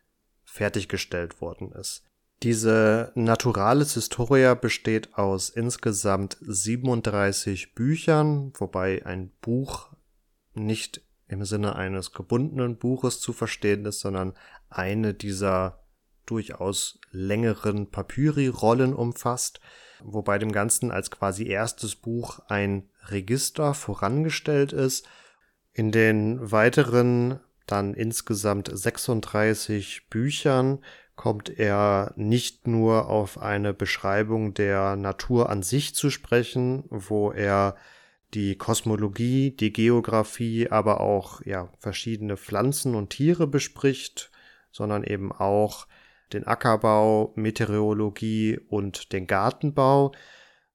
fertiggestellt 0.44 1.40
worden 1.40 1.70
ist. 1.72 2.02
Diese 2.42 3.12
Naturalis 3.14 3.94
Historia 3.94 4.54
besteht 4.54 5.14
aus 5.14 5.48
insgesamt 5.48 6.36
37 6.40 7.74
Büchern, 7.74 8.52
wobei 8.58 9.04
ein 9.06 9.30
Buch 9.40 9.88
nicht 10.52 11.00
im 11.28 11.44
Sinne 11.44 11.76
eines 11.76 12.12
gebundenen 12.12 12.76
Buches 12.76 13.20
zu 13.20 13.32
verstehen 13.32 13.84
ist, 13.86 14.00
sondern 14.00 14.34
eine 14.68 15.14
dieser 15.14 15.82
durchaus 16.26 17.00
längeren 17.10 17.90
Papyri-Rollen 17.90 18.94
umfasst, 18.94 19.60
wobei 20.02 20.38
dem 20.38 20.52
Ganzen 20.52 20.90
als 20.90 21.10
quasi 21.10 21.46
erstes 21.46 21.96
Buch 21.96 22.40
ein 22.48 22.90
Register 23.06 23.74
vorangestellt 23.74 24.72
ist. 24.72 25.08
In 25.72 25.90
den 25.90 26.50
weiteren 26.52 27.40
dann 27.66 27.94
insgesamt 27.94 28.70
36 28.72 30.08
Büchern 30.08 30.84
kommt 31.16 31.58
er 31.58 32.12
nicht 32.16 32.66
nur 32.66 33.08
auf 33.08 33.38
eine 33.40 33.72
Beschreibung 33.72 34.54
der 34.54 34.96
Natur 34.96 35.48
an 35.50 35.62
sich 35.62 35.94
zu 35.94 36.10
sprechen, 36.10 36.84
wo 36.90 37.32
er 37.32 37.76
die 38.34 38.56
Kosmologie, 38.56 39.50
die 39.50 39.72
Geographie, 39.72 40.68
aber 40.70 41.00
auch 41.00 41.40
ja 41.44 41.70
verschiedene 41.78 42.36
Pflanzen 42.36 42.94
und 42.94 43.10
Tiere 43.10 43.46
bespricht, 43.46 44.30
sondern 44.70 45.04
eben 45.04 45.32
auch 45.32 45.86
den 46.32 46.46
Ackerbau, 46.46 47.32
Meteorologie 47.36 48.58
und 48.68 49.12
den 49.12 49.26
Gartenbau, 49.26 50.12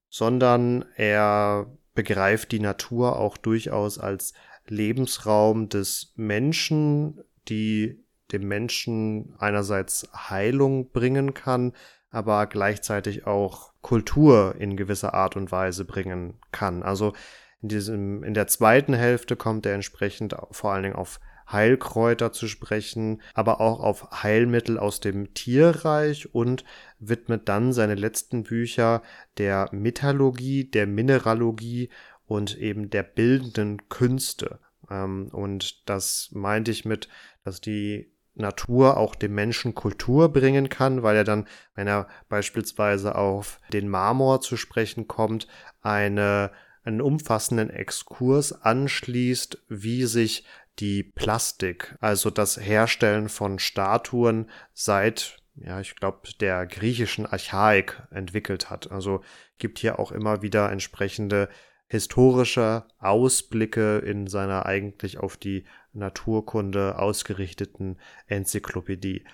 sondern 0.09 0.85
er 0.95 1.67
begreift 1.93 2.51
die 2.51 2.59
Natur 2.59 3.19
auch 3.19 3.37
durchaus 3.37 3.99
als 3.99 4.33
Lebensraum 4.67 5.69
des 5.69 6.13
Menschen, 6.15 7.21
die 7.47 8.03
dem 8.31 8.47
Menschen 8.47 9.35
einerseits 9.39 10.09
Heilung 10.13 10.91
bringen 10.91 11.33
kann, 11.33 11.73
aber 12.09 12.45
gleichzeitig 12.47 13.25
auch 13.25 13.71
Kultur 13.81 14.55
in 14.57 14.77
gewisser 14.77 15.13
Art 15.13 15.35
und 15.35 15.51
Weise 15.51 15.85
bringen 15.85 16.39
kann. 16.51 16.83
Also 16.83 17.13
in 17.61 17.69
diesem, 17.69 18.23
in 18.23 18.33
der 18.33 18.47
zweiten 18.47 18.93
Hälfte 18.93 19.35
kommt 19.35 19.65
er 19.65 19.75
entsprechend 19.75 20.35
vor 20.51 20.71
allen 20.71 20.83
Dingen 20.83 20.95
auf 20.95 21.19
Heilkräuter 21.51 22.31
zu 22.31 22.47
sprechen, 22.47 23.21
aber 23.33 23.59
auch 23.61 23.81
auf 23.81 24.23
Heilmittel 24.23 24.77
aus 24.79 24.99
dem 24.99 25.33
Tierreich 25.33 26.33
und 26.33 26.63
widmet 26.99 27.49
dann 27.49 27.73
seine 27.73 27.95
letzten 27.95 28.43
Bücher 28.43 29.01
der 29.37 29.69
Metallurgie, 29.71 30.65
der 30.65 30.87
Mineralogie 30.87 31.89
und 32.25 32.57
eben 32.57 32.89
der 32.89 33.03
bildenden 33.03 33.89
Künste. 33.89 34.59
Ähm, 34.89 35.29
und 35.31 35.89
das 35.89 36.29
meinte 36.33 36.71
ich 36.71 36.85
mit, 36.85 37.09
dass 37.43 37.61
die 37.61 38.10
Natur 38.33 38.97
auch 38.97 39.15
dem 39.15 39.33
Menschen 39.33 39.75
Kultur 39.75 40.31
bringen 40.31 40.69
kann, 40.69 41.03
weil 41.03 41.17
er 41.17 41.23
dann, 41.23 41.47
wenn 41.75 41.87
er 41.87 42.07
beispielsweise 42.29 43.15
auf 43.15 43.59
den 43.73 43.89
Marmor 43.89 44.41
zu 44.41 44.57
sprechen 44.57 45.07
kommt, 45.07 45.47
eine, 45.81 46.51
einen 46.83 47.01
umfassenden 47.01 47.69
Exkurs 47.69 48.53
anschließt, 48.53 49.65
wie 49.67 50.05
sich 50.05 50.45
die 50.79 51.03
Plastik, 51.03 51.95
also 51.99 52.29
das 52.29 52.59
Herstellen 52.59 53.27
von 53.27 53.59
Statuen 53.59 54.49
seit 54.73 55.41
ja, 55.55 55.79
ich 55.79 55.95
glaube, 55.95 56.21
der 56.39 56.65
griechischen 56.65 57.25
Archaik 57.25 58.01
entwickelt 58.11 58.69
hat. 58.69 58.91
Also 58.91 59.21
gibt 59.57 59.79
hier 59.79 59.99
auch 59.99 60.11
immer 60.11 60.41
wieder 60.41 60.71
entsprechende 60.71 61.49
historische 61.87 62.85
Ausblicke 62.99 63.97
in 63.99 64.27
seiner 64.27 64.65
eigentlich 64.65 65.19
auf 65.19 65.35
die 65.35 65.65
Naturkunde 65.93 66.97
ausgerichteten 66.99 67.99
Enzyklopädie. 68.27 69.25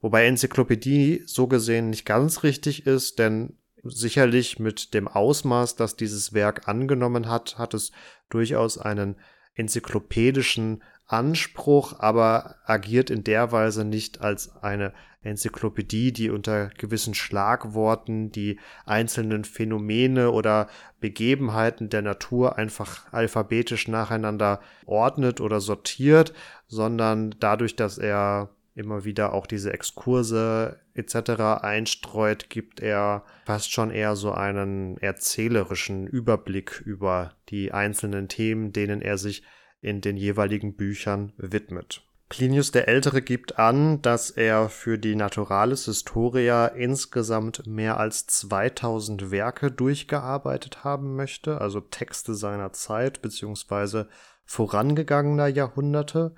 Wobei 0.00 0.26
Enzyklopädie 0.26 1.22
so 1.26 1.46
gesehen 1.46 1.90
nicht 1.90 2.04
ganz 2.04 2.42
richtig 2.42 2.86
ist, 2.86 3.18
denn 3.18 3.58
sicherlich 3.82 4.58
mit 4.58 4.94
dem 4.94 5.08
Ausmaß, 5.08 5.76
das 5.76 5.96
dieses 5.96 6.32
Werk 6.32 6.68
angenommen 6.68 7.28
hat, 7.28 7.58
hat 7.58 7.74
es 7.74 7.92
durchaus 8.28 8.78
einen 8.78 9.16
enzyklopädischen 9.54 10.82
Anspruch, 11.06 12.00
aber 12.00 12.56
agiert 12.64 13.10
in 13.10 13.22
der 13.24 13.52
Weise 13.52 13.84
nicht 13.84 14.20
als 14.20 14.56
eine 14.62 14.92
Enzyklopädie, 15.22 16.12
die 16.12 16.30
unter 16.30 16.68
gewissen 16.78 17.14
Schlagworten 17.14 18.30
die 18.30 18.58
einzelnen 18.84 19.44
Phänomene 19.44 20.30
oder 20.30 20.68
Begebenheiten 21.00 21.88
der 21.90 22.02
Natur 22.02 22.56
einfach 22.56 23.12
alphabetisch 23.12 23.88
nacheinander 23.88 24.60
ordnet 24.86 25.40
oder 25.40 25.60
sortiert, 25.60 26.32
sondern 26.68 27.34
dadurch, 27.40 27.76
dass 27.76 27.98
er 27.98 28.50
immer 28.74 29.04
wieder 29.04 29.32
auch 29.32 29.46
diese 29.46 29.72
Exkurse 29.72 30.80
etc. 30.94 31.62
einstreut, 31.62 32.50
gibt 32.50 32.80
er 32.80 33.24
fast 33.46 33.72
schon 33.72 33.90
eher 33.90 34.16
so 34.16 34.32
einen 34.32 34.98
erzählerischen 34.98 36.06
Überblick 36.06 36.82
über 36.84 37.32
die 37.48 37.72
einzelnen 37.72 38.28
Themen, 38.28 38.72
denen 38.72 39.00
er 39.00 39.18
sich 39.18 39.42
in 39.86 40.00
den 40.00 40.16
jeweiligen 40.16 40.74
Büchern 40.74 41.32
widmet. 41.36 42.02
Plinius 42.28 42.72
der 42.72 42.88
Ältere 42.88 43.22
gibt 43.22 43.56
an, 43.60 44.02
dass 44.02 44.30
er 44.30 44.68
für 44.68 44.98
die 44.98 45.14
Naturalis 45.14 45.84
Historia 45.84 46.66
insgesamt 46.66 47.68
mehr 47.68 48.00
als 48.00 48.26
2000 48.26 49.30
Werke 49.30 49.70
durchgearbeitet 49.70 50.82
haben 50.82 51.14
möchte, 51.14 51.60
also 51.60 51.80
Texte 51.80 52.34
seiner 52.34 52.72
Zeit 52.72 53.22
beziehungsweise 53.22 54.08
vorangegangener 54.44 55.46
Jahrhunderte. 55.46 56.34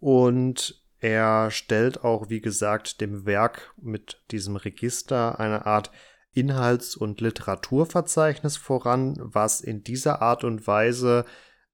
Und 0.00 0.82
er 0.98 1.50
stellt 1.50 2.04
auch, 2.04 2.30
wie 2.30 2.40
gesagt, 2.40 3.02
dem 3.02 3.26
Werk 3.26 3.74
mit 3.76 4.22
diesem 4.30 4.56
Register 4.56 5.38
eine 5.38 5.66
Art 5.66 5.90
Inhalts- 6.32 6.96
und 6.96 7.20
Literaturverzeichnis 7.20 8.56
voran, 8.56 9.16
was 9.18 9.60
in 9.60 9.84
dieser 9.84 10.22
Art 10.22 10.42
und 10.42 10.66
Weise 10.66 11.26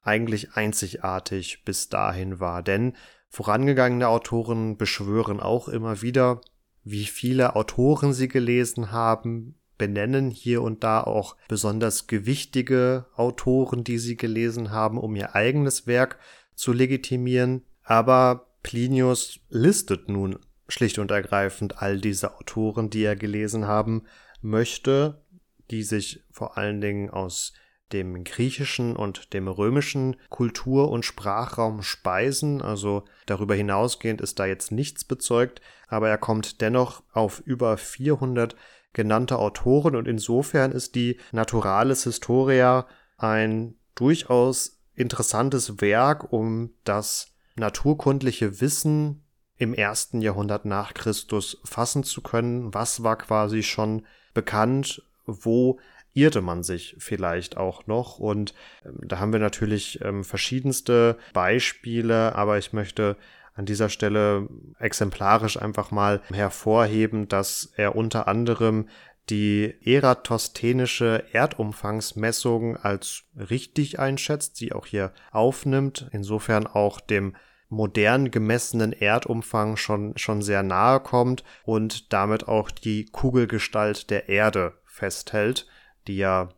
eigentlich 0.04 0.52
einzigartig 0.52 1.64
bis 1.64 1.88
dahin 1.88 2.38
war. 2.40 2.62
Denn 2.62 2.94
vorangegangene 3.28 4.08
Autoren 4.08 4.76
beschwören 4.76 5.40
auch 5.40 5.68
immer 5.68 6.02
wieder, 6.02 6.40
wie 6.84 7.06
viele 7.06 7.56
Autoren 7.56 8.12
sie 8.12 8.28
gelesen 8.28 8.92
haben, 8.92 9.56
benennen 9.78 10.30
hier 10.30 10.62
und 10.62 10.84
da 10.84 11.02
auch 11.02 11.36
besonders 11.48 12.06
gewichtige 12.06 13.06
Autoren, 13.16 13.82
die 13.82 13.98
sie 13.98 14.16
gelesen 14.16 14.70
haben, 14.70 14.98
um 14.98 15.16
ihr 15.16 15.34
eigenes 15.34 15.86
Werk 15.86 16.18
zu 16.54 16.72
legitimieren. 16.72 17.62
Aber 17.82 18.46
Plinius 18.62 19.40
listet 19.48 20.08
nun 20.08 20.38
schlicht 20.68 20.98
und 20.98 21.10
ergreifend 21.10 21.82
all 21.82 22.00
diese 22.00 22.36
Autoren, 22.36 22.90
die 22.90 23.02
er 23.02 23.16
gelesen 23.16 23.66
haben 23.66 24.04
möchte, 24.40 25.22
die 25.70 25.82
sich 25.82 26.22
vor 26.30 26.56
allen 26.56 26.80
Dingen 26.80 27.10
aus 27.10 27.52
dem 27.92 28.24
griechischen 28.24 28.96
und 28.96 29.32
dem 29.34 29.46
römischen 29.48 30.16
Kultur- 30.30 30.90
und 30.90 31.04
Sprachraum 31.04 31.82
speisen. 31.82 32.62
Also 32.62 33.04
darüber 33.26 33.54
hinausgehend 33.54 34.20
ist 34.20 34.38
da 34.38 34.46
jetzt 34.46 34.72
nichts 34.72 35.04
bezeugt, 35.04 35.60
aber 35.88 36.08
er 36.08 36.18
kommt 36.18 36.60
dennoch 36.60 37.02
auf 37.12 37.40
über 37.40 37.76
400 37.76 38.56
genannte 38.92 39.38
Autoren 39.38 39.96
und 39.96 40.08
insofern 40.08 40.72
ist 40.72 40.94
die 40.94 41.18
Naturalis 41.32 42.04
Historia 42.04 42.86
ein 43.16 43.76
durchaus 43.94 44.80
interessantes 44.94 45.80
Werk, 45.80 46.32
um 46.32 46.70
das 46.84 47.34
naturkundliche 47.56 48.60
Wissen 48.60 49.24
im 49.56 49.74
ersten 49.74 50.20
Jahrhundert 50.20 50.64
nach 50.64 50.94
Christus 50.94 51.60
fassen 51.64 52.02
zu 52.04 52.22
können. 52.22 52.74
Was 52.74 53.02
war 53.02 53.16
quasi 53.16 53.62
schon 53.62 54.06
bekannt? 54.32 55.02
Wo 55.26 55.78
irrte 56.14 56.40
man 56.40 56.62
sich 56.62 56.96
vielleicht 56.98 57.56
auch 57.56 57.86
noch? 57.86 58.18
Und 58.18 58.54
ähm, 58.84 58.98
da 59.02 59.18
haben 59.18 59.32
wir 59.32 59.40
natürlich 59.40 60.00
ähm, 60.02 60.24
verschiedenste 60.24 61.18
Beispiele, 61.32 62.34
aber 62.34 62.58
ich 62.58 62.72
möchte 62.72 63.16
an 63.54 63.66
dieser 63.66 63.88
Stelle 63.88 64.48
exemplarisch 64.78 65.60
einfach 65.60 65.90
mal 65.90 66.22
hervorheben, 66.32 67.28
dass 67.28 67.72
er 67.76 67.94
unter 67.94 68.26
anderem 68.26 68.88
die 69.30 69.74
eratosthenische 69.82 71.24
Erdumfangsmessung 71.32 72.76
als 72.76 73.24
richtig 73.36 73.98
einschätzt, 73.98 74.56
sie 74.56 74.72
auch 74.72 74.86
hier 74.86 75.12
aufnimmt, 75.30 76.08
insofern 76.12 76.66
auch 76.66 77.00
dem 77.00 77.36
modern 77.68 78.30
gemessenen 78.30 78.92
Erdumfang 78.92 79.76
schon, 79.76 80.16
schon 80.18 80.42
sehr 80.42 80.62
nahe 80.62 81.00
kommt 81.00 81.42
und 81.64 82.12
damit 82.12 82.46
auch 82.46 82.70
die 82.70 83.06
Kugelgestalt 83.06 84.10
der 84.10 84.28
Erde 84.28 84.74
festhält, 84.84 85.66
die 86.06 86.16
ja, 86.16 86.50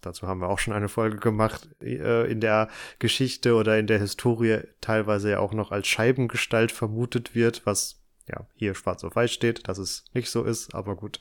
dazu 0.00 0.26
haben 0.26 0.40
wir 0.40 0.48
auch 0.48 0.58
schon 0.58 0.74
eine 0.74 0.88
Folge 0.88 1.18
gemacht, 1.18 1.68
äh, 1.80 2.30
in 2.30 2.40
der 2.40 2.68
Geschichte 2.98 3.54
oder 3.54 3.78
in 3.78 3.86
der 3.86 3.98
Historie 3.98 4.60
teilweise 4.80 5.30
ja 5.30 5.38
auch 5.40 5.52
noch 5.52 5.70
als 5.70 5.86
Scheibengestalt 5.86 6.72
vermutet 6.72 7.34
wird, 7.34 7.64
was 7.64 8.00
ja 8.28 8.46
hier 8.54 8.74
schwarz 8.74 9.04
auf 9.04 9.16
weiß 9.16 9.32
steht, 9.32 9.68
dass 9.68 9.78
es 9.78 10.04
nicht 10.12 10.30
so 10.30 10.44
ist, 10.44 10.74
aber 10.74 10.96
gut 10.96 11.18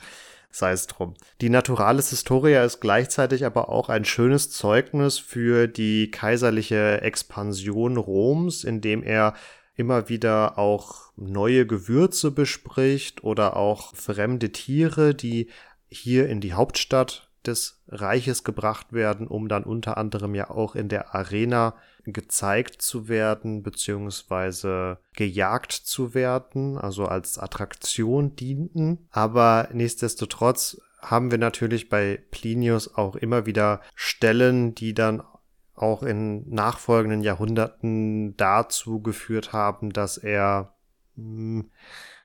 sei 0.50 0.72
es 0.72 0.88
drum. 0.88 1.14
Die 1.42 1.50
Naturalis 1.50 2.10
Historia 2.10 2.64
ist 2.64 2.80
gleichzeitig 2.80 3.46
aber 3.46 3.70
auch 3.70 3.90
ein 3.90 4.06
schönes 4.06 4.50
Zeugnis 4.50 5.20
für 5.20 5.68
die 5.68 6.10
kaiserliche 6.10 7.02
Expansion 7.02 7.98
Roms, 7.98 8.64
indem 8.64 9.04
er 9.04 9.36
immer 9.76 10.10
wieder 10.10 10.58
auch 10.58 11.12
neue 11.16 11.68
Gewürze 11.68 12.32
bespricht 12.32 13.24
oder 13.24 13.56
auch 13.56 13.96
fremde 13.96 14.52
Tiere, 14.52 15.14
die 15.14 15.50
hier 15.88 16.28
in 16.28 16.42
die 16.42 16.54
Hauptstadt 16.54 17.27
des 17.48 17.82
Reiches 17.88 18.44
gebracht 18.44 18.94
werden, 18.94 19.28
um 19.28 19.48
dann 19.48 19.64
unter 19.64 19.98
anderem 19.98 20.36
ja 20.36 20.50
auch 20.50 20.76
in 20.76 20.90
der 20.90 21.16
Arena 21.16 21.76
gezeigt 22.06 22.82
zu 22.82 23.08
werden, 23.08 23.64
beziehungsweise 23.64 25.00
gejagt 25.14 25.72
zu 25.72 26.14
werden, 26.14 26.78
also 26.78 27.06
als 27.06 27.38
Attraktion 27.38 28.36
dienten. 28.36 29.08
Aber 29.12 29.70
nichtsdestotrotz 29.74 30.82
haben 31.02 31.32
wir 31.32 31.38
natürlich 31.38 31.90
bei 31.90 32.20
Plinius 32.32 32.96
auch 32.96 33.16
immer 33.16 33.46
wieder 33.46 33.82
Stellen, 33.96 34.76
die 34.76 34.94
dann 34.94 35.22
auch 35.76 36.02
in 36.02 36.50
nachfolgenden 36.50 37.22
Jahrhunderten 37.22 38.36
dazu 38.36 39.02
geführt 39.02 39.54
haben, 39.54 39.94
dass 39.94 40.18
er 40.18 40.74
mh, 41.16 41.64
hm, 41.64 41.72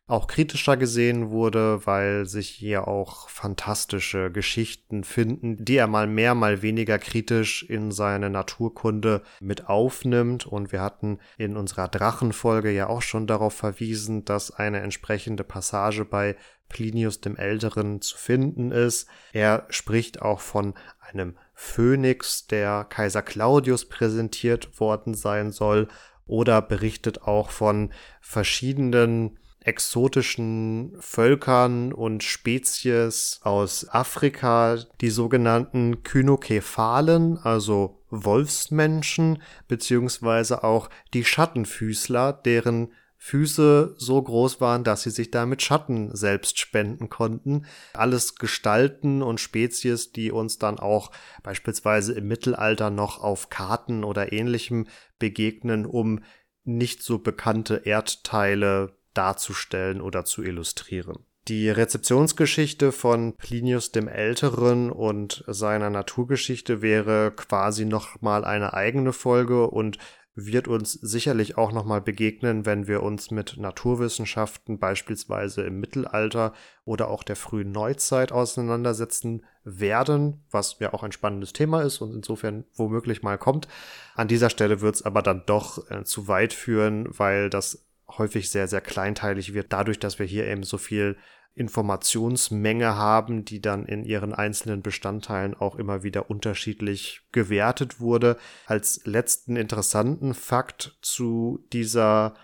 auch 0.09 0.27
kritischer 0.27 0.77
gesehen 0.77 1.31
wurde, 1.31 1.87
weil 1.87 2.27
sich 2.27 2.49
hier 2.49 2.89
auch 2.89 3.29
fantastische 3.29 4.31
Geschichten 4.31 5.05
finden, 5.05 5.65
die 5.65 5.77
er 5.77 5.87
mal 5.87 6.07
mehr, 6.07 6.35
mal 6.35 6.61
weniger 6.61 6.99
kritisch 6.99 7.63
in 7.63 7.93
seine 7.93 8.29
Naturkunde 8.29 9.23
mit 9.41 9.69
aufnimmt. 9.69 10.47
Und 10.47 10.73
wir 10.73 10.83
hatten 10.83 11.19
in 11.39 11.57
unserer 11.57 11.89
Drachenfolge 11.89 12.71
ja 12.71 12.89
auch 12.89 13.03
schon 13.03 13.27
darauf 13.27 13.55
verwiesen, 13.55 14.25
dass 14.25 14.51
eine 14.51 14.81
entsprechende 14.81 15.45
Passage 15.45 16.05
bei 16.05 16.37
Plinius 16.69 17.21
dem 17.21 17.37
Älteren 17.37 18.01
zu 18.01 18.17
finden 18.17 18.73
ist. 18.73 19.09
Er 19.33 19.67
spricht 19.69 20.21
auch 20.21 20.41
von 20.41 20.75
einem 21.01 21.37
Phönix, 21.55 22.47
der 22.47 22.85
Kaiser 22.85 23.23
Claudius 23.23 23.89
präsentiert 23.89 24.81
worden 24.81 25.15
sein 25.15 25.53
soll, 25.53 25.89
oder 26.25 26.63
berichtet 26.63 27.23
auch 27.23 27.51
von 27.51 27.93
verschiedenen 28.21 29.39
exotischen 29.65 30.97
Völkern 31.01 31.93
und 31.93 32.23
Spezies 32.23 33.41
aus 33.43 33.89
Afrika, 33.89 34.79
die 35.01 35.11
sogenannten 35.11 36.03
Kynokephalen, 36.03 37.39
also 37.39 38.03
Wolfsmenschen, 38.11 39.43
beziehungsweise 39.69 40.65
auch 40.65 40.91
die 41.15 41.25
Schattenfüßler, 41.25 42.33
deren 42.33 42.93
Füße 43.25 43.95
so 43.99 44.21
groß 44.21 44.61
waren, 44.61 44.83
dass 44.83 45.05
sie 45.05 45.11
sich 45.11 45.31
damit 45.31 45.63
Schatten 45.63 46.11
selbst 46.13 46.59
spenden 46.59 47.09
konnten. 47.09 47.67
Alles 47.95 48.35
Gestalten 48.35 49.23
und 49.23 49.41
Spezies, 49.41 50.11
die 50.11 50.33
uns 50.33 50.59
dann 50.59 50.81
auch 50.81 51.13
beispielsweise 51.45 52.15
im 52.15 52.27
Mittelalter 52.27 52.91
noch 52.91 53.23
auf 53.23 53.49
Karten 53.49 54.03
oder 54.03 54.33
ähnlichem 54.33 54.89
begegnen, 55.21 55.87
um 55.87 56.25
nicht 56.65 57.05
so 57.05 57.21
bekannte 57.21 57.83
Erdteile 57.85 58.97
darzustellen 59.15 60.01
oder 60.01 60.25
zu 60.25 60.43
illustrieren. 60.43 61.25
Die 61.49 61.71
Rezeptionsgeschichte 61.71 62.93
von 62.93 63.35
Plinius 63.37 63.91
dem 63.91 64.07
Älteren 64.07 64.93
und 64.93 65.43
seiner 65.49 65.91
Naturgeschichte 65.91 66.83
wäre 66.83 67.33
quasi 67.35 67.85
nochmal 67.85 68.45
eine 68.45 68.75
eigene 68.75 69.13
Folge 69.13 69.67
und 69.67 69.99
wird 70.35 70.67
uns 70.67 70.93
sicherlich 70.93 71.59
auch 71.59 71.73
nochmal 71.73 72.01
begegnen, 72.01 72.65
wenn 72.65 72.87
wir 72.87 73.03
uns 73.03 73.31
mit 73.31 73.57
Naturwissenschaften 73.59 74.79
beispielsweise 74.79 75.63
im 75.63 75.79
Mittelalter 75.79 76.55
oder 76.85 77.09
auch 77.09 77.23
der 77.23 77.37
frühen 77.37 77.71
Neuzeit 77.73 78.33
auseinandersetzen 78.33 79.45
werden, 79.65 80.45
was 80.51 80.77
ja 80.79 80.95
auch 80.95 81.03
ein 81.03 81.13
spannendes 81.13 81.53
Thema 81.53 81.83
ist 81.83 82.01
und 82.01 82.15
insofern 82.15 82.65
womöglich 82.75 83.23
mal 83.23 83.37
kommt. 83.37 83.69
An 84.15 84.29
dieser 84.29 84.49
Stelle 84.49 84.81
wird 84.81 84.95
es 84.95 85.03
aber 85.03 85.23
dann 85.23 85.43
doch 85.45 85.91
äh, 85.91 86.05
zu 86.05 86.29
weit 86.29 86.55
führen, 86.55 87.07
weil 87.11 87.51
das 87.51 87.85
häufig 88.19 88.51
sehr, 88.51 88.69
sehr 88.69 88.81
kleinteilig 88.81 89.55
wird, 89.55 89.73
dadurch, 89.73 89.99
dass 89.99 90.19
wir 90.19 90.27
hier 90.27 90.47
eben 90.47 90.63
so 90.63 90.79
viel 90.79 91.17
Informationsmenge 91.55 92.97
haben, 92.97 93.45
die 93.45 93.61
dann 93.61 93.85
in 93.85 94.05
ihren 94.05 94.33
einzelnen 94.33 94.83
Bestandteilen 94.83 95.55
auch 95.55 95.77
immer 95.77 96.03
wieder 96.03 96.31
unterschiedlich 96.31 97.21
gewertet 97.31 98.01
wurde. 98.01 98.39
Als 98.67 99.03
letzten 99.05 99.57
interessanten 99.57 100.33
Fakt 100.33 100.97
zu 101.03 101.67
dieser 101.73 102.35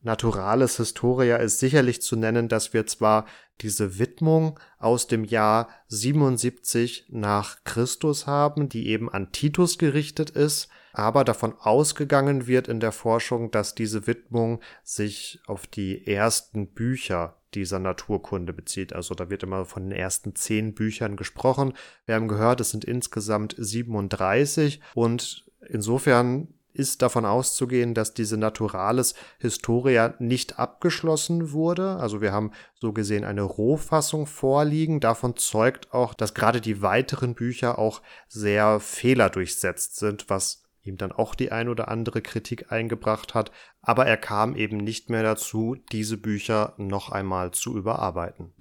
Naturalis 0.00 0.76
Historia 0.78 1.36
ist 1.36 1.58
sicherlich 1.58 2.00
zu 2.00 2.16
nennen, 2.16 2.48
dass 2.48 2.72
wir 2.72 2.86
zwar 2.86 3.26
diese 3.60 3.98
Widmung 3.98 4.58
aus 4.78 5.06
dem 5.06 5.24
Jahr 5.24 5.68
77 5.88 7.06
nach 7.10 7.64
Christus 7.64 8.26
haben, 8.26 8.68
die 8.68 8.88
eben 8.88 9.10
an 9.10 9.32
Titus 9.32 9.78
gerichtet 9.78 10.30
ist, 10.30 10.68
aber 10.94 11.24
davon 11.24 11.54
ausgegangen 11.58 12.46
wird 12.46 12.68
in 12.68 12.80
der 12.80 12.92
Forschung, 12.92 13.50
dass 13.50 13.74
diese 13.74 14.06
Widmung 14.06 14.60
sich 14.82 15.40
auf 15.46 15.66
die 15.66 16.06
ersten 16.06 16.68
Bücher 16.68 17.36
dieser 17.54 17.80
Naturkunde 17.80 18.52
bezieht. 18.52 18.92
Also 18.92 19.14
da 19.14 19.28
wird 19.28 19.42
immer 19.42 19.64
von 19.64 19.84
den 19.84 19.92
ersten 19.92 20.34
zehn 20.34 20.74
Büchern 20.74 21.16
gesprochen. 21.16 21.74
Wir 22.06 22.14
haben 22.14 22.28
gehört, 22.28 22.60
es 22.60 22.70
sind 22.70 22.84
insgesamt 22.84 23.54
37 23.58 24.80
und 24.94 25.44
insofern 25.68 26.48
ist 26.74 27.02
davon 27.02 27.24
auszugehen, 27.24 27.94
dass 27.94 28.14
diese 28.14 28.36
Naturalis 28.36 29.14
Historia 29.38 30.14
nicht 30.18 30.58
abgeschlossen 30.58 31.52
wurde. 31.52 31.96
Also 31.96 32.20
wir 32.20 32.32
haben 32.32 32.50
so 32.74 32.92
gesehen 32.92 33.24
eine 33.24 33.42
Rohfassung 33.42 34.26
vorliegen. 34.26 34.98
Davon 34.98 35.36
zeugt 35.36 35.94
auch, 35.94 36.14
dass 36.14 36.34
gerade 36.34 36.60
die 36.60 36.82
weiteren 36.82 37.34
Bücher 37.34 37.78
auch 37.78 38.02
sehr 38.26 38.80
fehlerdurchsetzt 38.80 39.96
sind, 39.96 40.28
was 40.28 40.63
ihm 40.84 40.96
dann 40.96 41.12
auch 41.12 41.34
die 41.34 41.50
ein 41.50 41.68
oder 41.68 41.88
andere 41.88 42.22
Kritik 42.22 42.70
eingebracht 42.70 43.34
hat, 43.34 43.50
aber 43.80 44.06
er 44.06 44.16
kam 44.16 44.54
eben 44.56 44.76
nicht 44.76 45.10
mehr 45.10 45.22
dazu, 45.22 45.76
diese 45.92 46.18
Bücher 46.18 46.74
noch 46.76 47.10
einmal 47.10 47.50
zu 47.50 47.76
überarbeiten. 47.76 48.52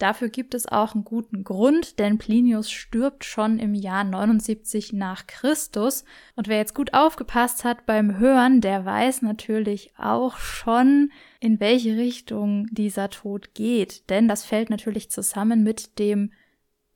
Dafür 0.00 0.30
gibt 0.30 0.54
es 0.54 0.64
auch 0.64 0.94
einen 0.94 1.04
guten 1.04 1.44
Grund, 1.44 1.98
denn 1.98 2.16
Plinius 2.16 2.70
stirbt 2.70 3.22
schon 3.22 3.58
im 3.58 3.74
Jahr 3.74 4.02
79 4.02 4.94
nach 4.94 5.26
Christus. 5.26 6.04
Und 6.36 6.48
wer 6.48 6.56
jetzt 6.56 6.74
gut 6.74 6.94
aufgepasst 6.94 7.64
hat 7.64 7.84
beim 7.84 8.18
Hören, 8.18 8.62
der 8.62 8.86
weiß 8.86 9.20
natürlich 9.20 9.92
auch 9.98 10.38
schon, 10.38 11.12
in 11.38 11.60
welche 11.60 11.98
Richtung 11.98 12.66
dieser 12.70 13.10
Tod 13.10 13.52
geht. 13.52 14.08
Denn 14.08 14.26
das 14.26 14.42
fällt 14.42 14.70
natürlich 14.70 15.10
zusammen 15.10 15.62
mit 15.62 15.98
dem 15.98 16.32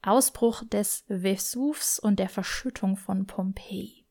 Ausbruch 0.01 0.65
des 0.65 1.05
Vesuvs 1.07 1.99
und 1.99 2.19
der 2.19 2.31
Verschüttung 2.31 2.97
von 2.97 3.27
Pompeji. 3.27 4.04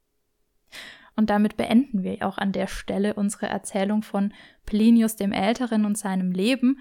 Und 1.16 1.30
damit 1.30 1.58
beenden 1.58 2.04
wir 2.04 2.26
auch 2.26 2.38
an 2.38 2.52
der 2.52 2.68
Stelle 2.68 3.14
unsere 3.14 3.48
Erzählung 3.48 4.02
von 4.02 4.34
Plinius 4.66 5.16
dem 5.16 5.32
Älteren 5.32 5.86
und 5.86 5.98
seinem 5.98 6.32
Leben. 6.32 6.80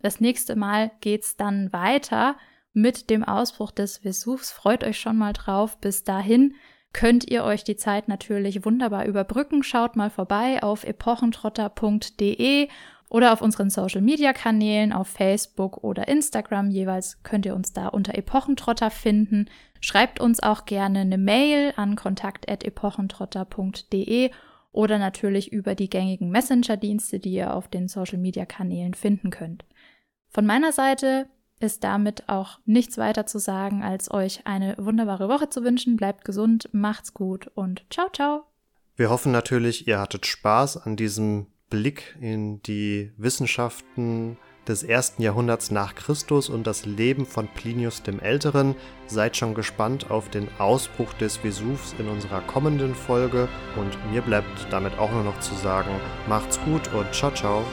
Das 0.00 0.20
nächste 0.20 0.56
Mal 0.56 0.90
geht's 1.00 1.36
dann 1.36 1.72
weiter 1.72 2.36
mit 2.72 3.10
dem 3.10 3.24
Ausbruch 3.24 3.70
des 3.70 3.98
Vesuvs. 3.98 4.50
Freut 4.52 4.84
euch 4.84 4.98
schon 4.98 5.16
mal 5.16 5.32
drauf. 5.32 5.78
Bis 5.80 6.04
dahin 6.04 6.54
könnt 6.92 7.30
ihr 7.30 7.44
euch 7.44 7.64
die 7.64 7.76
Zeit 7.76 8.08
natürlich 8.08 8.64
wunderbar 8.64 9.04
überbrücken. 9.06 9.62
Schaut 9.62 9.96
mal 9.96 10.10
vorbei 10.10 10.62
auf 10.62 10.84
epochentrotter.de 10.84 12.68
oder 13.10 13.32
auf 13.32 13.40
unseren 13.42 13.70
Social 13.70 14.02
Media 14.02 14.32
Kanälen 14.32 14.92
auf 14.92 15.08
Facebook 15.08 15.82
oder 15.82 16.08
Instagram 16.08 16.70
jeweils 16.70 17.22
könnt 17.22 17.46
ihr 17.46 17.54
uns 17.54 17.72
da 17.72 17.88
unter 17.88 18.14
Epochentrotter 18.14 18.90
finden. 18.90 19.48
Schreibt 19.80 20.20
uns 20.20 20.42
auch 20.42 20.64
gerne 20.64 21.00
eine 21.00 21.18
Mail 21.18 21.74
an 21.76 21.94
kontakt@epochentrotter.de 21.96 24.30
oder 24.72 24.98
natürlich 24.98 25.52
über 25.52 25.74
die 25.74 25.90
gängigen 25.90 26.30
Messenger-Dienste, 26.30 27.18
die 27.18 27.32
ihr 27.32 27.52
auf 27.54 27.68
den 27.68 27.88
Social-Media-Kanälen 27.88 28.94
finden 28.94 29.30
könnt. 29.30 29.64
Von 30.28 30.46
meiner 30.46 30.72
Seite 30.72 31.26
ist 31.60 31.84
damit 31.84 32.28
auch 32.28 32.58
nichts 32.64 32.98
weiter 32.98 33.26
zu 33.26 33.38
sagen, 33.38 33.82
als 33.82 34.10
euch 34.10 34.46
eine 34.46 34.74
wunderbare 34.78 35.28
Woche 35.28 35.48
zu 35.48 35.62
wünschen. 35.64 35.96
Bleibt 35.96 36.24
gesund, 36.24 36.68
macht's 36.72 37.14
gut 37.14 37.50
und 37.54 37.84
ciao, 37.90 38.08
ciao. 38.12 38.44
Wir 38.96 39.10
hoffen 39.10 39.32
natürlich, 39.32 39.88
ihr 39.88 40.00
hattet 40.00 40.26
Spaß 40.26 40.76
an 40.78 40.96
diesem 40.96 41.46
Blick 41.70 42.16
in 42.20 42.62
die 42.62 43.12
Wissenschaften 43.16 44.36
des 44.68 44.82
ersten 44.82 45.22
Jahrhunderts 45.22 45.70
nach 45.70 45.94
Christus 45.94 46.48
und 46.48 46.66
das 46.66 46.86
Leben 46.86 47.26
von 47.26 47.48
Plinius 47.48 48.02
dem 48.02 48.20
Älteren. 48.20 48.74
Seid 49.06 49.36
schon 49.36 49.54
gespannt 49.54 50.10
auf 50.10 50.28
den 50.28 50.48
Ausbruch 50.58 51.12
des 51.14 51.38
Vesuvs 51.38 51.94
in 51.98 52.08
unserer 52.08 52.40
kommenden 52.42 52.94
Folge 52.94 53.48
und 53.76 54.12
mir 54.12 54.22
bleibt 54.22 54.66
damit 54.70 54.98
auch 54.98 55.10
nur 55.10 55.24
noch 55.24 55.40
zu 55.40 55.54
sagen, 55.54 55.90
macht's 56.28 56.60
gut 56.64 56.92
und 56.94 57.12
ciao 57.14 57.32
ciao. 57.32 57.64